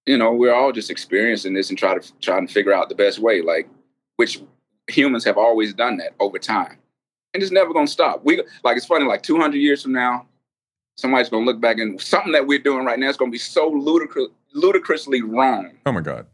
you 0.06 0.16
know, 0.16 0.32
we're 0.32 0.54
all 0.54 0.72
just 0.72 0.90
experiencing 0.90 1.54
this 1.54 1.70
and 1.70 1.78
try 1.78 1.96
to 1.96 2.12
trying 2.20 2.46
to 2.46 2.52
figure 2.52 2.72
out 2.72 2.88
the 2.88 2.94
best 2.94 3.18
way, 3.18 3.42
like 3.42 3.68
which 4.16 4.42
humans 4.88 5.24
have 5.24 5.38
always 5.38 5.72
done 5.72 5.96
that 5.98 6.14
over 6.20 6.38
time. 6.38 6.76
And 7.32 7.42
it's 7.42 7.52
never 7.52 7.72
gonna 7.72 7.86
stop. 7.86 8.24
We 8.24 8.42
like 8.64 8.76
it's 8.76 8.86
funny, 8.86 9.04
like 9.04 9.22
200 9.22 9.56
years 9.56 9.82
from 9.82 9.92
now, 9.92 10.26
somebody's 10.96 11.28
gonna 11.28 11.46
look 11.46 11.60
back 11.60 11.78
and 11.78 12.00
something 12.00 12.32
that 12.32 12.46
we're 12.46 12.58
doing 12.58 12.84
right 12.84 12.98
now 12.98 13.08
is 13.08 13.16
gonna 13.16 13.30
be 13.30 13.38
so 13.38 13.68
ludicrous, 13.68 14.28
ludicrously 14.52 15.22
wrong. 15.22 15.72
Oh 15.86 15.92
my 15.92 16.00
god! 16.00 16.26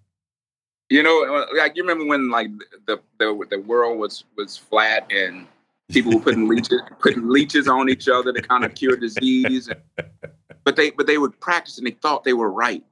You 0.88 1.02
know, 1.02 1.36
uh, 1.36 1.46
like 1.56 1.76
you 1.76 1.82
remember 1.82 2.06
when 2.06 2.30
like 2.30 2.48
the 2.86 3.00
the 3.18 3.46
the 3.50 3.60
world 3.60 3.98
was 3.98 4.24
was 4.36 4.56
flat 4.56 5.10
and 5.10 5.46
people 5.90 6.12
were 6.12 6.20
putting 6.20 6.48
leeches 6.48 6.80
putting 6.98 7.28
leeches 7.28 7.68
on 7.68 7.88
each 7.88 8.08
other 8.08 8.32
to 8.32 8.40
kind 8.40 8.64
of 8.64 8.74
cure 8.74 8.96
disease, 8.96 9.68
but 10.64 10.76
they 10.76 10.90
but 10.90 11.06
they 11.06 11.18
would 11.18 11.38
practice 11.40 11.78
and 11.78 11.86
they 11.86 11.92
thought 11.92 12.24
they 12.24 12.34
were 12.34 12.50
right. 12.50 12.84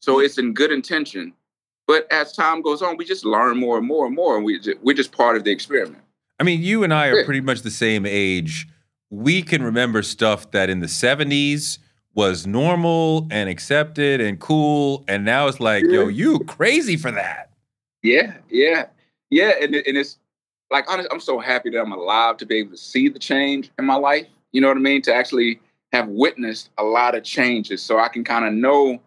So 0.00 0.20
it's 0.20 0.36
in 0.36 0.52
good 0.52 0.70
intention, 0.70 1.32
but 1.86 2.10
as 2.12 2.32
time 2.32 2.60
goes 2.60 2.82
on, 2.82 2.96
we 2.96 3.04
just 3.04 3.24
learn 3.24 3.56
more 3.56 3.78
and 3.78 3.86
more 3.86 4.06
and 4.06 4.14
more, 4.14 4.36
and 4.36 4.44
we 4.44 4.60
we're 4.82 4.94
just 4.94 5.12
part 5.12 5.36
of 5.36 5.44
the 5.44 5.50
experiment. 5.50 6.02
I 6.38 6.44
mean, 6.44 6.60
you 6.60 6.84
and 6.84 6.92
I 6.92 7.06
are 7.06 7.24
pretty 7.24 7.40
much 7.40 7.62
the 7.62 7.70
same 7.70 8.04
age. 8.04 8.68
We 9.08 9.42
can 9.42 9.62
remember 9.62 10.02
stuff 10.02 10.50
that 10.50 10.68
in 10.68 10.80
the 10.80 10.86
70s 10.86 11.78
was 12.16 12.46
normal 12.46 13.28
and 13.30 13.48
accepted 13.48 14.22
and 14.22 14.40
cool. 14.40 15.04
And 15.06 15.24
now 15.24 15.46
it's 15.46 15.60
like, 15.60 15.84
yo, 15.84 16.08
you 16.08 16.40
crazy 16.40 16.96
for 16.96 17.12
that. 17.12 17.50
Yeah, 18.02 18.38
yeah, 18.48 18.86
yeah. 19.30 19.52
And, 19.60 19.74
and 19.74 19.96
it's 19.96 20.18
like, 20.70 20.90
honestly, 20.90 21.10
I'm 21.12 21.20
so 21.20 21.38
happy 21.38 21.70
that 21.70 21.78
I'm 21.78 21.92
alive 21.92 22.38
to 22.38 22.46
be 22.46 22.56
able 22.56 22.70
to 22.70 22.76
see 22.78 23.08
the 23.08 23.18
change 23.18 23.70
in 23.78 23.84
my 23.84 23.96
life. 23.96 24.26
You 24.52 24.62
know 24.62 24.68
what 24.68 24.78
I 24.78 24.80
mean? 24.80 25.02
To 25.02 25.14
actually 25.14 25.60
have 25.92 26.08
witnessed 26.08 26.70
a 26.78 26.82
lot 26.82 27.14
of 27.14 27.22
changes 27.22 27.82
so 27.82 27.98
I 27.98 28.08
can 28.08 28.24
kind 28.24 28.46
of 28.46 28.54
know 28.54 28.98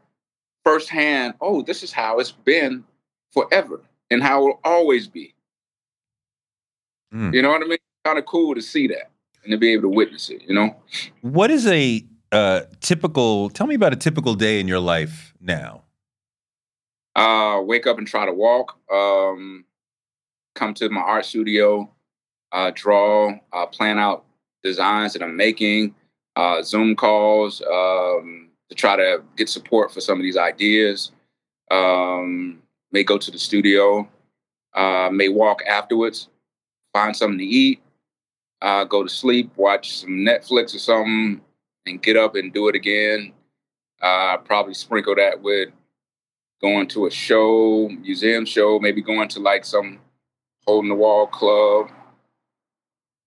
firsthand, 0.64 1.34
oh, 1.41 1.64
this 1.64 1.82
is 1.82 1.91
how 1.91 2.20
it's 2.20 2.32
been 2.32 2.84
forever 3.34 3.82
and 4.12 4.22
how 4.22 4.41
it 4.41 4.45
will 4.45 4.60
always 4.64 5.07
be. 5.07 5.34
Mm. 7.12 7.34
You 7.34 7.41
know 7.41 7.49
what 7.49 7.64
I 7.64 7.66
mean? 7.66 7.80
Kind 8.05 8.20
of 8.20 8.28
cool 8.28 8.53
to 8.53 8.62
see 8.62 8.88
that 8.88 9.10
and 9.43 9.51
to 9.51 9.57
be 9.57 9.74
able 9.74 9.84
to 9.84 9.89
witness 9.89 10.30
it, 10.30 10.43
you 10.47 10.53
know? 10.53 10.76
What 11.22 11.49
is 11.49 11.66
a 11.66 12.05
uh, 12.32 12.61
typical, 12.82 13.49
tell 13.49 13.67
me 13.67 13.75
about 13.75 13.93
a 13.93 13.95
typical 13.95 14.36
day 14.36 14.59
in 14.59 14.67
your 14.67 14.80
life 14.80 15.34
now. 15.39 15.84
Uh, 17.15 17.61
wake 17.61 17.88
up 17.88 17.97
and 17.97 18.07
try 18.07 18.25
to 18.25 18.34
walk, 18.34 18.77
um, 18.91 19.65
come 20.55 20.73
to 20.73 20.89
my 20.89 21.01
art 21.01 21.25
studio, 21.25 21.89
uh, 22.51 22.71
draw, 22.73 23.32
uh, 23.51 23.65
plan 23.65 23.97
out 23.97 24.25
designs 24.63 25.13
that 25.13 25.23
I'm 25.23 25.36
making, 25.36 25.95
uh, 26.36 26.61
Zoom 26.61 26.95
calls 26.95 27.61
um, 27.61 28.49
to 28.69 28.75
try 28.75 28.95
to 28.95 29.23
get 29.36 29.49
support 29.49 29.91
for 29.91 30.01
some 30.01 30.19
of 30.19 30.23
these 30.23 30.38
ideas. 30.38 31.11
Um, 31.71 32.61
may 32.91 33.03
go 33.03 33.17
to 33.17 33.32
the 33.32 33.39
studio, 33.39 34.07
uh, 34.73 35.09
may 35.11 35.30
walk 35.30 35.61
afterwards, 35.67 36.30
find 36.93 37.15
something 37.15 37.39
to 37.39 37.45
eat, 37.45 37.82
uh, 38.61 38.84
go 38.84 39.03
to 39.03 39.09
sleep, 39.09 39.51
watch 39.55 39.97
some 39.97 40.09
Netflix 40.09 40.75
or 40.75 40.80
something, 40.80 41.41
and 41.89 42.01
get 42.01 42.15
up 42.15 42.35
and 42.35 42.53
do 42.53 42.67
it 42.67 42.75
again. 42.75 43.33
Uh, 44.01 44.37
probably 44.37 44.73
sprinkle 44.73 45.15
that 45.15 45.41
with 45.41 45.69
going 46.61 46.87
to 46.87 47.05
a 47.05 47.11
show, 47.11 47.89
museum 47.89 48.45
show, 48.45 48.79
maybe 48.79 49.01
going 49.01 49.27
to 49.29 49.39
like 49.39 49.65
some 49.65 49.99
hole 50.65 50.81
in 50.81 50.89
the 50.89 50.95
wall 50.95 51.27
club 51.27 51.89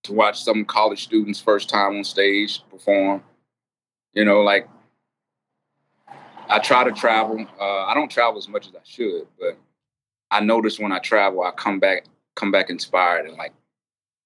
to 0.03 0.13
watch 0.13 0.43
some 0.43 0.65
college 0.65 1.03
students 1.03 1.39
first 1.39 1.69
time 1.69 1.95
on 1.97 2.03
stage 2.03 2.61
perform. 2.69 3.23
You 4.13 4.25
know, 4.25 4.41
like 4.41 4.67
I 6.49 6.59
try 6.59 6.83
to 6.83 6.91
travel. 6.91 7.45
Uh, 7.59 7.85
I 7.85 7.93
don't 7.93 8.11
travel 8.11 8.37
as 8.37 8.47
much 8.47 8.67
as 8.67 8.75
I 8.75 8.81
should, 8.83 9.27
but 9.39 9.57
I 10.29 10.41
notice 10.41 10.79
when 10.79 10.91
I 10.91 10.99
travel, 10.99 11.43
I 11.43 11.51
come 11.51 11.79
back 11.79 12.05
come 12.35 12.51
back 12.51 12.69
inspired 12.69 13.27
and 13.27 13.37
like 13.37 13.53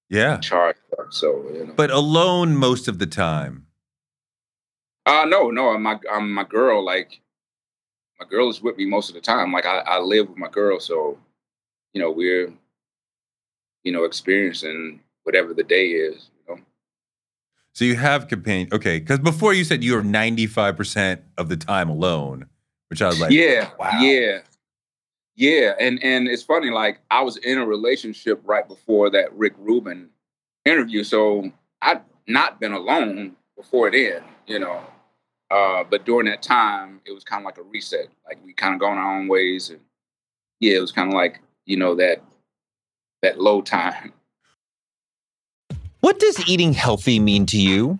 yeah 0.09 0.37
charged 0.37 0.79
up. 0.97 1.07
So 1.11 1.43
you 1.53 1.67
know. 1.67 1.73
But 1.75 1.91
alone 1.91 2.55
most 2.55 2.87
of 2.87 2.99
the 2.99 3.05
time. 3.07 3.66
Uh 5.07 5.23
no, 5.25 5.49
no. 5.49 5.69
I'm 5.69 5.83
my 5.83 5.97
I'm 6.11 6.33
my 6.33 6.43
girl. 6.43 6.83
Like 6.83 7.21
my 8.19 8.25
girl 8.27 8.49
is 8.49 8.61
with 8.61 8.75
me 8.75 8.85
most 8.85 9.07
of 9.07 9.15
the 9.15 9.21
time. 9.21 9.53
Like 9.53 9.65
I, 9.65 9.79
I 9.79 9.99
live 9.99 10.27
with 10.27 10.37
my 10.37 10.49
girl, 10.49 10.81
so 10.81 11.17
you 11.93 12.01
know 12.01 12.11
we're 12.11 12.51
you 13.83 13.91
know 13.93 14.03
experiencing 14.03 14.99
whatever 15.23 15.53
the 15.53 15.63
day 15.63 15.87
is. 15.87 16.29
You 16.35 16.55
know. 16.55 16.61
So 17.71 17.85
you 17.85 17.95
have 17.95 18.27
companion. 18.27 18.67
Okay, 18.73 18.99
because 18.99 19.19
before 19.19 19.53
you 19.53 19.63
said 19.63 19.81
you 19.81 19.95
were 19.95 20.03
95 20.03 20.75
percent 20.75 21.21
of 21.37 21.47
the 21.47 21.57
time 21.57 21.89
alone, 21.89 22.47
which 22.89 23.01
I 23.01 23.07
was 23.07 23.21
like, 23.21 23.31
yeah, 23.31 23.69
wow. 23.79 23.97
yeah. 24.01 24.39
Yeah, 25.37 25.75
and 25.79 26.03
and 26.03 26.27
it's 26.27 26.43
funny. 26.43 26.69
Like 26.69 26.99
I 27.11 27.21
was 27.21 27.37
in 27.37 27.59
a 27.59 27.65
relationship 27.65 28.41
right 28.43 28.67
before 28.67 29.09
that 29.11 29.31
Rick 29.33 29.53
Rubin 29.57 30.09
interview, 30.65 31.03
so 31.03 31.49
I'd 31.81 32.01
not 32.27 32.59
been 32.59 32.73
alone 32.73 33.37
before 33.55 33.89
then, 33.89 34.23
you 34.47 34.59
know. 34.59 34.81
Uh, 35.49 35.83
but 35.89 36.05
during 36.05 36.25
that 36.25 36.41
time, 36.41 37.01
it 37.05 37.11
was 37.11 37.23
kind 37.23 37.41
of 37.41 37.45
like 37.45 37.57
a 37.57 37.63
reset. 37.63 38.07
Like 38.25 38.37
we 38.45 38.53
kind 38.53 38.73
of 38.73 38.79
gone 38.79 38.97
our 38.97 39.17
own 39.17 39.27
ways, 39.27 39.69
and 39.69 39.79
yeah, 40.59 40.77
it 40.77 40.81
was 40.81 40.91
kind 40.91 41.07
of 41.09 41.13
like 41.13 41.41
you 41.65 41.77
know 41.77 41.95
that 41.95 42.21
that 43.21 43.39
low 43.39 43.61
time. 43.61 44.13
What 46.01 46.19
does 46.19 46.47
eating 46.47 46.73
healthy 46.73 47.19
mean 47.19 47.45
to 47.47 47.57
you? 47.59 47.99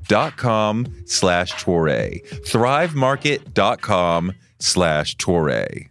slash 0.11 1.53
Toure. 1.53 2.21
Thrivemarket.com 2.45 4.33
slash 4.59 5.15
Toure. 5.17 5.89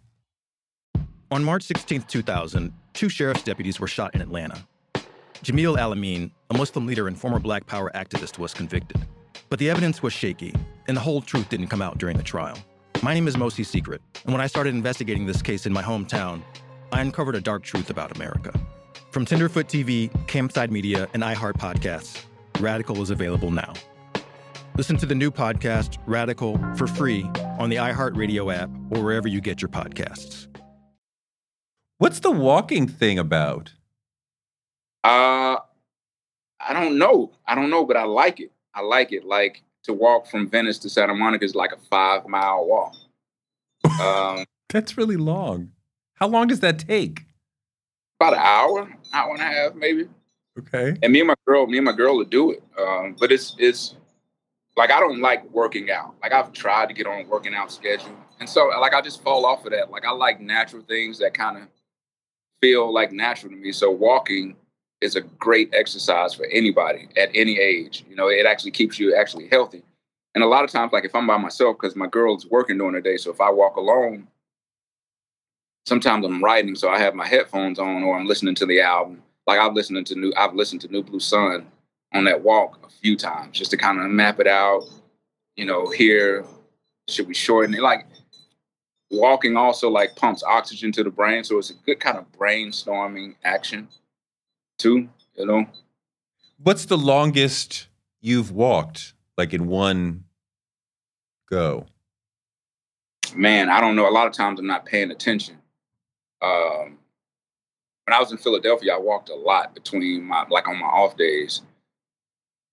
On 1.31 1.45
March 1.45 1.63
16, 1.63 2.03
2000, 2.03 2.73
two 2.93 3.09
sheriff's 3.09 3.43
deputies 3.43 3.81
were 3.81 3.87
shot 3.87 4.15
in 4.15 4.21
Atlanta. 4.21 4.59
Jamil 5.43 5.79
Al-Amin, 5.79 6.31
a 6.51 6.55
Muslim 6.57 6.87
leader 6.87 7.09
and 7.09 7.19
former 7.19 7.39
Black 7.39 7.67
Power 7.67 7.91
activist, 7.95 8.39
was 8.39 8.53
convicted. 8.53 9.07
But 9.49 9.59
the 9.59 9.71
evidence 9.71 10.03
was 10.03 10.13
shaky, 10.13 10.55
and 10.87 10.97
the 10.97 11.01
whole 11.01 11.23
truth 11.23 11.49
didn't 11.49 11.69
come 11.69 11.81
out 11.81 11.99
during 11.99 12.17
the 12.17 12.23
trial. 12.23 12.59
My 13.03 13.15
name 13.15 13.27
is 13.27 13.37
Mosi 13.37 13.65
Secret, 13.65 14.03
and 14.25 14.33
when 14.35 14.43
I 14.43 14.47
started 14.47 14.75
investigating 14.75 15.25
this 15.25 15.41
case 15.41 15.65
in 15.65 15.73
my 15.73 15.83
hometown, 15.83 16.43
I 16.93 17.01
uncovered 17.01 17.37
a 17.37 17.41
dark 17.41 17.63
truth 17.63 17.89
about 17.89 18.15
America. 18.17 18.53
From 19.13 19.25
Tenderfoot 19.25 19.67
TV, 19.67 20.11
Campside 20.27 20.71
Media, 20.71 21.09
and 21.15 21.23
iHeart 21.23 21.55
Podcasts, 21.55 22.25
Radical 22.61 23.01
is 23.01 23.09
available 23.11 23.51
now. 23.51 23.73
Listen 24.81 24.97
to 24.97 25.05
the 25.05 25.15
new 25.15 25.31
podcast, 25.31 25.99
Radical, 26.07 26.57
for 26.75 26.87
free 26.87 27.25
on 27.59 27.69
the 27.69 27.77
iHeartRadio 27.77 28.51
app 28.51 28.71
or 28.89 29.05
wherever 29.05 29.29
you 29.29 29.43
get 29.43 29.61
your 29.61 29.69
podcasts. 29.69 30.47
What's 31.99 32.21
the 32.21 32.31
walking 32.31 32.89
thing 32.89 33.19
about? 33.19 33.75
Uh, 35.05 35.59
I 36.59 36.73
don't 36.73 36.97
know. 36.97 37.31
I 37.47 37.55
don't 37.55 37.69
know, 37.69 37.85
but 37.85 37.99
I 37.99 38.05
like 38.05 38.41
it. 38.41 38.53
I 38.73 38.81
like 38.81 39.13
it. 39.13 39.27
Like 39.27 39.61
to 39.83 39.93
walk 39.93 40.27
from 40.27 40.49
Venice 40.49 40.79
to 40.79 40.89
Santa 40.89 41.15
Monica 41.15 41.45
is 41.45 41.55
like 41.55 41.73
a 41.73 41.79
five 41.91 42.27
mile 42.27 42.67
walk. 42.67 42.95
Um, 44.01 44.47
That's 44.71 44.97
really 44.97 45.19
long. 45.19 45.73
How 46.15 46.27
long 46.27 46.47
does 46.47 46.61
that 46.61 46.79
take? 46.79 47.27
About 48.19 48.33
an 48.33 48.39
hour, 48.39 48.91
hour 49.13 49.35
and 49.35 49.43
a 49.43 49.45
half, 49.45 49.75
maybe. 49.75 50.09
Okay. 50.59 50.97
And 51.03 51.13
me 51.13 51.21
and 51.21 51.29
my 51.29 51.35
girl, 51.47 51.67
me 51.67 51.77
and 51.77 51.85
my 51.85 51.93
girl 51.93 52.17
would 52.17 52.31
do 52.31 52.53
it. 52.53 52.63
Um, 52.79 53.15
but 53.21 53.31
it's 53.31 53.55
it's 53.59 53.97
like 54.77 54.91
I 54.91 55.01
don't 55.01 55.21
like 55.21 55.49
working 55.51 55.91
out. 55.91 56.15
Like 56.23 56.33
I've 56.33 56.53
tried 56.53 56.89
to 56.89 56.95
get 56.95 57.07
on 57.07 57.25
a 57.25 57.29
working 57.29 57.55
out 57.55 57.73
schedule, 57.73 58.17
and 58.39 58.49
so 58.49 58.69
like 58.81 58.95
I 58.95 59.01
just 59.01 59.23
fall 59.23 59.45
off 59.45 59.65
of 59.65 59.73
that. 59.73 59.91
Like 59.91 60.05
I 60.05 60.11
like 60.11 60.41
natural 60.41 60.83
things 60.83 61.19
that 61.19 61.35
kind 61.35 61.57
of 61.59 61.65
feel 62.61 62.93
like 62.93 63.13
natural 63.13 63.51
to 63.51 63.57
me. 63.57 63.73
So 63.73 63.91
walking 63.91 64.57
is 65.01 65.17
a 65.17 65.23
great 65.23 65.73
exercise 65.75 66.35
for 66.35 66.47
anybody 66.47 67.09
at 67.17 67.31
any 67.35 67.59
age. 67.59 68.05
You 68.09 68.17
know, 68.17 68.29
it 68.29 68.47
actually 68.47 68.73
keeps 68.73 68.99
you 68.99 69.15
actually 69.15 69.49
healthy. 69.49 69.83
And 70.35 70.45
a 70.45 70.47
lot 70.47 70.65
of 70.65 70.71
times, 70.71 70.93
like 70.93 71.05
if 71.05 71.15
I'm 71.15 71.27
by 71.27 71.39
myself, 71.39 71.77
because 71.81 71.97
my 71.97 72.07
girl's 72.07 72.47
working 72.47 72.79
during 72.79 72.95
the 72.95 73.01
day, 73.01 73.17
so 73.17 73.31
if 73.31 73.41
I 73.41 73.51
walk 73.51 73.77
alone, 73.77 74.29
sometimes 75.87 76.25
I'm 76.25 76.45
writing, 76.45 76.77
so 76.77 76.89
I 76.89 76.99
have 76.99 77.15
my 77.15 77.27
headphones 77.27 77.79
on 77.79 78.05
or 78.05 78.17
I'm 78.17 78.27
listening 78.27 78.55
to 78.57 78.67
the 78.67 78.81
album. 78.81 79.23
Like 79.47 79.59
I've 79.59 79.75
listened 79.75 80.07
to 80.07 80.15
new, 80.15 80.33
I've 80.37 80.55
listened 80.55 80.83
to 80.83 80.89
New 80.89 81.03
Blue 81.03 81.19
Sun 81.19 81.67
on 82.13 82.25
that 82.25 82.43
walk 82.43 82.79
a 82.85 82.89
few 82.89 83.17
times 83.17 83.57
just 83.57 83.71
to 83.71 83.77
kind 83.77 84.01
of 84.01 84.11
map 84.11 84.41
it 84.41 84.47
out. 84.47 84.85
You 85.57 85.67
know, 85.67 85.89
here 85.91 86.45
should 87.09 87.29
we 87.29 87.35
shorten 87.35 87.75
it? 87.75 87.83
Like 87.83 88.07
walking 89.11 89.57
also 89.57 89.89
like 89.89 90.17
pumps 90.17 90.43
oxygen 90.43 90.93
to 90.93 91.05
the 91.05 91.11
brain, 91.11 91.45
so 91.45 91.59
it's 91.59 91.71
a 91.71 91.75
good 91.75 92.01
kind 92.01 92.19
of 92.19 92.31
brainstorming 92.33 93.35
action 93.45 93.89
too. 94.79 95.09
You 95.37 95.47
know. 95.47 95.67
What's 96.59 96.85
the 96.87 96.99
longest 96.99 97.89
you've 98.21 98.53
walked, 98.53 99.15
like 99.37 99.55
in 99.55 99.67
one 99.67 100.25
go? 101.49 101.87
Man, 103.35 103.69
I 103.69 103.81
don't 103.81 103.97
know. 103.97 104.09
A 104.09 104.11
lot 104.11 104.27
of 104.27 104.33
times 104.33 104.59
I'm 104.59 104.67
not 104.67 104.85
paying 104.85 105.11
attention. 105.11 105.57
Um, 106.43 106.99
when 108.05 108.15
I 108.15 108.19
was 108.19 108.33
in 108.33 108.39
Philadelphia, 108.39 108.95
I 108.95 108.99
walked 108.99 109.29
a 109.29 109.35
lot 109.35 109.75
between 109.75 110.25
my 110.25 110.45
like 110.49 110.69
on 110.69 110.79
my 110.79 110.87
off 110.87 111.17
days. 111.17 111.63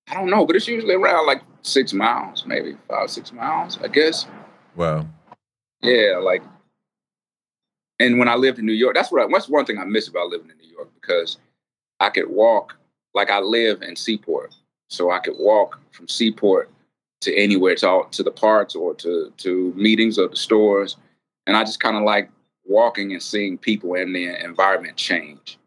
I 0.10 0.14
don't 0.14 0.30
know, 0.30 0.46
but 0.46 0.56
it's 0.56 0.68
usually 0.68 0.96
around 0.96 1.26
like 1.26 1.42
six 1.62 1.94
miles, 1.94 2.46
maybe 2.46 2.78
five, 2.88 3.10
six 3.10 3.32
miles, 3.34 3.78
I 3.84 3.88
guess. 3.88 4.26
Wow. 4.76 5.06
Yeah, 5.82 6.18
like, 6.22 6.44
and 8.00 8.18
when 8.18 8.28
I 8.28 8.36
lived 8.36 8.60
in 8.60 8.66
New 8.66 8.74
York, 8.74 8.96
that's 8.96 9.12
what 9.12 9.24
I, 9.24 9.28
that's 9.32 9.50
one 9.50 9.66
thing 9.66 9.78
I 9.78 9.84
miss 9.84 10.08
about 10.08 10.30
living 10.30 10.50
in 10.50 10.58
New 10.58 10.72
York 10.72 10.90
because 11.00 11.38
I 12.00 12.10
could 12.10 12.30
walk 12.30 12.78
like 13.14 13.30
I 13.30 13.40
live 13.40 13.82
in 13.82 13.96
Seaport, 13.96 14.54
so 14.90 15.12
I 15.12 15.20
could 15.20 15.36
walk 15.38 15.80
from 15.92 16.08
Seaport 16.08 16.70
to 17.22 17.36
anywhere, 17.36 17.76
to 17.76 18.04
to 18.12 18.24
the 18.24 18.32
parks 18.32 18.76
or 18.76 18.94
to 18.96 19.34
to 19.38 19.74
meetings 19.76 20.20
or 20.20 20.28
the 20.28 20.36
stores, 20.36 20.98
and 21.48 21.58
I 21.58 21.64
just 21.64 21.80
kind 21.80 21.98
of 21.98 22.04
like 22.04 22.30
walking 22.66 23.14
and 23.14 23.24
seeing 23.24 23.58
people 23.58 23.96
and 23.96 24.16
the 24.16 24.44
environment 24.44 24.98
change. 24.98 25.58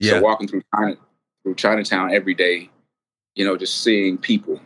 Yeah. 0.00 0.12
So 0.12 0.22
walking 0.22 0.48
through 0.48 0.62
China 0.74 0.96
through 1.44 1.54
Chinatown 1.54 2.12
every 2.12 2.34
day, 2.34 2.70
you 3.34 3.44
know, 3.44 3.56
just 3.56 3.82
seeing 3.82 4.18
people, 4.18 4.60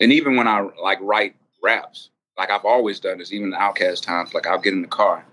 and 0.00 0.12
even 0.12 0.36
when 0.36 0.46
I 0.46 0.68
like 0.82 0.98
write 1.00 1.34
raps, 1.62 2.10
like 2.38 2.50
I've 2.50 2.64
always 2.64 3.00
done 3.00 3.18
this, 3.18 3.32
even 3.32 3.50
the 3.50 3.56
OutKast 3.56 4.02
times, 4.02 4.34
like 4.34 4.46
I'll 4.46 4.60
get 4.60 4.72
in 4.72 4.82
the 4.82 4.88
car 4.88 5.24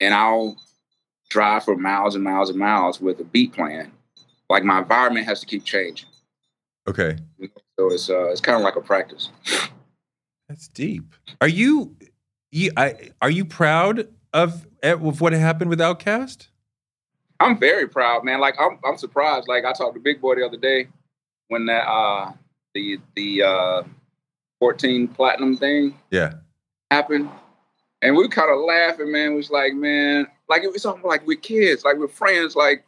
and 0.00 0.14
I'll 0.14 0.56
drive 1.28 1.64
for 1.64 1.76
miles 1.76 2.14
and 2.14 2.24
miles 2.24 2.50
and 2.50 2.58
miles 2.58 3.00
with 3.00 3.20
a 3.20 3.24
beat 3.24 3.52
plan. 3.52 3.92
Like 4.48 4.64
my 4.64 4.78
environment 4.78 5.26
has 5.26 5.40
to 5.40 5.46
keep 5.46 5.64
changing. 5.64 6.08
Okay. 6.88 7.16
So 7.78 7.90
it's 7.90 8.08
uh 8.08 8.30
it's 8.30 8.40
kind 8.40 8.56
of 8.56 8.62
like 8.62 8.76
a 8.76 8.80
practice. 8.80 9.30
That's 10.48 10.68
deep. 10.68 11.14
Are 11.40 11.48
you 11.48 11.96
you 12.52 12.70
I 12.76 13.10
are 13.20 13.30
you 13.30 13.44
proud 13.44 14.08
of 14.32 14.66
of 14.82 15.20
what 15.20 15.32
happened 15.32 15.70
with 15.70 15.80
OutKast? 15.80 16.48
I'm 17.40 17.58
very 17.58 17.88
proud, 17.88 18.24
man. 18.24 18.40
Like 18.40 18.54
I'm 18.58 18.78
I'm 18.84 18.96
surprised. 18.96 19.48
Like 19.48 19.64
I 19.64 19.72
talked 19.72 19.94
to 19.94 20.00
Big 20.00 20.20
Boi 20.20 20.36
the 20.36 20.46
other 20.46 20.56
day 20.56 20.88
when 21.48 21.66
that 21.66 21.86
uh 21.88 22.32
the 22.74 22.98
the 23.14 23.42
uh 23.42 23.82
14 24.60 25.08
platinum 25.08 25.56
thing 25.56 25.98
yeah 26.10 26.34
happened. 26.90 27.28
And 28.02 28.16
we 28.16 28.28
kind 28.28 28.50
of 28.50 28.60
laughing, 28.60 29.10
man. 29.10 29.32
It 29.32 29.36
was 29.36 29.50
like, 29.50 29.74
man, 29.74 30.26
like 30.48 30.62
it 30.62 30.72
was 30.72 30.82
something 30.82 31.08
like 31.08 31.26
we're 31.26 31.38
kids, 31.38 31.84
like 31.84 31.96
we're 31.96 32.08
friends. 32.08 32.54
Like, 32.54 32.84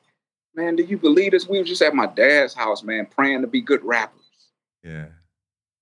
man, 0.54 0.76
do 0.76 0.82
you 0.82 0.98
believe 0.98 1.32
this? 1.32 1.48
We 1.48 1.58
were 1.58 1.64
just 1.64 1.82
at 1.82 1.94
my 1.94 2.06
dad's 2.06 2.54
house, 2.54 2.82
man, 2.82 3.06
praying 3.06 3.40
to 3.40 3.46
be 3.46 3.60
good 3.60 3.82
rappers. 3.82 4.20
Yeah. 4.82 5.06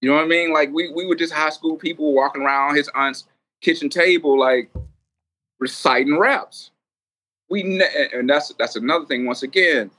You 0.01 0.11
know 0.11 0.17
what 0.17 0.25
I 0.25 0.29
mean? 0.29 0.53
Like 0.53 0.71
we 0.73 0.91
we 0.91 1.07
were 1.07 1.17
just 1.17 1.33
high 1.33 1.51
school 1.51 1.77
people 1.77 2.13
walking 2.15 2.43
around 2.43 2.77
his 2.77 2.89
aunt's 2.95 3.25
kitchen 3.61 3.89
table, 3.89 4.39
like 4.39 4.71
reciting 5.59 6.19
raps. 6.19 6.71
We 7.49 7.63
ne- 7.63 8.09
and 8.13 8.29
that's 8.29 8.53
that's 8.59 8.77
another 8.77 9.07
thing. 9.07 9.27
Once 9.27 9.43
again, 9.43 9.91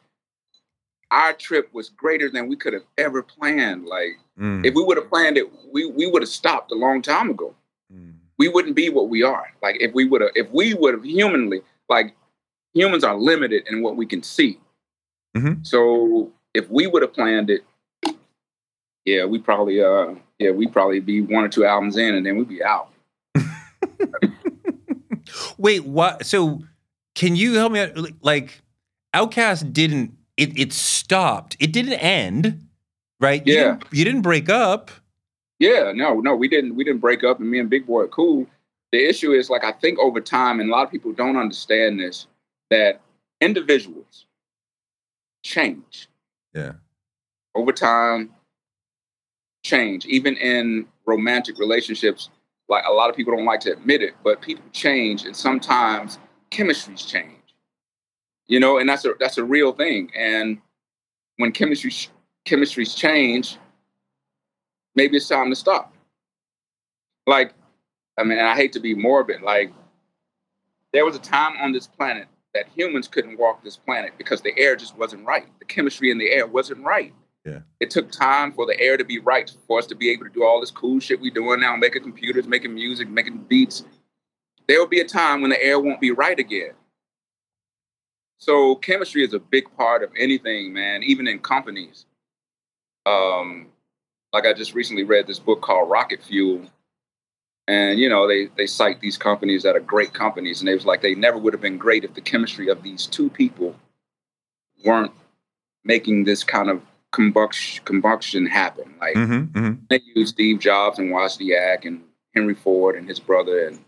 our 1.12 1.34
trip 1.34 1.74
was 1.74 1.90
greater 1.90 2.30
than 2.30 2.48
we 2.48 2.56
could 2.56 2.74
have 2.74 2.84
ever 2.98 3.22
planned. 3.24 3.86
Like 3.86 4.20
mm. 4.40 4.66
if 4.66 4.74
we 4.74 4.84
would 4.84 4.98
have 4.98 5.10
planned 5.10 5.38
it, 5.38 5.46
we 5.72 5.86
we 5.86 6.08
would 6.10 6.22
have 6.22 6.30
stopped 6.30 6.72
a 6.72 6.76
long 6.76 7.02
time 7.02 7.30
ago. 7.30 7.56
Mm. 7.94 8.14
We 8.38 8.48
wouldn't 8.50 8.76
be 8.76 8.90
what 8.90 9.10
we 9.10 9.24
are. 9.24 9.48
Like 9.62 9.78
if 9.80 9.94
we 9.94 10.06
would 10.06 10.22
have, 10.22 10.32
if 10.36 10.50
we 10.52 10.74
would 10.74 10.94
have 10.94 11.04
humanly, 11.04 11.62
like 11.90 12.16
humans 12.74 13.04
are 13.04 13.16
limited 13.16 13.68
in 13.70 13.82
what 13.82 13.96
we 13.96 14.06
can 14.06 14.22
see. 14.22 14.60
Mm-hmm. 15.36 15.64
So 15.64 16.32
if 16.54 16.70
we 16.70 16.88
would 16.88 17.02
have 17.02 17.14
planned 17.14 17.50
it, 17.50 17.64
yeah, 19.06 19.26
we 19.26 19.40
probably 19.40 19.82
uh 19.82 20.16
yeah, 20.40 20.52
we 20.52 20.68
probably 20.68 21.00
be 21.00 21.22
one 21.22 21.44
or 21.44 21.50
two 21.50 21.66
albums 21.66 21.98
in 21.98 22.16
and 22.16 22.26
then 22.26 22.38
we'd 22.38 22.50
be 22.50 22.64
out. 22.64 22.92
Wait, 25.58 25.86
what? 25.86 26.26
So 26.26 26.62
can 27.16 27.36
you 27.36 27.56
help 27.56 27.72
me 27.72 27.80
out? 27.80 27.98
Like, 28.22 28.62
OutKast 29.16 29.74
didn't 29.74 30.17
it 30.38 30.58
it 30.58 30.72
stopped. 30.72 31.58
It 31.60 31.74
didn't 31.74 31.94
end, 31.94 32.68
right? 33.20 33.42
Yeah. 33.46 33.54
You 33.54 33.60
didn't, 33.64 33.84
you 33.92 34.06
didn't 34.06 34.22
break 34.22 34.50
up. 34.50 34.92
Yeah, 35.60 35.92
no, 35.94 36.20
no, 36.20 36.36
we 36.36 36.48
didn't. 36.48 36.76
We 36.76 36.84
didn't 36.84 37.02
break 37.02 37.24
up, 37.24 37.40
and 37.40 37.50
me 37.50 37.60
and 37.60 37.70
Big 37.70 37.88
Boi 37.88 38.04
are 38.04 38.08
cool. 38.08 38.46
The 38.92 39.04
issue 39.04 39.34
is 39.34 39.50
like 39.50 39.64
I 39.64 39.72
think 39.72 40.00
over 40.00 40.22
time, 40.22 40.60
and 40.60 40.70
a 40.70 40.72
lot 40.72 40.86
of 40.86 40.92
people 40.92 41.12
don't 41.12 41.36
understand 41.36 42.00
this, 42.00 42.28
that 42.70 43.02
individuals 43.42 44.26
change. 45.44 46.08
Yeah. 46.54 46.74
Over 47.56 47.72
time, 47.72 48.30
change. 49.64 50.06
Even 50.06 50.38
in 50.38 50.86
romantic 51.06 51.58
relationships, 51.58 52.30
like 52.70 52.86
a 52.88 52.92
lot 52.92 53.10
of 53.10 53.16
people 53.16 53.36
don't 53.36 53.46
like 53.46 53.62
to 53.62 53.74
admit 53.74 54.04
it, 54.04 54.14
but 54.24 54.42
people 54.42 54.64
change, 54.74 55.26
and 55.26 55.36
sometimes 55.36 56.20
chemistries 56.52 57.06
change 57.06 57.37
you 58.48 58.60
know, 58.60 58.78
and 58.78 58.88
that's 58.88 59.06
a 59.06 59.14
that's 59.20 59.38
a 59.38 59.44
real 59.44 59.72
thing. 59.74 60.12
And 60.16 60.60
when 61.38 61.52
chemistry 61.52 61.92
chemistries 62.46 62.96
change, 62.96 63.58
maybe 64.96 65.18
it's 65.18 65.28
time 65.28 65.50
to 65.50 65.56
stop. 65.56 65.94
Like, 67.26 67.54
I 68.18 68.24
mean, 68.24 68.40
I 68.40 68.56
hate 68.56 68.74
to 68.74 68.80
be 68.80 68.96
morbid. 68.96 69.42
Like, 69.42 69.72
there 70.94 71.06
was 71.06 71.16
a 71.16 71.20
time 71.20 71.58
on 71.60 71.74
this 71.74 71.88
planet 71.88 72.28
that 72.54 72.68
humans 72.74 73.08
couldn't 73.08 73.38
walk 73.38 73.64
this 73.64 73.78
planet 73.78 74.14
because 74.18 74.42
the 74.42 74.58
air 74.58 74.76
just 74.76 74.98
wasn't 74.98 75.26
right. 75.26 75.46
The 75.60 75.66
chemistry 75.66 76.10
in 76.10 76.18
the 76.18 76.32
air 76.32 76.48
wasn't 76.48 76.84
right. 76.84 77.14
Yeah. 77.46 77.60
It 77.80 77.90
took 77.92 78.12
time 78.12 78.52
for 78.52 78.66
the 78.66 78.80
air 78.80 78.98
to 78.98 79.06
be 79.06 79.20
right 79.20 79.50
for 79.68 79.80
us 79.80 79.86
to 79.88 79.96
be 79.96 80.10
able 80.10 80.26
to 80.26 80.32
do 80.32 80.44
all 80.44 80.60
this 80.60 80.72
cool 80.72 81.00
shit 81.00 81.22
we're 81.22 81.32
doing 81.32 81.60
now, 81.60 81.76
making 81.76 82.04
computers, 82.04 82.48
making 82.48 82.74
music, 82.74 83.10
making 83.10 83.38
beats. 83.48 83.86
There 84.68 84.80
will 84.80 84.88
be 84.88 85.00
a 85.00 85.08
time 85.08 85.42
when 85.42 85.50
the 85.50 85.64
air 85.64 85.80
won't 85.80 86.02
be 86.02 86.12
right 86.12 86.38
again. 86.38 86.72
So 88.38 88.76
chemistry 88.76 89.24
is 89.24 89.34
a 89.34 89.40
big 89.40 89.66
part 89.76 90.04
of 90.04 90.12
anything, 90.18 90.74
man, 90.74 91.04
even 91.04 91.28
in 91.28 91.40
companies. 91.40 92.06
Um, 93.06 93.68
like 94.34 94.46
I 94.46 94.54
just 94.54 94.74
recently 94.74 95.04
read 95.04 95.28
this 95.28 95.40
book 95.40 95.62
called 95.62 95.90
Rocket 95.90 96.22
Fuel. 96.24 96.66
And 97.68 98.00
you 98.00 98.08
know, 98.08 98.28
they 98.28 98.48
they 98.56 98.68
cite 98.68 99.02
these 99.02 99.18
companies 99.18 99.64
that 99.64 99.76
are 99.76 99.82
great 99.82 100.14
companies, 100.14 100.62
and 100.62 100.68
they 100.68 100.74
was 100.74 100.86
like 100.86 101.02
they 101.02 101.16
never 101.16 101.38
would 101.38 101.54
have 101.54 101.62
been 101.62 101.78
great 101.78 102.06
if 102.06 102.14
the 102.14 102.22
chemistry 102.22 102.70
of 102.70 102.82
these 102.82 103.08
two 103.08 103.30
people 103.30 103.76
weren't 104.86 105.12
making 105.84 106.24
this 106.24 106.44
kind 106.44 106.70
of 106.70 106.82
combustion 107.12 107.84
combustion 107.84 108.46
happen. 108.46 108.94
Like 109.02 109.16
mm-hmm, 109.16 109.58
mm-hmm. 109.58 109.74
they 109.90 110.02
used 110.16 110.36
Steve 110.36 110.60
Jobs 110.60 111.00
and 111.00 111.12
Wozniak 111.12 111.86
and 111.86 112.04
Henry 112.34 112.56
Ford 112.56 112.96
and 112.96 113.08
his 113.08 113.20
brother 113.20 113.68
and 113.68 113.80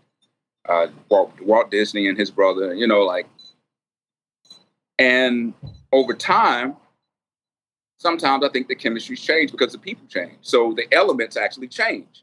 uh, 0.68 0.88
Walt, 1.08 1.32
Walt 1.40 1.70
Disney 1.70 2.06
and 2.06 2.18
his 2.18 2.30
brother. 2.30 2.74
You 2.74 2.86
know, 2.86 3.02
like 3.02 3.26
and 5.00 5.54
over 5.92 6.12
time, 6.12 6.76
sometimes 7.98 8.44
I 8.44 8.50
think 8.50 8.68
the 8.68 8.76
chemistries 8.76 9.22
change 9.22 9.50
because 9.50 9.72
the 9.72 9.78
people 9.78 10.06
change. 10.06 10.36
So 10.42 10.74
the 10.74 10.86
elements 10.92 11.38
actually 11.38 11.68
change. 11.68 12.22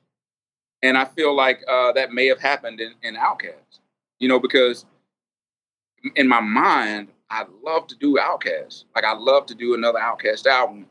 And 0.84 0.96
I 0.96 1.06
feel 1.06 1.36
like 1.36 1.64
uh, 1.68 1.92
that 1.94 2.12
may 2.12 2.28
have 2.28 2.40
happened 2.40 2.80
in, 2.80 2.94
in 3.02 3.16
OutKast, 3.16 3.80
you 4.20 4.30
know, 4.30 4.40
because 4.40 4.86
in 6.16 6.28
my 6.28 6.40
mind, 6.40 7.08
I 7.32 7.46
love 7.64 7.88
to 7.88 7.96
do 7.96 8.18
OutKast. 8.18 8.86
Like 8.96 9.06
I 9.06 9.14
love 9.14 9.48
to 9.48 9.56
do 9.56 9.74
another 9.74 10.00
OutKast 10.00 10.46
album. 10.46 10.86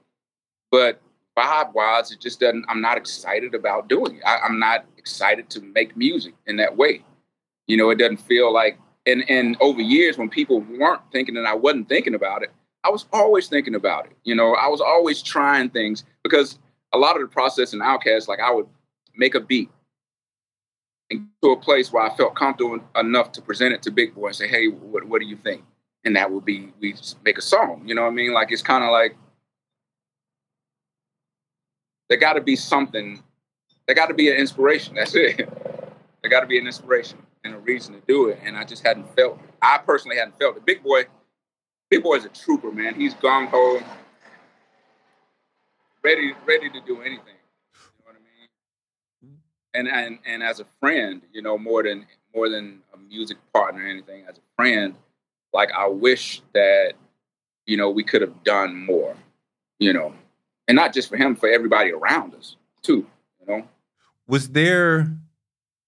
but 0.73 1.01
vibe 1.39 1.73
wise, 1.73 2.11
it 2.11 2.21
just 2.21 2.41
doesn't. 2.41 2.65
I'm 2.69 2.81
not 2.81 2.97
excited 2.97 3.55
about 3.55 3.89
doing 3.89 4.17
it. 4.17 4.23
I, 4.27 4.39
I'm 4.39 4.59
not 4.59 4.87
excited 4.99 5.49
to 5.51 5.61
make 5.61 5.97
music 5.97 6.35
in 6.47 6.57
that 6.57 6.77
way. 6.77 7.05
You 7.69 7.77
know, 7.77 7.91
it 7.91 7.99
doesn't 7.99 8.21
feel 8.23 8.53
like. 8.53 8.79
And 9.07 9.25
and 9.31 9.57
over 9.61 9.81
years, 9.81 10.19
when 10.19 10.29
people 10.29 10.61
weren't 10.61 11.01
thinking 11.13 11.37
and 11.37 11.47
I 11.47 11.55
wasn't 11.55 11.89
thinking 11.89 12.15
about 12.15 12.43
it, 12.43 12.51
I 12.85 12.91
was 12.91 13.07
always 13.13 13.49
thinking 13.49 13.75
about 13.75 14.07
it. 14.07 14.13
You 14.25 14.35
know, 14.35 14.55
I 14.55 14.69
was 14.69 14.81
always 14.81 15.23
trying 15.23 15.71
things 15.71 16.05
because 16.23 16.59
a 16.93 16.99
lot 16.99 17.17
of 17.17 17.23
the 17.23 17.29
process 17.29 17.73
in 17.73 17.81
OutKast, 17.81 18.29
like 18.29 18.41
I 18.41 18.51
would 18.53 18.67
make 19.17 19.35
a 19.35 19.41
beat 19.41 19.71
and 21.11 21.29
to 21.43 21.51
a 21.51 21.57
place 21.57 21.93
where 21.93 22.03
I 22.03 22.15
felt 22.17 22.35
comfortable 22.35 22.81
enough 22.97 23.33
to 23.33 23.43
present 23.43 23.75
it 23.75 23.83
to 23.83 23.91
Big 23.91 24.15
Boi 24.15 24.29
and 24.29 24.37
say, 24.37 24.49
"Hey, 24.49 24.67
what 24.67 25.05
what 25.05 25.21
do 25.21 25.27
you 25.27 25.37
think?" 25.37 25.65
And 26.05 26.17
that 26.17 26.31
would 26.31 26.45
be 26.45 26.73
we 26.81 26.95
make 27.25 27.39
a 27.39 27.43
song. 27.43 27.83
You 27.87 27.95
know 27.95 28.03
what 28.03 28.09
I 28.09 28.15
mean? 28.15 28.33
Like 28.33 28.51
it's 28.51 28.63
kind 28.63 28.85
of 28.85 28.91
like 28.91 29.17
there 32.09 32.19
got 32.19 32.35
to 32.35 32.41
be 32.41 32.57
something. 32.57 33.23
There 33.87 33.95
got 33.95 34.07
to 34.07 34.15
be 34.15 34.31
an 34.31 34.37
inspiration. 34.37 34.97
That's 34.97 35.15
it. 35.15 35.37
there 36.23 36.31
got 36.31 36.41
to 36.41 36.47
be 36.47 36.59
an 36.59 36.67
inspiration 36.67 37.19
and 37.47 37.55
a 37.55 37.59
reason 37.59 37.95
to 37.95 38.01
do 38.07 38.29
it. 38.29 38.41
And 38.45 38.57
I 38.57 38.65
just 38.65 38.85
hadn't 38.85 39.15
felt. 39.17 39.41
I 39.63 39.79
personally 39.79 40.17
hadn't 40.19 40.39
felt 40.39 40.57
it. 40.57 40.67
Big 40.67 40.83
Boi, 40.83 41.05
Big 41.89 42.03
Boi 42.03 42.17
is 42.17 42.25
a 42.25 42.29
trooper, 42.29 42.71
man. 42.71 42.95
He's 42.95 43.15
gung 43.15 43.49
ho, 43.49 43.81
ready, 46.03 46.35
ready 46.45 46.69
to 46.69 46.81
do 46.81 47.01
anything. 47.01 47.35
You 47.73 48.05
know 48.05 48.05
what 48.05 48.17
I 48.17 49.27
mean? 49.27 49.39
And 49.75 49.89
and 49.89 50.19
and 50.27 50.43
as 50.43 50.61
a 50.61 50.67
friend, 50.81 51.23
you 51.33 51.41
know, 51.41 51.57
more 51.57 51.83
than 51.83 52.07
more 52.35 52.49
than 52.49 52.81
a 52.93 52.99
music 52.99 53.39
partner 53.55 53.85
or 53.85 53.89
anything, 53.89 54.25
as 54.29 54.37
a 54.37 54.43
friend, 54.57 54.95
like 55.55 55.71
I 55.73 55.87
wish 55.87 56.43
that 56.53 56.95
you 57.65 57.77
know 57.77 57.91
we 57.91 58.05
could 58.05 58.21
have 58.21 58.45
done 58.45 58.85
more. 58.85 59.17
You 59.79 59.93
know, 59.93 60.15
and 60.69 60.75
not 60.75 60.95
just 60.95 61.09
for 61.09 61.17
him, 61.17 61.37
for 61.37 61.49
everybody 61.49 61.93
around 61.93 62.35
us 62.35 62.57
too. 62.83 63.07
You 63.41 63.47
know. 63.47 63.69
Was 64.27 64.49
there 64.49 65.09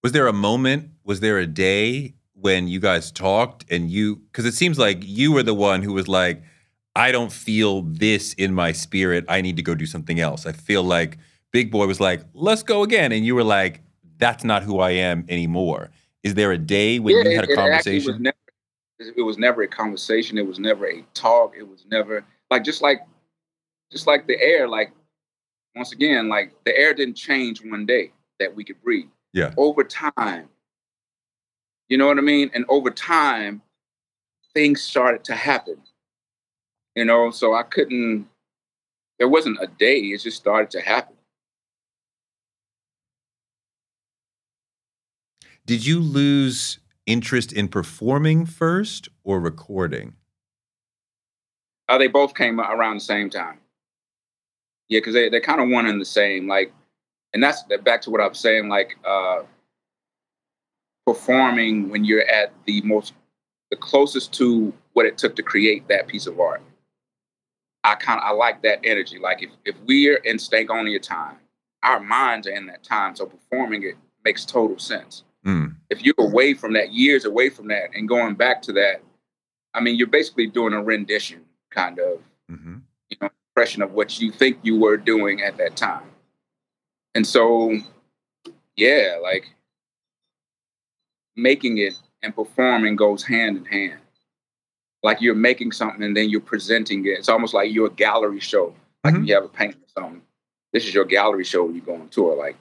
was 0.03 0.11
there 0.11 0.27
a 0.27 0.33
moment? 0.33 0.89
Was 1.03 1.19
there 1.19 1.37
a 1.37 1.47
day 1.47 2.13
when 2.33 2.67
you 2.67 2.79
guys 2.79 3.11
talked 3.11 3.65
and 3.69 3.89
you? 3.89 4.17
Because 4.17 4.45
it 4.45 4.53
seems 4.53 4.79
like 4.79 4.99
you 5.01 5.31
were 5.31 5.43
the 5.43 5.53
one 5.53 5.81
who 5.81 5.93
was 5.93 6.07
like, 6.07 6.41
"I 6.95 7.11
don't 7.11 7.31
feel 7.31 7.81
this 7.81 8.33
in 8.33 8.53
my 8.53 8.71
spirit. 8.71 9.25
I 9.27 9.41
need 9.41 9.57
to 9.57 9.63
go 9.63 9.75
do 9.75 9.85
something 9.85 10.19
else." 10.19 10.45
I 10.45 10.53
feel 10.53 10.83
like 10.83 11.17
Big 11.51 11.71
Boi 11.71 11.87
was 11.87 11.99
like, 11.99 12.21
"Let's 12.33 12.63
go 12.63 12.83
again," 12.83 13.11
and 13.11 13.25
you 13.25 13.35
were 13.35 13.43
like, 13.43 13.81
"That's 14.17 14.43
not 14.43 14.63
who 14.63 14.79
I 14.79 14.91
am 14.91 15.25
anymore." 15.27 15.89
Is 16.23 16.33
there 16.33 16.51
a 16.51 16.57
day 16.57 16.99
when 16.99 17.15
yeah, 17.15 17.29
you 17.29 17.35
had 17.35 17.49
it, 17.49 17.51
a 17.51 17.55
conversation? 17.55 18.09
It, 18.09 18.13
was 18.13 18.21
never, 18.21 19.13
it 19.17 19.21
was 19.21 19.37
never 19.37 19.61
a 19.63 19.67
conversation. 19.67 20.37
It 20.37 20.45
was 20.45 20.59
never 20.59 20.87
a 20.87 21.01
talk. 21.13 21.55
It 21.57 21.67
was 21.67 21.85
never 21.89 22.23
like 22.51 22.63
just 22.63 22.81
like 22.81 23.01
just 23.91 24.07
like 24.07 24.27
the 24.27 24.39
air. 24.41 24.67
Like 24.67 24.91
once 25.75 25.91
again, 25.91 26.29
like 26.29 26.53
the 26.65 26.77
air 26.77 26.93
didn't 26.93 27.15
change 27.15 27.61
one 27.63 27.85
day 27.85 28.11
that 28.39 28.53
we 28.53 28.63
could 28.63 28.81
breathe. 28.81 29.09
Yeah. 29.33 29.53
Over 29.57 29.83
time, 29.83 30.49
you 31.87 31.97
know 31.97 32.07
what 32.07 32.17
I 32.17 32.21
mean? 32.21 32.51
And 32.53 32.65
over 32.67 32.89
time, 32.89 33.61
things 34.53 34.81
started 34.81 35.23
to 35.25 35.35
happen. 35.35 35.77
You 36.95 37.05
know, 37.05 37.29
so 37.31 37.53
I 37.53 37.63
couldn't, 37.63 38.27
there 39.17 39.27
wasn't 39.27 39.59
a 39.61 39.67
day, 39.67 39.97
it 39.97 40.21
just 40.21 40.37
started 40.37 40.71
to 40.71 40.81
happen. 40.81 41.15
Did 45.65 45.85
you 45.85 45.99
lose 45.99 46.79
interest 47.05 47.53
in 47.53 47.67
performing 47.67 48.45
first 48.45 49.09
or 49.23 49.39
recording? 49.39 50.15
Uh, 51.87 51.97
they 51.97 52.07
both 52.07 52.33
came 52.35 52.59
around 52.59 52.95
the 52.95 53.01
same 53.01 53.29
time. 53.29 53.59
Yeah, 54.89 54.99
because 54.99 55.13
they, 55.13 55.29
they're 55.29 55.41
kind 55.41 55.61
of 55.61 55.69
one 55.69 55.85
and 55.85 56.01
the 56.01 56.05
same. 56.05 56.47
Like, 56.47 56.73
and 57.33 57.43
that's 57.43 57.63
back 57.83 58.01
to 58.01 58.09
what 58.09 58.21
I 58.21 58.27
was 58.27 58.39
saying, 58.39 58.69
like 58.69 58.97
uh, 59.05 59.41
performing 61.05 61.89
when 61.89 62.03
you're 62.03 62.27
at 62.27 62.53
the 62.65 62.81
most, 62.81 63.13
the 63.69 63.77
closest 63.77 64.33
to 64.35 64.73
what 64.93 65.05
it 65.05 65.17
took 65.17 65.35
to 65.35 65.43
create 65.43 65.87
that 65.87 66.07
piece 66.07 66.27
of 66.27 66.39
art. 66.39 66.61
I 67.83 67.95
kind 67.95 68.19
of 68.19 68.25
I 68.25 68.31
like 68.31 68.61
that 68.63 68.79
energy. 68.83 69.19
Like 69.19 69.41
if 69.41 69.51
if 69.65 69.75
we're 69.85 70.17
in 70.17 70.37
Stankonia 70.37 71.01
time, 71.01 71.37
our 71.83 71.99
minds 71.99 72.47
are 72.47 72.51
in 72.51 72.65
that 72.67 72.83
time, 72.83 73.15
so 73.15 73.25
performing 73.25 73.83
it 73.83 73.95
makes 74.25 74.45
total 74.45 74.77
sense. 74.79 75.23
Mm. 75.45 75.75
If 75.89 76.03
you're 76.03 76.15
away 76.17 76.53
from 76.53 76.73
that, 76.73 76.91
years 76.91 77.25
away 77.25 77.49
from 77.49 77.67
that, 77.69 77.89
and 77.95 78.07
going 78.07 78.35
back 78.35 78.61
to 78.63 78.73
that, 78.73 79.01
I 79.73 79.79
mean, 79.79 79.95
you're 79.95 80.07
basically 80.07 80.47
doing 80.47 80.73
a 80.73 80.83
rendition, 80.83 81.45
kind 81.69 81.99
of, 81.99 82.19
hmm 82.49 82.77
you 83.09 83.17
know, 83.21 83.29
impression 83.49 83.81
of 83.81 83.93
what 83.93 84.19
you 84.19 84.31
think 84.31 84.59
you 84.61 84.77
were 84.77 84.97
doing 84.97 85.41
at 85.41 85.57
that 85.57 85.75
time. 85.75 86.03
And 87.15 87.25
so, 87.25 87.77
yeah, 88.75 89.17
like 89.21 89.45
making 91.35 91.77
it 91.77 91.93
and 92.21 92.35
performing 92.35 92.95
goes 92.95 93.23
hand 93.23 93.57
in 93.57 93.65
hand. 93.65 93.99
Like 95.03 95.21
you're 95.21 95.35
making 95.35 95.71
something 95.71 96.03
and 96.03 96.15
then 96.15 96.29
you're 96.29 96.41
presenting 96.41 97.05
it. 97.05 97.11
It's 97.19 97.29
almost 97.29 97.53
like 97.53 97.71
your 97.71 97.89
gallery 97.89 98.39
show. 98.41 98.75
Like 99.03 99.13
Mhm. 99.13 99.21
if 99.23 99.27
you 99.29 99.35
have 99.35 99.45
a 99.45 99.49
painting 99.49 99.81
or 99.81 100.01
something. 100.01 100.21
This 100.73 100.85
is 100.85 100.93
your 100.93 101.05
gallery 101.05 101.45
show 101.45 101.65
when 101.65 101.75
you 101.75 101.81
go 101.81 101.95
on 101.95 102.09
tour. 102.09 102.35
Like, 102.35 102.57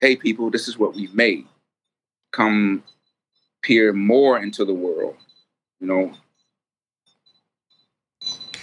hey 0.00 0.16
people, 0.16 0.50
this 0.50 0.68
is 0.68 0.76
what 0.76 0.94
we've 0.94 1.14
made. 1.14 1.46
Come 2.32 2.82
peer 3.62 3.92
more 3.92 4.38
into 4.38 4.64
the 4.64 4.74
world. 4.74 5.16
You 5.80 5.86
know, 5.86 6.12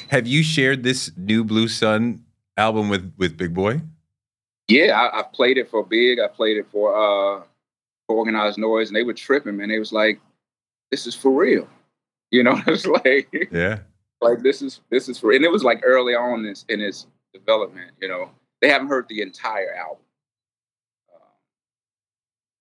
Have 0.09 0.27
you 0.27 0.43
shared 0.43 0.83
this 0.83 1.11
new 1.17 1.43
Blue 1.43 1.67
Sun 1.67 2.23
album 2.57 2.89
with 2.89 3.13
with 3.17 3.35
Big 3.37 3.53
Boi? 3.53 3.81
Yeah, 4.67 4.99
I, 4.99 5.19
I've 5.19 5.31
played 5.33 5.57
it 5.57 5.69
for 5.69 5.85
Big. 5.85 6.19
I 6.19 6.27
played 6.27 6.57
it 6.57 6.67
for 6.71 6.93
uh 6.95 7.43
for 8.07 8.15
Organized 8.17 8.57
Noise, 8.57 8.87
and 8.89 8.95
they 8.95 9.03
were 9.03 9.13
tripping, 9.13 9.57
man. 9.57 9.69
They 9.69 9.79
was 9.79 9.93
like, 9.93 10.19
"This 10.91 11.07
is 11.07 11.15
for 11.15 11.31
real," 11.31 11.67
you 12.31 12.43
know. 12.43 12.59
It's 12.67 12.85
like, 12.85 13.47
Yeah. 13.51 13.79
like 14.21 14.39
this 14.41 14.61
is 14.61 14.81
this 14.89 15.07
is 15.09 15.19
for, 15.19 15.31
and 15.31 15.43
it 15.45 15.51
was 15.51 15.63
like 15.63 15.81
early 15.83 16.13
on 16.15 16.41
in 16.41 16.45
its 16.47 16.65
in 16.69 16.81
its 16.81 17.07
development. 17.33 17.91
You 18.01 18.07
know, 18.09 18.29
they 18.61 18.69
haven't 18.69 18.87
heard 18.87 19.07
the 19.09 19.21
entire 19.21 19.73
album. 19.73 20.03
Uh, 21.13 21.17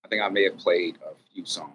I 0.04 0.08
think 0.08 0.22
I 0.22 0.28
may 0.28 0.44
have 0.44 0.58
played 0.58 0.96
a 1.04 1.14
few 1.34 1.44
songs. 1.44 1.74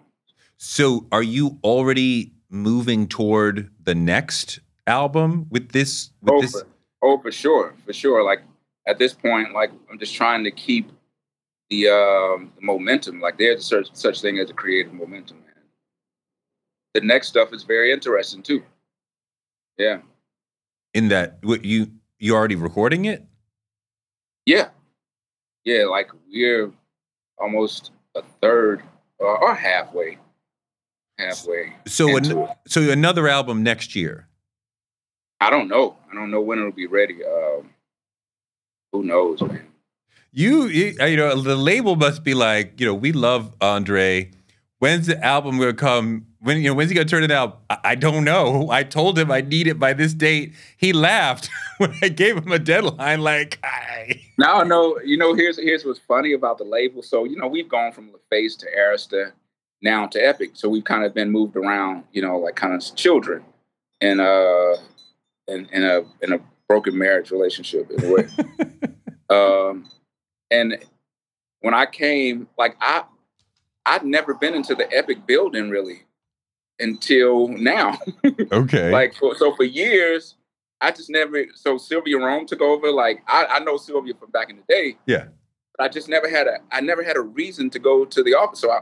So, 0.56 1.06
are 1.12 1.22
you 1.22 1.58
already 1.62 2.32
moving 2.50 3.06
toward 3.06 3.70
the 3.84 3.94
next 3.94 4.60
album 4.86 5.46
with 5.50 5.70
this? 5.72 6.10
With 6.22 6.32
Oh, 6.34 6.40
this? 6.40 6.52
for, 6.52 6.66
oh, 7.02 7.18
for 7.18 7.30
sure, 7.30 7.74
for 7.86 7.92
sure. 7.92 8.24
Like 8.24 8.40
at 8.88 8.98
this 8.98 9.12
point, 9.12 9.52
like 9.52 9.70
I'm 9.90 9.98
just 9.98 10.14
trying 10.14 10.42
to 10.44 10.50
keep 10.50 10.90
the 11.70 11.88
um, 11.88 12.52
the 12.56 12.62
momentum. 12.62 13.20
Like 13.20 13.38
there's 13.38 13.64
such 13.64 13.88
such 13.92 14.20
thing 14.22 14.38
as 14.38 14.50
a 14.50 14.54
creative 14.54 14.92
momentum, 14.92 15.36
man. 15.40 15.64
The 16.94 17.02
next 17.02 17.28
stuff 17.28 17.52
is 17.52 17.62
very 17.62 17.92
interesting 17.92 18.42
too. 18.42 18.64
Yeah, 19.76 19.98
In 20.94 21.08
that, 21.08 21.38
what 21.44 21.64
you 21.64 21.86
you 22.18 22.34
already 22.34 22.56
recording 22.56 23.04
it? 23.04 23.24
yeah, 24.46 24.70
yeah. 25.64 25.84
Like 25.84 26.08
we're 26.32 26.72
almost 27.38 27.92
a 28.16 28.22
third 28.40 28.82
or, 29.20 29.38
or 29.38 29.54
halfway, 29.54 30.18
halfway. 31.18 31.74
So, 31.86 32.16
an, 32.16 32.48
so 32.66 32.90
another 32.90 33.28
album 33.28 33.62
next 33.62 33.94
year. 33.94 34.26
I 35.40 35.50
don't 35.50 35.68
know. 35.68 35.96
I 36.10 36.14
don't 36.16 36.32
know 36.32 36.40
when 36.40 36.58
it'll 36.58 36.72
be 36.72 36.86
ready. 36.88 37.18
Um, 37.24 37.70
who 38.92 39.02
knows, 39.04 39.40
man? 39.42 39.66
You, 40.32 40.66
you 40.66 40.94
you 41.00 41.16
know, 41.16 41.40
the 41.40 41.56
label 41.56 41.96
must 41.96 42.22
be 42.22 42.34
like, 42.34 42.80
you 42.80 42.86
know, 42.86 42.94
we 42.94 43.12
love 43.12 43.54
Andre. 43.60 44.30
When's 44.78 45.06
the 45.06 45.22
album 45.24 45.58
gonna 45.58 45.74
come? 45.74 46.26
When 46.40 46.58
you 46.58 46.68
know, 46.68 46.74
when's 46.74 46.90
he 46.90 46.94
gonna 46.94 47.08
turn 47.08 47.24
it 47.24 47.30
out? 47.30 47.62
I, 47.70 47.78
I 47.84 47.94
don't 47.94 48.24
know. 48.24 48.70
I 48.70 48.84
told 48.84 49.18
him 49.18 49.30
I 49.30 49.40
need 49.40 49.66
it 49.66 49.78
by 49.78 49.94
this 49.94 50.14
date. 50.14 50.54
He 50.76 50.92
laughed 50.92 51.50
when 51.78 51.92
I 52.02 52.08
gave 52.08 52.36
him 52.36 52.52
a 52.52 52.58
deadline. 52.58 53.22
Like, 53.22 53.58
I, 53.64 54.20
Now 54.38 54.62
no, 54.62 55.00
you 55.00 55.16
know, 55.16 55.34
here's 55.34 55.58
here's 55.58 55.84
what's 55.84 56.00
funny 56.00 56.34
about 56.34 56.58
the 56.58 56.64
label. 56.64 57.02
So, 57.02 57.24
you 57.24 57.36
know, 57.36 57.48
we've 57.48 57.68
gone 57.68 57.92
from 57.92 58.10
LaFace 58.10 58.58
to 58.58 58.66
Arista 58.78 59.32
now 59.82 60.06
to 60.06 60.18
Epic. 60.18 60.50
So 60.54 60.68
we've 60.68 60.84
kind 60.84 61.04
of 61.04 61.14
been 61.14 61.30
moved 61.30 61.56
around, 61.56 62.04
you 62.12 62.22
know, 62.22 62.38
like 62.38 62.54
kind 62.54 62.74
of 62.74 62.94
children 62.94 63.44
in 64.00 64.20
uh 64.20 64.76
in, 65.48 65.66
in 65.72 65.84
a 65.84 66.02
in 66.22 66.32
a 66.34 66.40
broken 66.68 66.96
marriage 66.96 67.30
relationship 67.30 67.90
in 67.90 68.04
a 68.04 68.12
way. 68.12 68.28
um 69.30 69.88
and 70.50 70.78
when 71.60 71.74
I 71.74 71.86
came, 71.86 72.48
like 72.58 72.76
I 72.80 73.04
I'd 73.86 74.04
never 74.04 74.34
been 74.34 74.54
into 74.54 74.74
the 74.74 74.92
Epic 74.94 75.26
building 75.26 75.70
really 75.70 76.02
until 76.78 77.48
now. 77.48 77.98
okay. 78.52 78.90
Like 78.90 79.14
for, 79.14 79.34
so 79.34 79.54
for 79.54 79.64
years, 79.64 80.36
I 80.80 80.90
just 80.90 81.10
never. 81.10 81.46
So 81.54 81.78
Sylvia 81.78 82.18
Rhone 82.18 82.46
took 82.46 82.60
over. 82.60 82.90
Like 82.90 83.22
I, 83.26 83.46
I 83.46 83.58
know 83.60 83.76
Sylvia 83.76 84.14
from 84.14 84.30
back 84.30 84.50
in 84.50 84.56
the 84.56 84.62
day. 84.68 84.96
Yeah. 85.06 85.26
But 85.76 85.84
I 85.84 85.88
just 85.88 86.08
never 86.08 86.28
had 86.28 86.46
a. 86.46 86.58
I 86.70 86.80
never 86.80 87.02
had 87.02 87.16
a 87.16 87.20
reason 87.20 87.70
to 87.70 87.78
go 87.78 88.04
to 88.04 88.22
the 88.22 88.34
office. 88.34 88.60
So 88.60 88.70
I, 88.70 88.80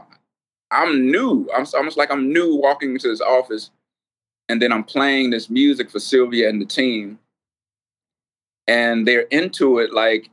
I'm 0.71 1.09
new. 1.09 1.49
I'm 1.55 1.65
almost 1.73 1.97
like 1.97 2.11
I'm 2.11 2.31
new 2.31 2.55
walking 2.55 2.91
into 2.91 3.07
this 3.07 3.21
office, 3.21 3.71
and 4.49 4.61
then 4.61 4.71
I'm 4.71 4.83
playing 4.83 5.31
this 5.31 5.49
music 5.49 5.89
for 5.89 5.99
Sylvia 5.99 6.49
and 6.49 6.61
the 6.61 6.65
team. 6.65 7.19
And 8.67 9.07
they're 9.07 9.21
into 9.21 9.79
it. 9.79 9.93
Like, 9.93 10.29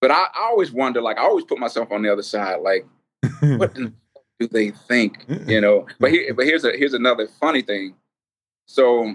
but 0.00 0.10
I, 0.10 0.26
I 0.34 0.42
always 0.50 0.72
wonder. 0.72 1.00
Like, 1.00 1.18
I 1.18 1.22
always 1.22 1.44
put 1.44 1.58
myself 1.58 1.92
on 1.92 2.02
the 2.02 2.12
other 2.12 2.22
side. 2.22 2.60
Like, 2.60 2.86
what 3.40 3.76
in 3.76 3.84
the 3.84 3.92
do 4.40 4.48
they 4.48 4.70
think? 4.70 5.24
You 5.46 5.60
know. 5.60 5.86
But 5.98 6.10
here, 6.10 6.32
but 6.34 6.46
here's 6.46 6.64
a 6.64 6.72
here's 6.72 6.94
another 6.94 7.26
funny 7.40 7.62
thing. 7.62 7.94
So 8.66 9.14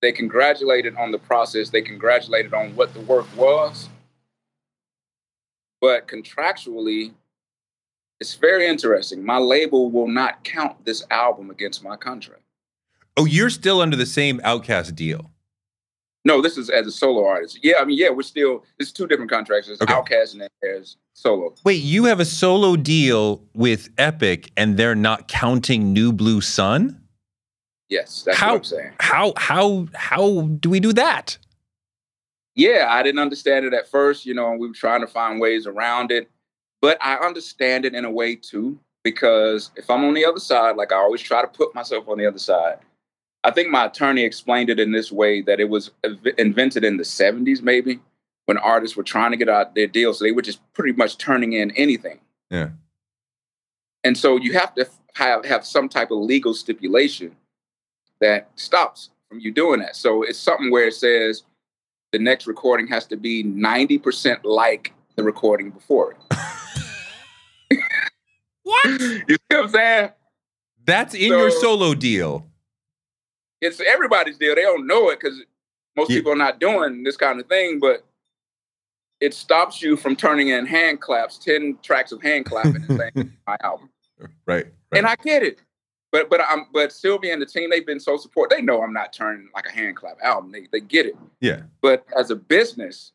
they 0.00 0.12
congratulated 0.12 0.96
on 0.96 1.12
the 1.12 1.18
process. 1.18 1.70
They 1.70 1.82
congratulated 1.82 2.54
on 2.54 2.74
what 2.76 2.92
the 2.94 3.00
work 3.00 3.26
was. 3.36 3.88
But 5.80 6.06
contractually, 6.06 7.12
it's 8.20 8.36
very 8.36 8.68
interesting. 8.68 9.24
My 9.24 9.38
label 9.38 9.90
will 9.90 10.06
not 10.06 10.44
count 10.44 10.84
this 10.84 11.04
album 11.10 11.50
against 11.50 11.82
my 11.82 11.96
contract. 11.96 12.42
Oh, 13.16 13.24
you're 13.24 13.50
still 13.50 13.80
under 13.80 13.96
the 13.96 14.06
same 14.06 14.38
OutKast 14.40 14.94
deal. 14.94 15.31
No, 16.24 16.40
this 16.40 16.56
is 16.56 16.70
as 16.70 16.86
a 16.86 16.92
solo 16.92 17.26
artist. 17.26 17.58
Yeah, 17.62 17.74
I 17.80 17.84
mean, 17.84 17.98
yeah, 17.98 18.10
we're 18.10 18.22
still. 18.22 18.64
It's 18.78 18.92
two 18.92 19.06
different 19.08 19.30
contracts. 19.30 19.66
There's 19.66 19.80
Okay. 19.80 19.92
OutKast 19.92 20.34
and 20.34 20.48
there's 20.62 20.96
solo. 21.14 21.54
Wait, 21.64 21.82
you 21.82 22.04
have 22.04 22.20
a 22.20 22.24
solo 22.24 22.76
deal 22.76 23.42
with 23.54 23.88
Epic 23.98 24.50
and 24.56 24.76
they're 24.76 24.94
not 24.94 25.26
counting 25.26 25.92
New 25.92 26.12
Blue 26.12 26.40
Sun? 26.40 27.00
Yes, 27.88 28.22
that's 28.24 28.38
How- 28.38 28.52
what 28.52 28.56
I'm 28.58 28.64
saying. 28.64 28.92
How 29.00 29.32
how 29.36 29.86
how 29.94 30.42
do 30.60 30.70
we 30.70 30.78
do 30.80 30.92
that? 30.92 31.38
Yeah, 32.54 32.86
I 32.90 33.02
didn't 33.02 33.18
understand 33.20 33.64
it 33.66 33.74
at 33.74 33.88
first. 33.90 34.24
You 34.24 34.34
know, 34.34 34.50
and 34.52 34.60
we 34.60 34.68
were 34.68 34.74
trying 34.74 35.00
to 35.00 35.06
find 35.08 35.40
ways 35.40 35.66
around 35.66 36.12
it, 36.12 36.30
but 36.80 36.98
I 37.00 37.16
understand 37.16 37.84
it 37.84 37.94
in 37.94 38.04
a 38.04 38.10
way 38.10 38.36
too 38.36 38.78
because 39.02 39.72
if 39.74 39.90
I'm 39.90 40.04
on 40.04 40.14
the 40.14 40.24
other 40.24 40.38
side, 40.38 40.76
like 40.76 40.92
I 40.92 40.96
always 40.96 41.20
try 41.20 41.42
to 41.42 41.48
put 41.48 41.74
myself 41.74 42.08
on 42.08 42.16
the 42.18 42.26
other 42.26 42.38
side. 42.38 42.78
I 43.44 43.50
think 43.50 43.70
my 43.70 43.86
attorney 43.86 44.22
explained 44.22 44.70
it 44.70 44.78
in 44.78 44.92
this 44.92 45.10
way 45.10 45.42
that 45.42 45.60
it 45.60 45.68
was 45.68 45.90
invented 46.38 46.84
in 46.84 46.96
the 46.96 47.02
70s, 47.02 47.60
maybe, 47.62 48.00
when 48.46 48.56
artists 48.58 48.96
were 48.96 49.02
trying 49.02 49.32
to 49.32 49.36
get 49.36 49.48
out 49.48 49.74
their 49.74 49.86
deals. 49.86 50.18
So 50.18 50.24
they 50.24 50.32
were 50.32 50.42
just 50.42 50.60
pretty 50.74 50.92
much 50.92 51.18
turning 51.18 51.52
in 51.52 51.72
anything. 51.72 52.20
Yeah. 52.50 52.70
And 54.04 54.16
so 54.16 54.36
you 54.36 54.52
have 54.52 54.74
to 54.76 54.88
have, 55.14 55.44
have 55.44 55.66
some 55.66 55.88
type 55.88 56.10
of 56.10 56.18
legal 56.18 56.54
stipulation 56.54 57.36
that 58.20 58.50
stops 58.54 59.10
from 59.28 59.40
you 59.40 59.52
doing 59.52 59.80
that. 59.80 59.96
So 59.96 60.22
it's 60.22 60.38
something 60.38 60.70
where 60.70 60.88
it 60.88 60.94
says 60.94 61.42
the 62.12 62.18
next 62.18 62.46
recording 62.46 62.86
has 62.88 63.06
to 63.06 63.16
be 63.16 63.42
90% 63.42 64.40
like 64.44 64.92
the 65.16 65.24
recording 65.24 65.70
before 65.70 66.12
it. 66.12 66.18
What? 68.62 69.00
You 69.00 69.36
see 69.36 69.38
what 69.50 69.64
I'm 69.64 69.68
saying? 69.68 70.10
That's 70.84 71.14
in 71.14 71.28
your 71.28 71.50
solo 71.50 71.94
deal. 71.94 72.46
It's 73.62 73.80
everybody's 73.80 74.36
deal. 74.36 74.54
They 74.54 74.62
don't 74.62 74.86
know 74.86 75.08
it 75.10 75.20
because 75.20 75.40
most 75.96 76.10
Yeah. 76.10 76.18
people 76.18 76.32
are 76.32 76.36
not 76.36 76.58
doing 76.60 77.02
this 77.04 77.16
kind 77.16 77.40
of 77.40 77.46
thing, 77.46 77.78
but 77.80 78.04
it 79.20 79.32
stops 79.32 79.80
you 79.80 79.96
from 79.96 80.16
turning 80.16 80.48
in 80.48 80.66
hand 80.66 81.00
claps, 81.00 81.38
10 81.38 81.78
tracks 81.82 82.10
of 82.12 82.20
hand 82.20 82.44
clapping 82.44 82.84
and 82.88 82.98
saying 82.98 83.32
my 83.46 83.56
album. 83.62 83.88
Right. 84.46 84.66
And 84.92 85.06
I 85.06 85.14
get 85.16 85.42
it. 85.42 85.58
But 86.10 86.28
but 86.28 86.42
I'm 86.46 86.66
but 86.74 86.92
Sylvia 86.92 87.32
and 87.32 87.40
the 87.40 87.46
team, 87.46 87.70
they've 87.70 87.86
been 87.86 88.00
so 88.00 88.18
supportive. 88.18 88.58
They 88.58 88.62
know 88.62 88.82
I'm 88.82 88.92
not 88.92 89.12
turning 89.14 89.48
like 89.54 89.64
a 89.66 89.72
hand 89.72 89.96
clap 89.96 90.18
album. 90.22 90.52
They 90.52 90.66
they 90.70 90.80
get 90.80 91.06
it. 91.06 91.16
yeah. 91.40 91.62
But 91.80 92.04
as 92.14 92.30
a 92.30 92.36
business, 92.36 93.12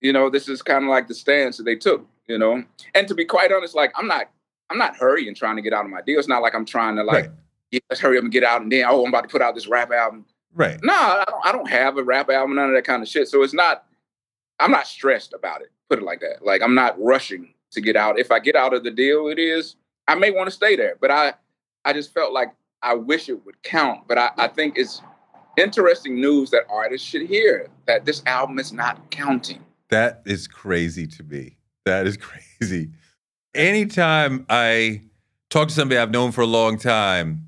you 0.00 0.12
know, 0.12 0.28
this 0.28 0.48
is 0.48 0.60
kind 0.62 0.84
of 0.84 0.90
like 0.90 1.08
the 1.08 1.14
stance 1.14 1.56
that 1.56 1.62
they 1.64 1.76
took, 1.76 2.06
you 2.26 2.36
know. 2.38 2.62
And 2.94 3.08
to 3.08 3.14
be 3.14 3.24
quite 3.24 3.50
honest, 3.52 3.74
like 3.74 3.92
I'm 3.96 4.06
not 4.06 4.26
I'm 4.68 4.76
not 4.78 4.96
hurrying 4.96 5.34
trying 5.34 5.56
to 5.56 5.62
get 5.62 5.72
out 5.72 5.84
of 5.86 5.90
my 5.90 6.02
deal. 6.02 6.18
It's 6.18 6.28
not 6.28 6.42
like 6.42 6.54
I'm 6.54 6.66
trying 6.66 6.96
to 6.96 7.02
like, 7.04 7.24
right. 7.26 7.30
Yeah, 7.70 7.80
let's 7.90 8.00
hurry 8.00 8.18
up 8.18 8.24
and 8.24 8.32
get 8.32 8.44
out 8.44 8.62
and 8.62 8.72
then 8.72 8.84
oh, 8.88 9.02
I'm 9.02 9.08
about 9.08 9.22
to 9.22 9.28
put 9.28 9.42
out 9.42 9.54
this 9.54 9.66
rap 9.66 9.90
album. 9.90 10.24
Right. 10.54 10.78
No, 10.82 10.92
I 10.92 11.24
don't, 11.28 11.46
I 11.46 11.52
don't 11.52 11.70
have 11.70 11.98
a 11.98 12.02
rap 12.02 12.30
album, 12.30 12.56
none 12.56 12.68
of 12.68 12.74
that 12.74 12.84
kind 12.84 13.02
of 13.02 13.08
shit. 13.08 13.28
So 13.28 13.42
it's 13.42 13.54
not 13.54 13.84
I'm 14.60 14.70
not 14.70 14.86
stressed 14.86 15.34
about 15.34 15.60
it. 15.60 15.70
Put 15.88 15.98
it 16.00 16.04
like 16.04 16.20
that. 16.20 16.44
Like 16.44 16.62
I'm 16.62 16.74
not 16.74 17.00
rushing 17.00 17.54
to 17.72 17.80
get 17.80 17.96
out. 17.96 18.18
If 18.18 18.30
I 18.30 18.38
get 18.38 18.56
out 18.56 18.74
of 18.74 18.84
the 18.84 18.90
deal, 18.90 19.28
it 19.28 19.38
is 19.38 19.76
I 20.06 20.14
may 20.14 20.30
want 20.30 20.48
to 20.48 20.50
stay 20.50 20.76
there. 20.76 20.96
But 21.00 21.10
I 21.10 21.34
I 21.84 21.92
just 21.92 22.12
felt 22.12 22.32
like 22.32 22.52
I 22.82 22.94
wish 22.94 23.28
it 23.28 23.44
would 23.44 23.62
count. 23.62 24.06
But 24.08 24.18
I, 24.18 24.30
I 24.36 24.48
think 24.48 24.78
it's 24.78 25.02
interesting 25.56 26.20
news 26.20 26.50
that 26.50 26.62
artists 26.70 27.06
should 27.06 27.22
hear 27.22 27.68
that 27.86 28.04
this 28.04 28.22
album 28.26 28.58
is 28.58 28.72
not 28.72 29.10
counting. 29.10 29.64
That 29.90 30.22
is 30.24 30.46
crazy 30.46 31.06
to 31.06 31.22
me. 31.24 31.56
That 31.84 32.06
is 32.06 32.16
crazy. 32.60 32.90
Anytime 33.54 34.46
I 34.48 35.02
talk 35.50 35.68
to 35.68 35.74
somebody 35.74 35.98
I've 35.98 36.10
known 36.10 36.32
for 36.32 36.42
a 36.42 36.46
long 36.46 36.78
time, 36.78 37.47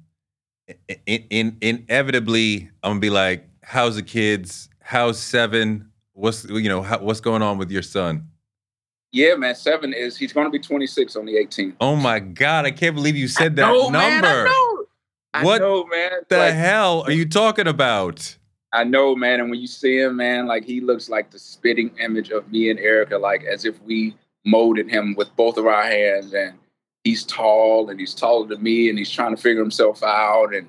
in, 1.06 1.26
in, 1.30 1.58
inevitably 1.60 2.70
I'm 2.82 2.90
gonna 2.92 3.00
be 3.00 3.10
like, 3.10 3.48
"How's 3.62 3.96
the 3.96 4.02
kids? 4.02 4.68
How's 4.80 5.18
seven? 5.18 5.90
What's 6.12 6.44
you 6.44 6.68
know 6.68 6.82
how, 6.82 6.98
what's 6.98 7.20
going 7.20 7.42
on 7.42 7.58
with 7.58 7.70
your 7.70 7.82
son?" 7.82 8.26
Yeah, 9.12 9.34
man. 9.34 9.54
Seven 9.54 9.92
is 9.92 10.16
he's 10.16 10.32
gonna 10.32 10.50
be 10.50 10.58
26 10.60 11.16
on 11.16 11.26
the 11.26 11.34
18th. 11.34 11.74
Oh 11.80 11.96
my 11.96 12.20
god, 12.20 12.64
I 12.66 12.70
can't 12.70 12.94
believe 12.94 13.16
you 13.16 13.28
said 13.28 13.56
that 13.56 13.66
No, 13.66 13.88
number. 13.88 13.96
man, 14.22 14.24
I 14.24 14.44
know. 14.44 14.84
I 15.34 15.44
What 15.44 15.60
know, 15.60 15.84
man. 15.86 16.10
The 16.28 16.38
Like, 16.38 16.54
hell 16.54 17.02
are 17.02 17.12
you 17.12 17.28
talking 17.28 17.66
about? 17.66 18.36
I 18.72 18.84
know, 18.84 19.16
man. 19.16 19.40
And 19.40 19.50
when 19.50 19.58
you 19.60 19.66
see 19.66 19.98
him, 19.98 20.16
man, 20.16 20.46
like 20.46 20.64
he 20.64 20.80
looks 20.80 21.08
like 21.08 21.30
the 21.32 21.38
spitting 21.40 21.90
image 21.98 22.30
of 22.30 22.50
me 22.52 22.70
and 22.70 22.78
Erica, 22.78 23.18
like 23.18 23.42
as 23.44 23.64
if 23.64 23.80
we 23.82 24.14
molded 24.46 24.88
him 24.88 25.14
with 25.16 25.34
both 25.34 25.56
of 25.56 25.66
our 25.66 25.82
hands. 25.82 26.32
And 26.32 26.56
he's 27.05 27.24
tall 27.24 27.88
and 27.90 27.98
he's 27.98 28.14
taller 28.14 28.46
than 28.46 28.62
me 28.62 28.88
and 28.88 28.98
he's 28.98 29.11
trying 29.11 29.34
to 29.34 29.40
figure 29.40 29.61
himself 29.61 30.03
out. 30.03 30.55
And, 30.55 30.68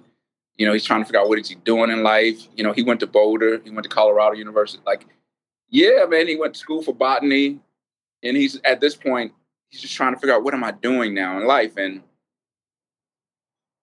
you 0.57 0.65
know, 0.65 0.73
he's 0.73 0.85
trying 0.85 1.01
to 1.01 1.05
figure 1.05 1.19
out 1.19 1.29
what 1.29 1.39
is 1.39 1.49
he 1.49 1.55
doing 1.55 1.91
in 1.91 2.03
life. 2.03 2.47
You 2.55 2.63
know, 2.63 2.73
he 2.73 2.83
went 2.83 2.99
to 3.01 3.07
Boulder, 3.07 3.61
he 3.63 3.69
went 3.69 3.83
to 3.83 3.89
Colorado 3.89 4.35
University. 4.35 4.81
Like, 4.85 5.05
yeah, 5.69 6.05
man, 6.07 6.27
he 6.27 6.35
went 6.35 6.53
to 6.53 6.59
school 6.59 6.81
for 6.81 6.93
botany. 6.93 7.59
And 8.23 8.37
he's 8.37 8.59
at 8.63 8.79
this 8.79 8.95
point, 8.95 9.33
he's 9.69 9.81
just 9.81 9.95
trying 9.95 10.13
to 10.13 10.19
figure 10.19 10.35
out 10.35 10.43
what 10.43 10.53
am 10.53 10.63
I 10.63 10.71
doing 10.71 11.13
now 11.13 11.37
in 11.37 11.45
life. 11.45 11.77
And, 11.77 12.03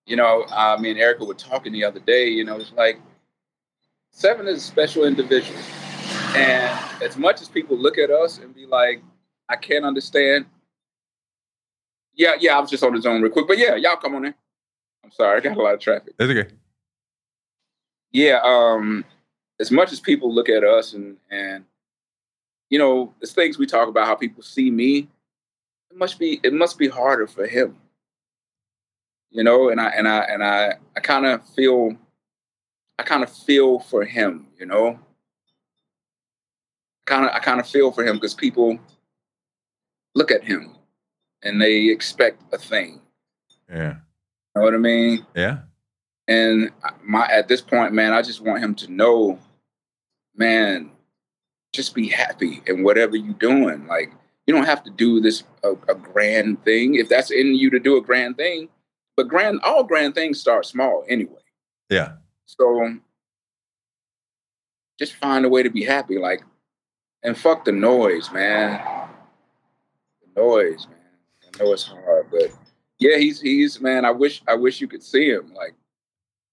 you 0.06 0.16
know, 0.16 0.42
uh, 0.44 0.76
me 0.80 0.90
and 0.90 0.98
Erica 0.98 1.24
were 1.24 1.34
talking 1.34 1.72
the 1.72 1.84
other 1.84 2.00
day, 2.00 2.28
you 2.28 2.44
know, 2.44 2.56
it's 2.56 2.72
like, 2.72 3.00
Seven 4.10 4.48
is 4.48 4.58
a 4.58 4.60
special 4.60 5.04
individual. 5.04 5.60
And 6.34 7.02
as 7.02 7.16
much 7.16 7.40
as 7.40 7.48
people 7.48 7.76
look 7.76 7.98
at 7.98 8.10
us 8.10 8.38
and 8.38 8.54
be 8.54 8.66
like, 8.66 9.02
I 9.48 9.56
can't 9.56 9.84
understand. 9.84 10.46
Yeah, 12.18 12.32
yeah, 12.40 12.56
I 12.56 12.60
was 12.60 12.68
just 12.68 12.82
on 12.82 12.94
the 12.94 13.00
zone 13.00 13.22
real 13.22 13.30
quick. 13.30 13.46
But 13.46 13.58
yeah, 13.58 13.76
y'all 13.76 13.96
come 13.96 14.16
on 14.16 14.24
in. 14.24 14.34
I'm 15.04 15.12
sorry, 15.12 15.38
I 15.38 15.40
got 15.40 15.56
a 15.56 15.62
lot 15.62 15.74
of 15.74 15.80
traffic. 15.80 16.14
That's 16.18 16.30
okay. 16.30 16.50
Yeah, 18.10 18.40
um, 18.42 19.04
as 19.60 19.70
much 19.70 19.92
as 19.92 20.00
people 20.00 20.34
look 20.34 20.48
at 20.48 20.64
us 20.64 20.92
and 20.94 21.16
and 21.30 21.64
you 22.70 22.78
know, 22.78 23.14
there's 23.20 23.32
things 23.32 23.56
we 23.56 23.66
talk 23.66 23.88
about 23.88 24.06
how 24.06 24.16
people 24.16 24.42
see 24.42 24.70
me, 24.70 25.08
it 25.90 25.96
must 25.96 26.18
be 26.18 26.40
it 26.42 26.52
must 26.52 26.76
be 26.76 26.88
harder 26.88 27.28
for 27.28 27.46
him. 27.46 27.76
You 29.30 29.44
know, 29.44 29.68
and 29.68 29.80
I 29.80 29.90
and 29.90 30.08
I 30.08 30.18
and 30.22 30.42
I 30.42 30.74
I 30.96 31.00
kind 31.00 31.24
of 31.24 31.48
feel 31.50 31.96
I 32.98 33.04
kind 33.04 33.22
of 33.22 33.32
feel 33.32 33.78
for 33.78 34.04
him, 34.04 34.48
you 34.58 34.66
know. 34.66 34.98
Kind 37.06 37.26
of 37.26 37.30
I 37.32 37.38
kind 37.38 37.60
of 37.60 37.68
feel 37.68 37.92
for 37.92 38.04
him 38.04 38.16
because 38.16 38.34
people 38.34 38.76
look 40.16 40.32
at 40.32 40.42
him 40.42 40.77
and 41.42 41.60
they 41.60 41.88
expect 41.88 42.42
a 42.52 42.58
thing. 42.58 43.00
Yeah. 43.68 43.94
You 43.94 43.96
know 44.56 44.62
what 44.62 44.74
I 44.74 44.78
mean? 44.78 45.26
Yeah. 45.34 45.58
And 46.26 46.70
my 47.02 47.26
at 47.26 47.48
this 47.48 47.60
point, 47.60 47.92
man, 47.92 48.12
I 48.12 48.22
just 48.22 48.40
want 48.40 48.62
him 48.62 48.74
to 48.76 48.92
know, 48.92 49.38
man, 50.36 50.90
just 51.72 51.94
be 51.94 52.08
happy 52.08 52.62
in 52.66 52.82
whatever 52.82 53.16
you're 53.16 53.34
doing. 53.34 53.86
Like 53.86 54.12
you 54.46 54.54
don't 54.54 54.66
have 54.66 54.82
to 54.84 54.90
do 54.90 55.20
this 55.20 55.44
a, 55.62 55.72
a 55.88 55.94
grand 55.94 56.64
thing 56.64 56.94
if 56.94 57.08
that's 57.08 57.30
in 57.30 57.54
you 57.54 57.70
to 57.70 57.78
do 57.78 57.96
a 57.96 58.02
grand 58.02 58.36
thing. 58.36 58.68
But 59.16 59.28
grand, 59.28 59.60
all 59.62 59.84
grand 59.84 60.14
things 60.14 60.40
start 60.40 60.64
small 60.64 61.04
anyway. 61.08 61.40
Yeah. 61.90 62.12
So 62.46 62.98
just 64.98 65.14
find 65.14 65.44
a 65.44 65.48
way 65.48 65.62
to 65.62 65.70
be 65.70 65.84
happy. 65.84 66.18
Like, 66.18 66.42
and 67.22 67.36
fuck 67.36 67.64
the 67.64 67.72
noise, 67.72 68.30
man. 68.32 68.80
The 70.22 70.40
noise, 70.40 70.86
man. 70.88 70.97
Know 71.58 71.72
it's 71.72 71.84
hard, 71.84 72.26
but 72.30 72.50
yeah, 72.98 73.16
he's 73.16 73.40
he's 73.40 73.80
man. 73.80 74.04
I 74.04 74.10
wish 74.10 74.42
I 74.46 74.54
wish 74.54 74.80
you 74.80 74.88
could 74.88 75.02
see 75.02 75.28
him. 75.30 75.52
Like, 75.54 75.74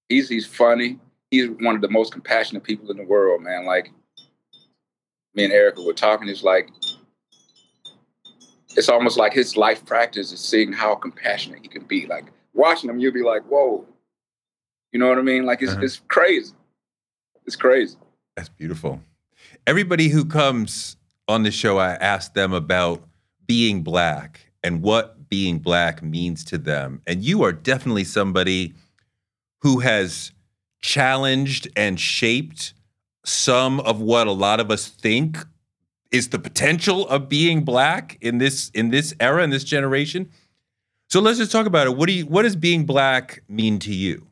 he's 0.10 0.30
he's 0.30 0.46
funny. 0.46 1.00
He's 1.32 1.50
one 1.50 1.76
of 1.76 1.82
the 1.82 1.90
most 1.90 2.12
compassionate 2.14 2.64
people 2.64 2.90
in 2.92 2.98
the 2.98 3.04
world, 3.04 3.42
man. 3.42 3.66
Like, 3.66 3.92
me 5.34 5.44
and 5.44 5.54
Erica 5.54 5.82
were 5.82 5.94
talking. 5.94 6.28
It's 6.30 6.44
like 6.44 6.70
it's 8.78 8.90
almost 8.90 9.18
like 9.18 9.34
his 9.34 9.56
life 9.56 9.86
practice 9.86 10.32
is 10.32 10.40
seeing 10.40 10.74
how 10.74 10.96
compassionate 10.96 11.60
he 11.62 11.68
can 11.68 11.84
be. 11.84 12.06
Like 12.08 12.26
watching 12.54 12.90
him, 12.90 13.00
you'll 13.00 13.14
be 13.14 13.24
like, 13.24 13.44
whoa. 13.44 13.86
You 14.92 15.00
know 15.00 15.08
what 15.10 15.18
I 15.18 15.22
mean? 15.22 15.46
Like 15.46 15.62
it's 15.62 15.72
Uh-huh. 15.74 15.82
it's 15.84 16.02
crazy. 16.08 16.54
It's 17.46 17.56
crazy. 17.56 17.96
That's 18.36 18.50
beautiful. 18.50 19.02
Everybody 19.68 20.10
who 20.10 20.26
comes 20.26 20.98
on 21.28 21.44
the 21.44 21.52
show, 21.52 21.78
I 21.78 21.92
ask 21.94 22.34
them 22.34 22.54
about 22.54 23.04
being 23.48 23.82
black 23.84 24.52
and 24.66 24.82
what 24.82 25.30
being 25.30 25.60
black 25.60 26.02
means 26.02 26.44
to 26.44 26.58
them. 26.58 27.00
And 27.06 27.24
you 27.24 27.44
are 27.44 27.52
definitely 27.52 28.04
somebody 28.04 28.74
who 29.62 29.80
has 29.80 30.32
challenged 30.82 31.68
and 31.76 32.00
shaped 32.00 32.74
some 33.24 33.80
of 33.82 34.02
what 34.02 34.26
a 34.26 34.32
lot 34.32 34.60
of 34.60 34.72
us 34.72 34.88
think 34.88 35.38
is 36.12 36.30
the 36.30 36.40
potential 36.40 37.08
of 37.10 37.30
being 37.30 37.64
black 37.64 38.18
in 38.22 38.40
this 38.40 38.72
in 38.74 38.90
this 38.90 39.14
era 39.20 39.44
in 39.44 39.52
this 39.52 39.64
generation. 39.64 40.32
So 41.12 41.20
let's 41.20 41.38
just 41.38 41.52
talk 41.52 41.68
about 41.68 41.86
it. 41.86 41.96
What 41.96 42.08
do 42.08 42.14
you 42.14 42.26
what 42.26 42.42
does 42.42 42.56
being 42.56 42.86
black 42.86 43.44
mean 43.48 43.78
to 43.80 43.94
you? 43.94 44.26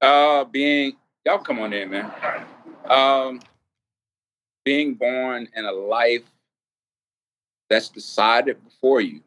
Uh 0.00 0.42
being 0.44 0.94
y'all 1.24 1.38
come 1.38 1.60
on 1.60 1.72
in, 1.72 1.90
man. 1.90 2.10
Um 2.88 3.40
being 4.64 4.94
born 4.94 5.48
in 5.54 5.64
a 5.64 5.72
life 5.72 6.31
that's 7.72 7.88
decided 7.88 8.62
before 8.64 9.00
you. 9.00 9.20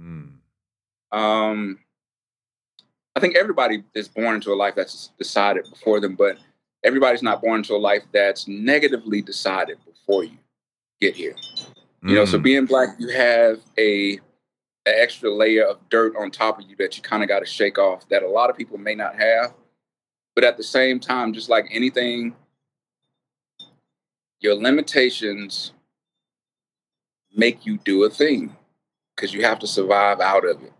Mm. 0.00 0.32
Um 1.12 1.78
I 3.14 3.20
think 3.20 3.34
everybody 3.34 3.82
is 3.94 4.08
born 4.08 4.34
into 4.34 4.52
a 4.52 4.54
life 4.54 4.74
that's 4.74 5.10
decided 5.18 5.64
before 5.70 6.00
them, 6.00 6.16
but 6.16 6.36
everybody's 6.84 7.22
not 7.22 7.40
born 7.40 7.60
into 7.60 7.74
a 7.74 7.78
life 7.78 8.02
that's 8.12 8.46
negatively 8.46 9.22
decided 9.22 9.78
before 9.86 10.24
you 10.24 10.36
get 11.00 11.14
here. 11.14 11.34
You 12.02 12.14
know, 12.14 12.24
so 12.24 12.38
mm. 12.38 12.42
being 12.42 12.66
black, 12.66 12.90
you 12.98 13.08
have 13.08 13.60
a 13.78 14.20
an 14.86 14.94
extra 14.94 15.28
layer 15.34 15.64
of 15.64 15.78
dirt 15.88 16.14
on 16.16 16.30
top 16.30 16.60
of 16.60 16.66
you 16.68 16.76
that 16.76 16.96
you 16.96 17.02
kind 17.02 17.22
of 17.22 17.28
got 17.28 17.40
to 17.40 17.46
shake 17.46 17.76
off 17.76 18.08
that 18.08 18.22
a 18.22 18.28
lot 18.28 18.50
of 18.50 18.56
people 18.56 18.78
may 18.78 18.94
not 18.94 19.18
have. 19.18 19.52
But 20.36 20.44
at 20.44 20.56
the 20.56 20.62
same 20.62 21.00
time, 21.00 21.32
just 21.32 21.48
like 21.48 21.66
anything, 21.72 22.36
your 24.40 24.54
limitations 24.54 25.72
make 27.36 27.64
you 27.64 27.78
do 27.78 28.04
a 28.04 28.10
thing 28.10 28.56
because 29.14 29.32
you 29.32 29.42
have 29.42 29.58
to 29.60 29.66
survive 29.66 30.20
out 30.20 30.44
of 30.44 30.62
it. 30.62 30.72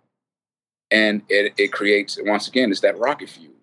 And 0.90 1.22
it, 1.28 1.54
it 1.56 1.72
creates, 1.72 2.18
once 2.22 2.48
again, 2.48 2.70
it's 2.70 2.80
that 2.80 2.98
rocket 2.98 3.28
fuel 3.28 3.56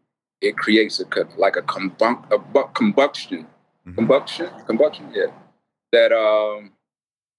it 0.43 0.57
creates 0.57 0.99
a 0.99 1.05
like 1.37 1.55
a, 1.55 1.61
combun- 1.61 2.29
a 2.29 2.63
combustion, 2.73 3.47
mm-hmm. 3.87 3.95
combustion, 3.95 4.49
combustion. 4.67 5.09
Yeah, 5.13 5.27
that 5.93 6.11
um, 6.11 6.73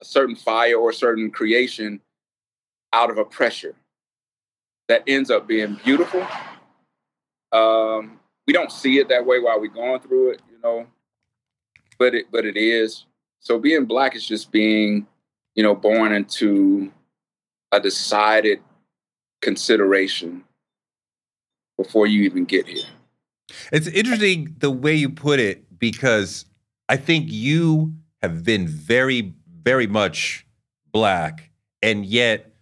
a 0.01 0.05
certain 0.05 0.35
fire 0.35 0.77
or 0.77 0.91
a 0.91 0.95
certain 0.95 1.31
creation 1.31 2.01
out 2.95 3.11
of 3.11 3.19
a 3.19 3.25
pressure 3.25 3.75
that 4.89 5.03
ends 5.07 5.31
up 5.31 5.47
being 5.47 5.79
beautiful. 5.85 6.27
Um, 7.53 8.19
we 8.47 8.55
don't 8.55 8.73
see 8.73 8.99
it 8.99 9.09
that 9.11 9.27
way 9.27 9.39
while 9.39 9.61
we're 9.61 9.69
going 9.69 10.01
through 10.01 10.31
it, 10.31 10.43
you 10.51 10.59
know, 10.63 10.87
but 11.99 12.15
it 12.15 12.27
but 12.33 12.47
it 12.47 12.57
is. 12.57 13.05
So 13.41 13.59
being 13.59 13.85
black 13.85 14.17
is 14.17 14.27
just 14.27 14.51
being, 14.51 15.07
you 15.55 15.63
know, 15.63 15.75
born 15.75 16.13
into 16.13 16.93
a 17.73 17.81
decided 17.81 18.61
consideration 19.41 20.45
before 21.77 22.07
you 22.07 22.23
even 22.23 22.45
get 22.45 22.67
here. 22.67 22.85
It's 23.73 23.87
interesting 23.87 24.55
the 24.59 24.71
way 24.71 24.95
you 24.95 25.11
put 25.11 25.41
it 25.41 25.79
because 25.79 26.47
I 26.89 26.97
think 26.97 27.27
you 27.31 27.95
have 28.23 28.45
been 28.45 28.67
very, 28.67 29.35
very 29.63 29.87
much 29.87 30.47
black, 30.93 31.51
and 31.83 32.07
yet 32.07 32.55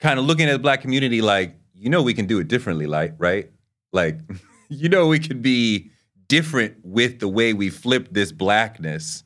kind 0.00 0.18
of 0.18 0.24
looking 0.24 0.48
at 0.48 0.52
the 0.52 0.58
black 0.58 0.80
community 0.80 1.20
like, 1.20 1.56
you 1.74 1.88
know, 1.88 2.02
we 2.02 2.14
can 2.14 2.26
do 2.26 2.38
it 2.38 2.48
differently, 2.48 2.86
like, 2.86 3.14
right? 3.18 3.50
Like, 3.92 4.18
you 4.68 4.88
know, 4.88 5.08
we 5.08 5.18
could 5.18 5.42
be 5.42 5.90
different 6.28 6.76
with 6.82 7.20
the 7.20 7.28
way 7.28 7.52
we 7.52 7.70
flip 7.70 8.08
this 8.10 8.32
blackness. 8.32 9.24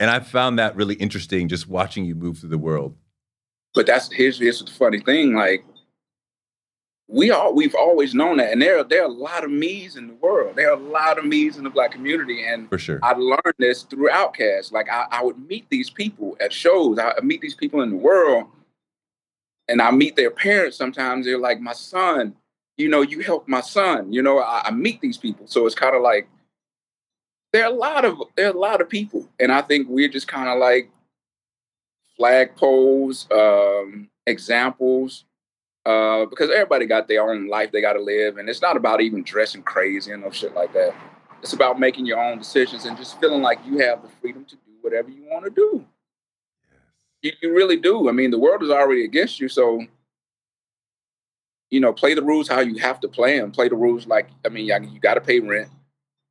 And 0.00 0.10
I 0.10 0.20
found 0.20 0.58
that 0.58 0.76
really 0.76 0.94
interesting 0.96 1.48
just 1.48 1.68
watching 1.68 2.04
you 2.04 2.14
move 2.14 2.38
through 2.38 2.50
the 2.50 2.58
world. 2.58 2.96
But 3.74 3.86
that's 3.86 4.10
here's 4.12 4.38
here's 4.38 4.62
the 4.62 4.70
funny 4.70 5.00
thing. 5.00 5.34
Like 5.34 5.64
we 7.08 7.30
all 7.30 7.54
we've 7.54 7.74
always 7.74 8.14
known 8.14 8.36
that, 8.36 8.52
and 8.52 8.60
there 8.60 8.84
there 8.84 9.02
are 9.02 9.06
a 9.06 9.12
lot 9.12 9.42
of 9.42 9.50
me's 9.50 9.96
in 9.96 10.06
the 10.08 10.14
world. 10.14 10.56
There 10.56 10.70
are 10.70 10.76
a 10.76 10.80
lot 10.80 11.18
of 11.18 11.24
me's 11.24 11.56
in 11.56 11.64
the 11.64 11.70
black 11.70 11.90
community, 11.90 12.44
and 12.46 12.68
for 12.68 12.78
sure, 12.78 13.00
I 13.02 13.12
learned 13.12 13.54
this 13.58 13.82
through 13.82 14.10
OutKast. 14.10 14.72
Like 14.72 14.88
I, 14.90 15.06
I 15.10 15.22
would 15.24 15.38
meet 15.48 15.68
these 15.70 15.90
people 15.90 16.36
at 16.40 16.52
shows. 16.52 16.98
I 16.98 17.14
meet 17.22 17.40
these 17.40 17.54
people 17.54 17.80
in 17.80 17.90
the 17.90 17.96
world, 17.96 18.46
and 19.68 19.80
I 19.80 19.90
meet 19.90 20.16
their 20.16 20.30
parents. 20.30 20.76
Sometimes 20.76 21.24
they're 21.24 21.38
like, 21.38 21.60
"My 21.60 21.72
son, 21.72 22.34
you 22.76 22.88
know, 22.88 23.00
you 23.00 23.20
helped 23.20 23.48
my 23.48 23.62
son." 23.62 24.12
You 24.12 24.22
know, 24.22 24.40
I, 24.40 24.62
I 24.66 24.70
meet 24.70 25.00
these 25.00 25.16
people, 25.16 25.46
so 25.46 25.66
it's 25.66 25.74
kind 25.74 25.96
of 25.96 26.02
like 26.02 26.28
there 27.52 27.64
are 27.64 27.72
a 27.72 27.74
lot 27.74 28.04
of 28.04 28.20
there 28.36 28.46
are 28.46 28.54
a 28.54 28.58
lot 28.58 28.80
of 28.80 28.88
people, 28.88 29.28
and 29.40 29.50
I 29.50 29.62
think 29.62 29.88
we're 29.88 30.08
just 30.08 30.28
kind 30.28 30.48
of 30.48 30.58
like 30.58 30.90
flagpoles, 32.18 33.30
um, 33.32 34.08
examples 34.26 35.24
uh, 35.86 36.26
because 36.26 36.50
everybody 36.50 36.84
got 36.86 37.08
their 37.08 37.28
own 37.28 37.48
life 37.48 37.72
they 37.72 37.80
got 37.80 37.94
to 37.94 38.02
live, 38.02 38.36
and 38.36 38.48
it's 38.48 38.62
not 38.62 38.76
about 38.76 39.00
even 39.00 39.22
dressing 39.22 39.62
crazy 39.62 40.12
and 40.12 40.22
no 40.22 40.30
shit 40.30 40.54
like 40.54 40.72
that. 40.74 40.94
It's 41.42 41.52
about 41.52 41.80
making 41.80 42.04
your 42.04 42.20
own 42.22 42.38
decisions 42.38 42.84
and 42.84 42.96
just 42.96 43.18
feeling 43.20 43.42
like 43.42 43.58
you 43.64 43.78
have 43.78 44.02
the 44.02 44.08
freedom 44.20 44.44
to 44.44 44.56
do 44.56 44.72
whatever 44.80 45.08
you 45.08 45.22
want 45.30 45.44
to 45.44 45.50
do. 45.50 45.86
You, 47.22 47.32
you 47.40 47.54
really 47.54 47.76
do. 47.76 48.08
I 48.08 48.12
mean, 48.12 48.30
the 48.30 48.38
world 48.38 48.62
is 48.62 48.70
already 48.70 49.04
against 49.04 49.40
you, 49.40 49.48
so 49.48 49.86
you 51.70 51.80
know, 51.80 51.92
play 51.92 52.14
the 52.14 52.22
rules 52.22 52.48
how 52.48 52.60
you 52.60 52.76
have 52.78 53.00
to 53.00 53.08
play 53.08 53.38
them. 53.38 53.50
Play 53.50 53.68
the 53.68 53.76
rules 53.76 54.06
like 54.06 54.28
I 54.44 54.48
mean, 54.48 54.66
you 54.66 55.00
got 55.00 55.14
to 55.14 55.20
pay 55.20 55.40
rent, 55.40 55.70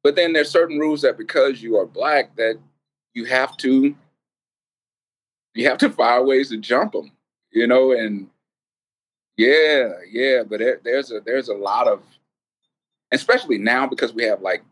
but 0.08 0.16
then 0.16 0.32
there's 0.32 0.50
certain 0.50 0.80
rules 0.80 1.02
that 1.02 1.18
because 1.18 1.62
you 1.62 1.76
are 1.76 1.86
black 1.86 2.34
that 2.38 2.58
you 3.14 3.26
have 3.26 3.58
to 3.58 3.94
you 5.54 5.68
have 5.68 5.78
to 5.80 5.90
find 5.90 6.26
ways 6.26 6.48
to 6.48 6.56
jump 6.56 6.94
them. 6.94 7.12
You 7.52 7.68
know, 7.68 7.92
and 7.92 8.30
yeah, 9.36 9.90
yeah, 10.10 10.44
but 10.48 10.60
there, 10.60 10.80
there's 10.82 11.12
a 11.12 11.20
there's 11.20 11.50
a 11.50 11.54
lot 11.54 11.90
of, 11.90 12.04
especially 13.12 13.58
now 13.58 13.86
because 13.86 14.14
we 14.14 14.24
have 14.24 14.42
like 14.42 14.64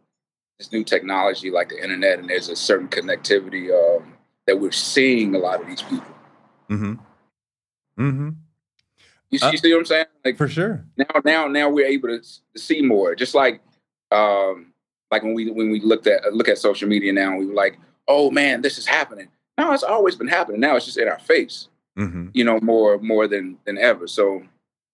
this 0.58 0.72
new 0.72 0.86
technology 0.86 1.52
like 1.52 1.68
the 1.68 1.84
internet, 1.84 2.20
and 2.20 2.30
there's 2.30 2.48
a 2.48 2.56
certain 2.56 2.88
connectivity 2.88 3.74
um, 3.74 4.14
that 4.48 4.58
we're 4.58 4.72
seeing 4.72 5.36
a 5.36 5.40
lot 5.40 5.60
of 5.60 5.68
these 5.68 5.82
people. 5.82 6.16
Mm-hmm. 6.70 6.94
Mm-hmm. 8.02 8.30
You, 9.32 9.40
uh, 9.42 9.52
you 9.52 9.58
see 9.58 9.74
what 9.74 9.80
I'm 9.80 9.86
saying? 9.86 10.06
Like 10.24 10.38
for 10.38 10.48
sure. 10.48 10.86
Now, 10.96 11.22
now, 11.26 11.48
now 11.48 11.70
we're 11.70 11.88
able 11.88 12.08
to, 12.08 12.22
to 12.22 12.60
see 12.60 12.82
more. 12.82 13.16
Just 13.16 13.36
like, 13.36 13.60
um, 14.12 14.72
like 15.16 15.24
when 15.24 15.34
we 15.34 15.50
when 15.50 15.72
we 15.72 15.80
looked 15.80 16.08
at 16.08 16.34
look 16.34 16.50
at 16.50 16.58
social 16.58 16.90
media 16.90 17.14
now, 17.14 17.38
we 17.38 17.46
were 17.46 17.54
like, 17.54 17.80
oh 18.08 18.32
man, 18.32 18.62
this 18.62 18.78
is 18.78 18.86
happening. 18.86 19.30
Now 19.58 19.72
it's 19.72 19.84
always 19.84 20.16
been 20.16 20.28
happening. 20.28 20.60
Now 20.60 20.76
it's 20.76 20.86
just 20.86 20.98
in 20.98 21.08
our 21.08 21.20
face. 21.20 21.70
Mm-hmm. 21.98 22.28
You 22.34 22.44
know, 22.44 22.60
more 22.62 22.98
more 22.98 23.28
than 23.28 23.58
than 23.66 23.78
ever. 23.78 24.08
So 24.08 24.44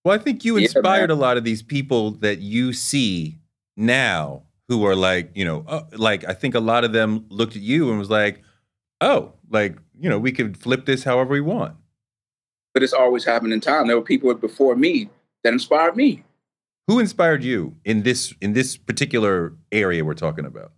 well, 0.06 0.14
I 0.14 0.20
think 0.20 0.46
you 0.46 0.58
inspired 0.58 1.10
yeah, 1.10 1.16
a 1.16 1.18
lot 1.18 1.38
of 1.38 1.44
these 1.44 1.64
people 1.64 2.12
that 2.12 2.40
you 2.40 2.72
see 2.72 3.40
now 3.76 4.44
who 4.68 4.86
are 4.86 4.96
like, 4.96 5.32
you 5.34 5.44
know, 5.44 5.66
uh, 5.68 5.84
like 5.94 6.28
I 6.30 6.34
think 6.34 6.54
a 6.54 6.60
lot 6.60 6.84
of 6.84 6.94
them 6.94 7.26
looked 7.30 7.56
at 7.56 7.62
you 7.64 7.90
and 7.90 7.98
was 7.98 8.10
like, 8.10 8.42
oh, 9.02 9.34
like, 9.50 9.78
you 10.00 10.10
know, 10.10 10.20
we 10.20 10.32
could 10.32 10.58
flip 10.58 10.86
this 10.86 11.04
however 11.04 11.32
we 11.32 11.42
want. 11.42 11.76
But 12.74 12.84
it's 12.84 12.94
always 12.94 13.26
happened 13.26 13.54
in 13.54 13.60
time. 13.60 13.88
There 13.88 13.98
were 13.98 14.04
people 14.04 14.34
before 14.36 14.76
me 14.76 15.10
that 15.44 15.54
inspired 15.54 15.96
me. 15.96 16.24
Who 16.88 17.00
inspired 17.00 17.44
you 17.44 17.76
in 17.86 18.04
this 18.04 18.34
in 18.42 18.54
this 18.54 18.78
particular 18.78 19.54
area 19.72 20.04
we're 20.04 20.14
talking 20.14 20.46
about? 20.46 20.72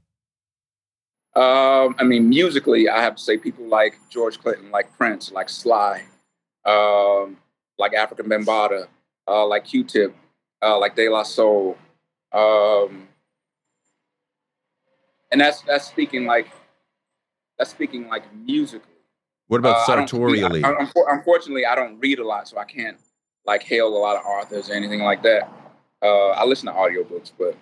Um, 1.36 1.96
I 1.98 2.04
mean, 2.04 2.30
musically, 2.30 2.88
I 2.88 3.02
have 3.02 3.16
to 3.16 3.22
say 3.22 3.38
people 3.38 3.66
like 3.66 3.98
George 4.10 4.40
Clinton, 4.40 4.70
like 4.70 4.96
Prince, 4.96 5.32
like 5.32 5.50
Sly, 5.50 6.04
um, 6.66 7.38
like 7.80 7.94
Afrika 7.94 8.20
Bambaataa, 8.22 8.88
uh, 9.28 9.48
like 9.48 9.66
Q-Tip, 9.66 10.16
uh, 10.62 10.78
like 10.78 10.96
De 10.96 11.10
La 11.10 11.24
Soul, 11.24 11.76
um, 12.32 13.08
and 15.32 15.42
that's 15.42 15.62
that's 15.64 15.88
speaking 15.88 16.26
like 16.26 16.52
that's 17.58 17.72
speaking 17.72 18.08
like 18.08 18.24
musically. 18.36 18.92
What 19.48 19.58
about 19.58 19.78
uh, 19.78 19.86
sartorially? 19.86 20.64
I 20.64 20.70
I, 20.70 20.88
unfortunately, 21.10 21.66
I 21.66 21.74
don't 21.74 22.00
read 22.00 22.20
a 22.20 22.28
lot, 22.28 22.48
so 22.48 22.58
I 22.60 22.66
can't 22.66 22.98
like 23.46 23.64
hail 23.64 23.88
a 23.88 23.98
lot 23.98 24.16
of 24.16 24.24
authors 24.26 24.70
or 24.70 24.74
anything 24.74 25.02
like 25.02 25.24
that. 25.24 25.52
Uh, 26.04 26.32
I 26.32 26.46
listen 26.46 26.68
to 26.68 26.74
audiobooks, 26.74 27.32
but 27.38 27.56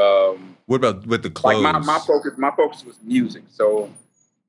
um, 0.00 0.56
what 0.66 0.76
about 0.76 1.06
with 1.06 1.22
the 1.22 1.30
clothes? 1.30 1.62
Like 1.62 1.74
my, 1.74 1.78
my 1.80 1.98
focus, 1.98 2.32
my 2.36 2.50
focus 2.50 2.84
was 2.84 2.98
music. 3.02 3.44
So, 3.50 3.90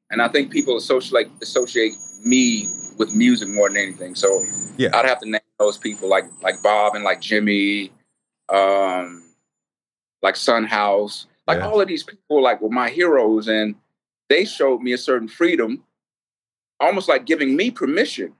and 0.09 0.21
I 0.21 0.27
think 0.27 0.51
people 0.51 0.77
associate 0.77 1.29
associate 1.41 1.93
me 2.23 2.67
with 2.97 3.13
music 3.13 3.47
more 3.49 3.69
than 3.69 3.77
anything. 3.77 4.15
So, 4.15 4.43
yeah, 4.77 4.89
I'd 4.93 5.05
have 5.05 5.19
to 5.19 5.29
name 5.29 5.41
those 5.59 5.77
people 5.77 6.09
like 6.09 6.25
like 6.41 6.61
Bob 6.61 6.95
and 6.95 7.03
like 7.03 7.21
Jimmy, 7.21 7.91
um, 8.49 9.23
like 10.21 10.36
Son 10.36 10.63
House, 10.63 11.27
like 11.47 11.59
yeah. 11.59 11.67
all 11.67 11.82
of 11.82 11.88
these 11.88 12.03
people 12.03 12.41
like 12.41 12.61
were 12.61 12.69
my 12.69 12.89
heroes, 12.89 13.47
and 13.47 13.75
they 14.29 14.45
showed 14.45 14.82
me 14.82 14.93
a 14.93 14.97
certain 14.97 15.27
freedom, 15.27 15.84
almost 16.79 17.09
like 17.09 17.25
giving 17.25 17.55
me 17.55 17.71
permission. 17.71 18.34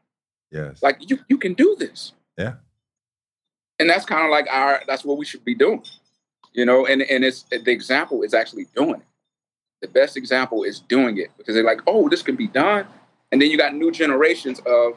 Yes, 0.52 0.82
like 0.82 1.10
you 1.10 1.20
you 1.28 1.38
can 1.38 1.54
do 1.54 1.76
this. 1.78 2.14
Yeah, 2.38 2.56
and 3.82 3.90
that's 3.90 4.06
kind 4.06 4.24
of 4.24 4.32
like 4.32 4.48
our 4.50 4.82
that's 4.88 5.04
what 5.04 5.18
we 5.18 5.26
should 5.26 5.44
be 5.44 5.56
doing, 5.56 5.84
you 6.54 6.66
know. 6.66 6.86
And 6.86 7.02
and 7.02 7.26
it's 7.26 7.44
the 7.44 7.72
example 7.72 8.22
is 8.22 8.34
actually 8.34 8.68
doing 8.76 9.02
it. 9.02 9.08
The 9.82 9.88
best 9.88 10.16
example 10.16 10.64
is 10.64 10.80
doing 10.80 11.18
it 11.18 11.32
because 11.38 11.56
they're 11.56 11.64
like, 11.64 11.82
oh, 11.88 12.08
this 12.08 12.22
can 12.22 12.36
be 12.36 12.48
done, 12.48 12.86
and 13.32 13.42
then 13.42 13.50
you 13.50 13.58
got 13.58 13.74
new 13.74 13.92
generations 13.92 14.60
of 14.66 14.96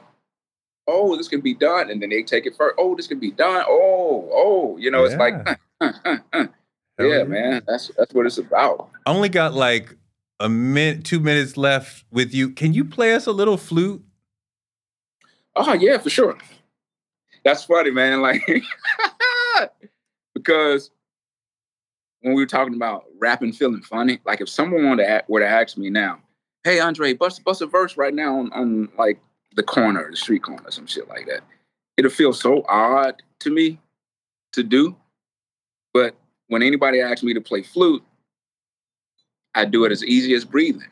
oh, 0.87 1.16
this 1.16 1.28
can 1.28 1.41
be 1.41 1.55
done. 1.55 1.91
And 1.91 2.03
then 2.03 2.11
they 2.11 2.22
take 2.22 2.45
it 2.47 2.55
first. 2.57 2.74
Oh, 2.78 2.95
this 2.95 3.07
can 3.07 3.18
be 3.18 3.30
done. 3.30 3.64
Oh, 3.66 4.28
oh, 4.32 4.76
you 4.76 4.91
know, 4.91 5.05
yeah. 5.05 5.07
it's 5.07 5.16
like, 5.16 5.35
uh, 5.80 5.93
uh, 6.05 6.16
uh, 6.35 6.47
yeah, 6.99 7.07
yeah, 7.07 7.24
man. 7.24 7.62
That's 7.66 7.91
that's 7.97 8.12
what 8.14 8.26
it's 8.26 8.39
about. 8.39 8.91
I 9.07 9.11
only 9.11 9.30
got 9.30 9.55
like 9.55 9.97
a 10.41 10.49
minute, 10.49 11.05
two 11.05 11.20
minutes 11.20 11.57
left 11.57 12.05
with 12.11 12.35
you. 12.35 12.51
Can 12.51 12.74
you 12.74 12.85
play 12.85 13.14
us 13.14 13.26
a 13.26 13.32
little 13.32 13.57
flute? 13.57 14.05
Oh 15.57 15.72
yeah, 15.72 15.99
for 15.99 16.11
sure. 16.11 16.37
That's 17.45 17.64
funny, 17.64 17.90
man. 17.90 18.22
Like 18.22 18.42
because 20.34 20.90
when 22.20 22.34
we 22.34 22.42
were 22.42 22.47
talking 22.47 22.74
about 22.74 23.05
rapping, 23.18 23.53
feeling 23.53 23.82
funny, 23.82 24.20
like 24.24 24.40
if 24.40 24.49
someone 24.49 24.86
wanted 24.86 25.05
to, 25.05 25.24
were 25.28 25.40
to 25.40 25.49
ask 25.49 25.76
me 25.76 25.90
now, 25.90 26.18
"Hey, 26.64 26.80
Andre, 26.80 27.12
bust 27.12 27.45
bust 27.45 27.62
a 27.62 27.66
verse 27.66 27.97
right 27.97 28.14
now 28.14 28.38
on, 28.38 28.53
on 28.53 28.88
like 28.99 29.20
the 29.55 29.62
corner, 29.62 30.11
the 30.11 30.16
street 30.16 30.42
corner, 30.42 30.70
some 30.70 30.86
shit 30.86 31.09
like 31.09 31.26
that," 31.26 31.42
it'll 31.97 32.11
feel 32.11 32.32
so 32.32 32.64
odd 32.68 33.22
to 33.40 33.51
me 33.51 33.78
to 34.53 34.62
do. 34.62 34.97
But 35.92 36.16
when 36.49 36.62
anybody 36.62 37.01
asks 37.01 37.22
me 37.22 37.34
to 37.34 37.40
play 37.40 37.62
flute, 37.62 38.03
I 39.55 39.66
do 39.66 39.84
it 39.84 39.92
as 39.92 40.03
easy 40.05 40.34
as 40.34 40.45
breathing. 40.45 40.88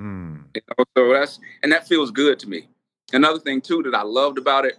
Mm. 0.00 0.44
You 0.54 0.62
know, 0.68 0.84
so 0.96 1.12
that's 1.12 1.40
and 1.62 1.72
that 1.72 1.88
feels 1.88 2.10
good 2.10 2.38
to 2.38 2.48
me. 2.48 2.68
Another 3.12 3.38
thing 3.38 3.60
too 3.60 3.82
that 3.82 3.94
I 3.94 4.02
loved 4.02 4.38
about 4.38 4.64
it, 4.64 4.78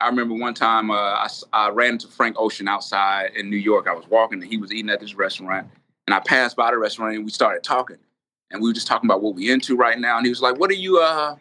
I 0.00 0.06
remember 0.06 0.34
one 0.34 0.54
time 0.54 0.90
uh, 0.90 0.94
I, 0.94 1.28
I 1.52 1.70
ran 1.70 1.92
into 1.92 2.08
Frank 2.08 2.36
Ocean 2.38 2.68
outside 2.68 3.32
in 3.36 3.50
New 3.50 3.56
York. 3.56 3.86
I 3.86 3.92
was 3.92 4.06
walking 4.08 4.42
and 4.42 4.50
he 4.50 4.56
was 4.56 4.72
eating 4.72 4.90
at 4.90 5.00
this 5.00 5.14
restaurant, 5.14 5.68
and 6.06 6.14
I 6.14 6.20
passed 6.20 6.56
by 6.56 6.70
the 6.70 6.78
restaurant 6.78 7.16
and 7.16 7.24
we 7.24 7.30
started 7.30 7.62
talking, 7.62 7.98
and 8.50 8.62
we 8.62 8.70
were 8.70 8.74
just 8.74 8.86
talking 8.86 9.08
about 9.08 9.22
what 9.22 9.34
we 9.34 9.50
into 9.50 9.76
right 9.76 9.98
now. 9.98 10.16
And 10.16 10.24
he 10.24 10.30
was 10.30 10.40
like, 10.40 10.58
"What 10.58 10.70
are 10.70 10.74
you? 10.74 10.98
Uh, 10.98 11.36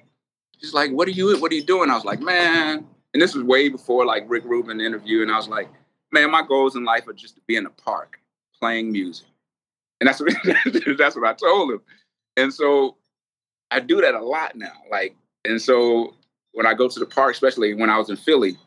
he's 0.58 0.74
like, 0.74 0.92
what 0.92 1.08
are 1.08 1.12
you? 1.12 1.40
What 1.40 1.52
are 1.52 1.56
you 1.56 1.64
doing?" 1.64 1.90
I 1.90 1.96
was 1.96 2.06
like, 2.06 2.20
"Man," 2.20 2.86
and 3.14 3.22
this 3.22 3.34
was 3.34 3.44
way 3.46 3.70
before 3.70 4.06
like 4.06 4.26
Rick 4.28 4.44
Rubin 4.44 4.82
interview, 4.82 5.22
and 5.22 5.32
I 5.32 5.38
was 5.38 5.48
like, 5.48 5.70
"Man, 6.12 6.30
my 6.30 6.44
goals 6.46 6.76
in 6.76 6.84
life 6.84 7.08
are 7.08 7.14
just 7.14 7.36
to 7.36 7.42
be 7.48 7.56
in 7.56 7.64
the 7.64 7.70
park 7.70 8.20
playing 8.60 8.92
music." 8.92 9.28
And 10.02 10.08
that's 10.08 10.20
what 10.20 10.34
that's 10.98 11.16
what 11.16 11.26
I 11.26 11.34
told 11.34 11.72
him. 11.72 11.82
And 12.36 12.54
so 12.54 12.98
I 13.72 13.80
do 13.80 14.02
that 14.02 14.16
a 14.16 14.22
lot 14.22 14.56
now. 14.56 14.74
Like, 14.92 15.16
and 15.46 15.62
so 15.62 16.16
when 16.54 16.66
I 16.66 16.74
go 16.74 16.88
to 16.88 17.00
the 17.00 17.06
park, 17.06 17.34
especially 17.34 17.74
when 17.74 17.90
I 17.90 17.98
was 17.98 18.10
in 18.10 18.16
Philly, 18.16 18.58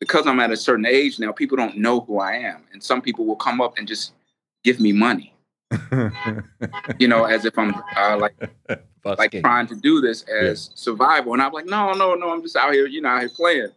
because 0.00 0.26
I'm 0.26 0.40
at 0.40 0.50
a 0.50 0.56
certain 0.56 0.86
age 0.86 1.18
now, 1.18 1.32
people 1.32 1.56
don't 1.56 1.76
know 1.76 2.00
who 2.00 2.18
I 2.18 2.34
am. 2.34 2.64
And 2.72 2.82
some 2.82 3.00
people 3.00 3.24
will 3.24 3.36
come 3.36 3.60
up 3.60 3.78
and 3.78 3.88
just 3.88 4.12
give 4.64 4.80
me 4.80 4.92
money. 4.92 5.32
you 6.98 7.08
know, 7.08 7.24
as 7.24 7.44
if 7.44 7.58
I'm 7.58 7.74
uh, 7.96 8.16
like 8.18 8.34
like 9.04 9.32
trying 9.40 9.66
to 9.66 9.76
do 9.76 10.00
this 10.00 10.22
as 10.22 10.68
yeah. 10.68 10.76
survival. 10.76 11.32
And 11.32 11.42
I'm 11.42 11.52
like, 11.52 11.66
no, 11.66 11.92
no, 11.92 12.14
no, 12.14 12.30
I'm 12.30 12.42
just 12.42 12.56
out 12.56 12.72
here, 12.72 12.86
you 12.86 13.00
know, 13.00 13.08
out 13.08 13.20
here 13.20 13.28
playing. 13.28 13.68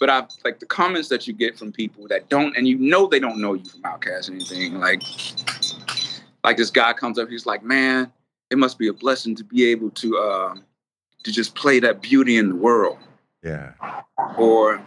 But 0.00 0.10
I 0.10 0.26
like 0.44 0.58
the 0.58 0.66
comments 0.66 1.08
that 1.10 1.26
you 1.28 1.32
get 1.32 1.56
from 1.56 1.70
people 1.70 2.08
that 2.08 2.28
don't, 2.28 2.56
and 2.56 2.66
you 2.66 2.76
know 2.76 3.06
they 3.06 3.20
don't 3.20 3.40
know 3.40 3.54
you 3.54 3.64
from 3.64 3.82
OutKast 3.82 4.30
or 4.30 4.32
anything. 4.32 4.80
Like, 4.80 5.02
like 6.42 6.56
this 6.56 6.70
guy 6.70 6.92
comes 6.92 7.18
up, 7.18 7.28
he's 7.28 7.46
like, 7.46 7.62
man, 7.62 8.10
it 8.50 8.58
must 8.58 8.78
be 8.78 8.88
a 8.88 8.92
blessing 8.92 9.36
to 9.36 9.44
be 9.44 9.64
able 9.66 9.90
to 9.90 10.18
uh, 10.18 10.54
to 11.24 11.32
just 11.32 11.54
play 11.54 11.80
that 11.80 12.02
beauty 12.02 12.36
in 12.36 12.48
the 12.48 12.54
world. 12.54 12.98
Yeah. 13.42 13.72
Or 14.36 14.84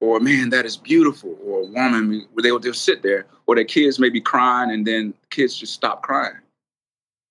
or 0.00 0.18
man, 0.20 0.50
that 0.50 0.64
is 0.64 0.76
beautiful. 0.76 1.36
Or 1.44 1.60
a 1.60 1.66
woman, 1.66 2.26
they'll 2.42 2.58
just 2.58 2.84
sit 2.84 3.02
there, 3.02 3.26
or 3.46 3.54
their 3.54 3.64
kids 3.64 3.98
may 3.98 4.08
be 4.08 4.20
crying, 4.20 4.70
and 4.70 4.86
then 4.86 5.14
kids 5.30 5.56
just 5.56 5.74
stop 5.74 6.02
crying 6.02 6.36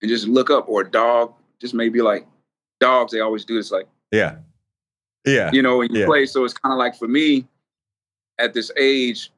and 0.02 0.10
just 0.10 0.28
look 0.28 0.50
up. 0.50 0.70
Or 0.70 0.82
a 0.82 0.90
dog 0.90 1.34
just 1.60 1.74
maybe 1.74 2.02
like 2.02 2.26
dogs, 2.80 3.12
they 3.12 3.20
always 3.20 3.46
do 3.46 3.56
this, 3.56 3.72
like 3.72 3.88
yeah, 4.12 4.38
yeah, 5.26 5.52
you 5.52 5.62
know, 5.62 5.78
when 5.78 5.94
you 5.94 6.02
yeah. 6.02 6.06
play. 6.06 6.26
So 6.26 6.46
it's 6.46 6.54
kind 6.54 6.72
of 6.74 6.80
like 6.80 6.96
for 6.96 7.08
me 7.08 7.48
at 8.38 8.54
this 8.54 8.72
age, 8.78 9.32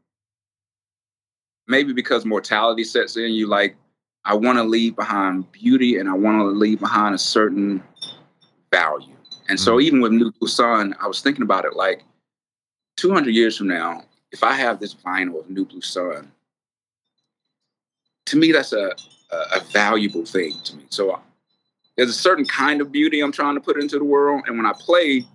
maybe 1.67 1.93
because 1.93 2.25
mortality 2.25 2.83
sets 2.83 3.17
in, 3.17 3.31
you 3.31 3.47
like 3.47 3.75
I 4.25 4.35
want 4.35 4.57
to 4.57 4.63
leave 4.63 4.95
behind 4.95 5.51
beauty 5.51 5.97
and 5.97 6.07
I 6.07 6.13
want 6.13 6.39
to 6.39 6.45
leave 6.45 6.79
behind 6.79 7.15
a 7.15 7.17
certain 7.17 7.83
value. 8.71 9.15
And 9.49 9.59
so 9.59 9.73
mm-hmm. 9.73 9.81
even 9.81 10.01
with 10.01 10.11
New 10.11 10.31
Blue 10.31 10.47
Sun, 10.47 10.95
I 10.99 11.07
was 11.07 11.21
thinking 11.21 11.43
about 11.43 11.65
it 11.65 11.75
like 11.75 12.03
200 12.97 13.31
years 13.31 13.57
from 13.57 13.67
now, 13.67 14.03
if 14.31 14.43
I 14.43 14.53
have 14.53 14.79
this 14.79 14.93
vinyl 14.93 15.39
of 15.39 15.49
New 15.49 15.65
Blue 15.65 15.81
Sun, 15.81 16.31
to 18.27 18.37
me, 18.37 18.51
that's 18.51 18.73
a, 18.73 18.91
a, 19.31 19.35
a 19.55 19.59
valuable 19.71 20.25
thing 20.25 20.53
to 20.63 20.75
me. 20.75 20.83
So 20.89 21.19
there's 21.97 22.09
a 22.09 22.13
certain 22.13 22.45
kind 22.45 22.79
of 22.79 22.91
beauty 22.91 23.21
I'm 23.21 23.31
trying 23.31 23.55
to 23.55 23.61
put 23.61 23.81
into 23.81 23.97
the 23.97 24.05
world. 24.05 24.43
And 24.47 24.57
when 24.57 24.65
I 24.65 24.73
play, 24.73 25.25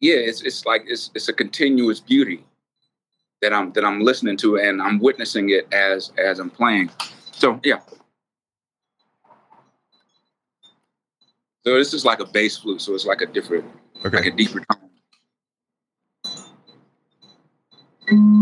yeah, 0.00 0.16
it's, 0.16 0.42
it's 0.42 0.64
like, 0.66 0.84
it's, 0.86 1.10
it's 1.14 1.28
a 1.28 1.32
continuous 1.32 1.98
beauty 1.98 2.44
that 3.42 3.52
I'm 3.52 3.72
that 3.72 3.84
I'm 3.84 4.00
listening 4.00 4.36
to 4.38 4.56
and 4.56 4.80
I'm 4.80 4.98
witnessing 4.98 5.50
it 5.50 5.66
as 5.72 6.12
as 6.16 6.38
I'm 6.38 6.48
playing. 6.48 6.90
So 7.32 7.60
yeah. 7.64 7.80
So 11.64 11.76
this 11.76 11.94
is 11.94 12.04
like 12.04 12.18
a 12.18 12.26
bass 12.26 12.56
flute, 12.56 12.80
so 12.80 12.94
it's 12.94 13.06
like 13.06 13.20
a 13.20 13.26
different, 13.26 13.64
okay. 14.04 14.16
like 14.16 14.26
a 14.26 14.32
deeper 14.32 14.64
tone. 18.08 18.41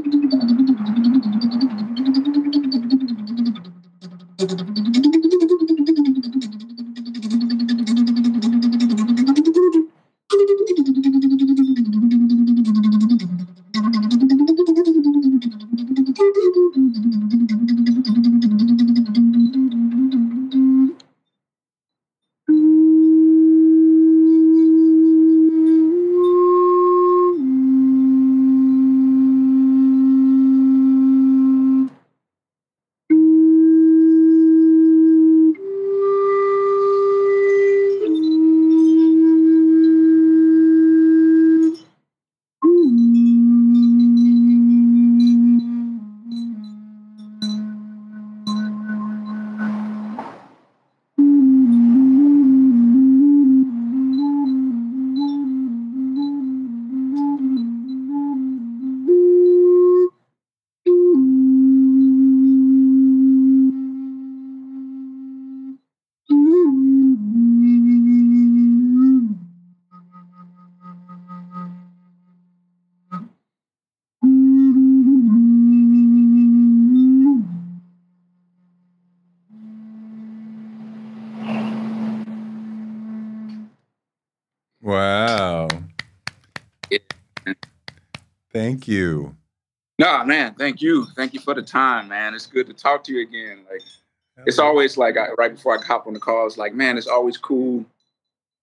thank 90.81 90.89
you. 90.89 91.05
Thank 91.15 91.33
you 91.33 91.39
for 91.39 91.53
the 91.53 91.61
time, 91.61 92.07
man. 92.09 92.33
It's 92.33 92.45
good 92.47 92.67
to 92.67 92.73
talk 92.73 93.03
to 93.05 93.13
you 93.13 93.21
again. 93.21 93.59
Like, 93.69 93.81
it's 94.45 94.59
always 94.59 94.97
like 94.97 95.17
I, 95.17 95.27
right 95.37 95.53
before 95.53 95.77
I 95.77 95.85
hop 95.85 96.07
on 96.07 96.13
the 96.13 96.19
call, 96.19 96.47
it's 96.47 96.57
like, 96.57 96.73
man, 96.73 96.97
it's 96.97 97.07
always 97.07 97.37
cool 97.37 97.85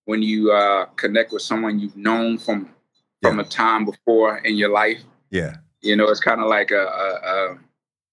when 0.06 0.22
you 0.22 0.50
uh, 0.52 0.86
connect 0.96 1.32
with 1.32 1.42
someone 1.42 1.78
you've 1.78 1.96
known 1.96 2.38
from 2.38 2.70
from 3.22 3.38
Yeah. 3.38 3.44
a 3.44 3.48
time 3.48 3.84
before 3.84 4.38
in 4.38 4.56
your 4.56 4.70
life. 4.70 5.02
Yeah. 5.30 5.56
You 5.82 5.96
know, 5.96 6.08
it's 6.08 6.20
kind 6.20 6.40
of 6.40 6.48
like 6.48 6.70
a, 6.70 6.84
a, 6.86 7.08
a, 7.52 7.58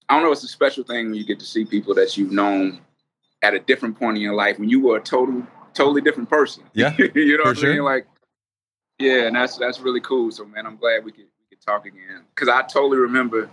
I 0.09 0.13
don't 0.15 0.23
know, 0.23 0.31
it's 0.31 0.43
a 0.43 0.47
special 0.47 0.83
thing 0.83 1.05
when 1.07 1.15
you 1.15 1.25
get 1.25 1.39
to 1.39 1.45
see 1.45 1.63
people 1.63 1.93
that 1.95 2.17
you've 2.17 2.31
known 2.31 2.79
at 3.43 3.53
a 3.53 3.59
different 3.59 3.97
point 3.99 4.17
in 4.17 4.23
your 4.23 4.33
life 4.33 4.57
when 4.59 4.67
you 4.69 4.79
were 4.81 4.97
a 4.97 5.01
total, 5.01 5.45
totally 5.73 6.01
different 6.01 6.29
person. 6.29 6.63
Yeah, 6.73 6.95
you 6.97 7.37
know 7.37 7.43
what 7.45 7.57
I 7.57 7.61
mean? 7.61 7.75
sure. 7.75 7.83
Like, 7.83 8.07
yeah, 8.99 9.27
and 9.27 9.35
that's 9.35 9.57
that's 9.57 9.79
really 9.79 10.01
cool. 10.01 10.31
So, 10.31 10.45
man, 10.45 10.65
I'm 10.67 10.77
glad 10.77 11.03
we 11.03 11.11
could 11.11 11.25
we 11.39 11.55
could 11.55 11.61
talk 11.65 11.85
again 11.85 12.23
because 12.33 12.47
I 12.49 12.61
totally 12.63 12.97
remember 12.97 13.49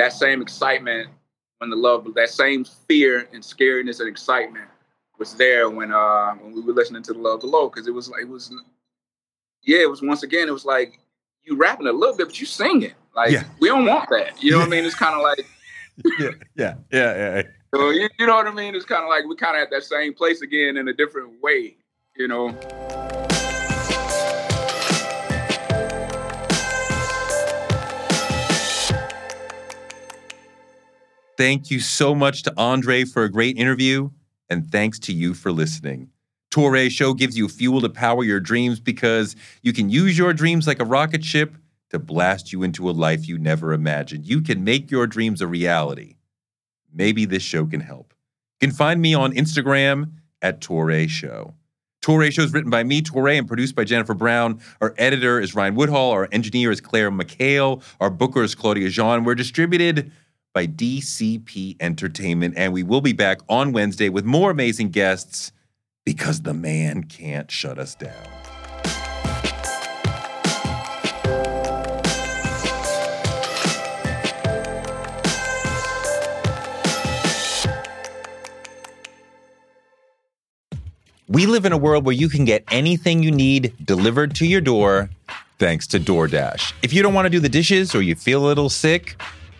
that 0.00 0.14
same 0.14 0.40
excitement 0.40 1.10
when 1.58 1.68
the 1.68 1.76
love, 1.76 2.06
that 2.14 2.30
same 2.30 2.64
fear 2.64 3.28
and 3.34 3.42
scariness 3.42 4.00
and 4.00 4.08
excitement 4.08 4.66
was 5.18 5.34
there 5.34 5.68
when 5.68 5.92
uh 5.92 6.32
when 6.36 6.54
we 6.54 6.62
were 6.62 6.72
listening 6.72 7.02
to 7.02 7.12
the 7.12 7.18
Love 7.18 7.40
Below 7.40 7.68
because 7.68 7.86
it 7.86 7.90
was 7.92 8.08
like 8.08 8.22
it 8.22 8.28
was 8.28 8.50
yeah 9.62 9.80
it 9.80 9.90
was 9.90 10.00
once 10.00 10.22
again 10.22 10.48
it 10.48 10.52
was 10.52 10.64
like 10.64 10.98
you 11.42 11.58
rapping 11.58 11.86
a 11.86 11.92
little 11.92 12.16
bit 12.16 12.26
but 12.26 12.40
you 12.40 12.46
singing 12.46 12.94
like 13.14 13.30
Yeah. 13.30 13.44
we 13.60 13.68
don't 13.68 13.84
want 13.84 14.08
that 14.08 14.42
you 14.42 14.52
know 14.52 14.60
what 14.60 14.68
I 14.68 14.70
mean 14.70 14.86
it's 14.86 14.94
kind 14.94 15.14
of 15.14 15.20
like 15.20 15.46
yeah. 16.18 16.30
Yeah. 16.56 16.74
Yeah. 16.90 17.36
Yeah. 17.36 17.42
so 17.74 17.90
you, 17.90 18.08
you 18.18 18.26
know 18.26 18.36
what 18.36 18.46
I 18.46 18.54
mean 18.54 18.74
it's 18.74 18.86
kind 18.86 19.02
of 19.02 19.10
like 19.10 19.26
we 19.26 19.36
kind 19.36 19.58
of 19.58 19.62
at 19.64 19.70
that 19.70 19.84
same 19.84 20.14
place 20.14 20.40
again 20.40 20.78
in 20.78 20.88
a 20.88 20.94
different 20.94 21.42
way 21.42 21.76
you 22.16 22.26
know 22.26 22.48
Thank 31.40 31.70
you 31.70 31.80
so 31.80 32.14
much 32.14 32.42
to 32.42 32.52
Andre 32.58 33.04
for 33.04 33.24
a 33.24 33.30
great 33.30 33.56
interview, 33.56 34.10
and 34.50 34.70
thanks 34.70 34.98
to 34.98 35.12
you 35.14 35.32
for 35.32 35.50
listening. 35.50 36.10
Toure 36.50 36.90
Show 36.90 37.14
gives 37.14 37.38
you 37.38 37.48
fuel 37.48 37.80
to 37.80 37.88
power 37.88 38.22
your 38.22 38.40
dreams 38.40 38.78
because 38.78 39.36
you 39.62 39.72
can 39.72 39.88
use 39.88 40.18
your 40.18 40.34
dreams 40.34 40.66
like 40.66 40.80
a 40.80 40.84
rocket 40.84 41.24
ship 41.24 41.56
to 41.88 41.98
blast 41.98 42.52
you 42.52 42.62
into 42.62 42.90
a 42.90 42.92
life 42.92 43.26
you 43.26 43.38
never 43.38 43.72
imagined. 43.72 44.26
You 44.26 44.42
can 44.42 44.64
make 44.64 44.90
your 44.90 45.06
dreams 45.06 45.40
a 45.40 45.46
reality. 45.46 46.16
Maybe 46.92 47.24
this 47.24 47.42
show 47.42 47.64
can 47.64 47.80
help. 47.80 48.12
You 48.60 48.68
can 48.68 48.76
find 48.76 49.00
me 49.00 49.14
on 49.14 49.32
Instagram 49.32 50.12
at 50.42 50.60
Toure 50.60 51.08
Show. 51.08 51.54
Toure 52.02 52.30
Show 52.30 52.42
is 52.42 52.52
written 52.52 52.70
by 52.70 52.84
me, 52.84 53.00
Toure, 53.00 53.38
and 53.38 53.48
produced 53.48 53.74
by 53.74 53.84
Jennifer 53.84 54.12
Brown. 54.12 54.60
Our 54.82 54.94
editor 54.98 55.40
is 55.40 55.54
Ryan 55.54 55.74
Woodhall. 55.74 56.10
Our 56.10 56.28
engineer 56.32 56.70
is 56.70 56.82
Claire 56.82 57.10
McHale. 57.10 57.82
Our 57.98 58.10
booker 58.10 58.42
is 58.42 58.54
Claudia 58.54 58.90
Jean. 58.90 59.24
We're 59.24 59.34
distributed 59.34 60.12
by 60.52 60.66
DCP 60.66 61.76
Entertainment, 61.80 62.54
and 62.56 62.72
we 62.72 62.82
will 62.82 63.00
be 63.00 63.12
back 63.12 63.40
on 63.48 63.72
Wednesday 63.72 64.08
with 64.08 64.24
more 64.24 64.50
amazing 64.50 64.90
guests 64.90 65.52
because 66.04 66.42
the 66.42 66.54
man 66.54 67.04
can't 67.04 67.50
shut 67.50 67.78
us 67.78 67.94
down. 67.94 68.12
We 81.28 81.46
live 81.46 81.64
in 81.64 81.72
a 81.72 81.78
world 81.78 82.04
where 82.04 82.14
you 82.14 82.28
can 82.28 82.44
get 82.44 82.64
anything 82.72 83.22
you 83.22 83.30
need 83.30 83.72
delivered 83.84 84.34
to 84.34 84.46
your 84.46 84.60
door 84.60 85.10
thanks 85.60 85.86
to 85.86 86.00
DoorDash. 86.00 86.72
If 86.82 86.92
you 86.92 87.04
don't 87.04 87.14
want 87.14 87.26
to 87.26 87.30
do 87.30 87.38
the 87.38 87.48
dishes 87.48 87.94
or 87.94 88.02
you 88.02 88.16
feel 88.16 88.44
a 88.44 88.48
little 88.48 88.68
sick, 88.68 89.14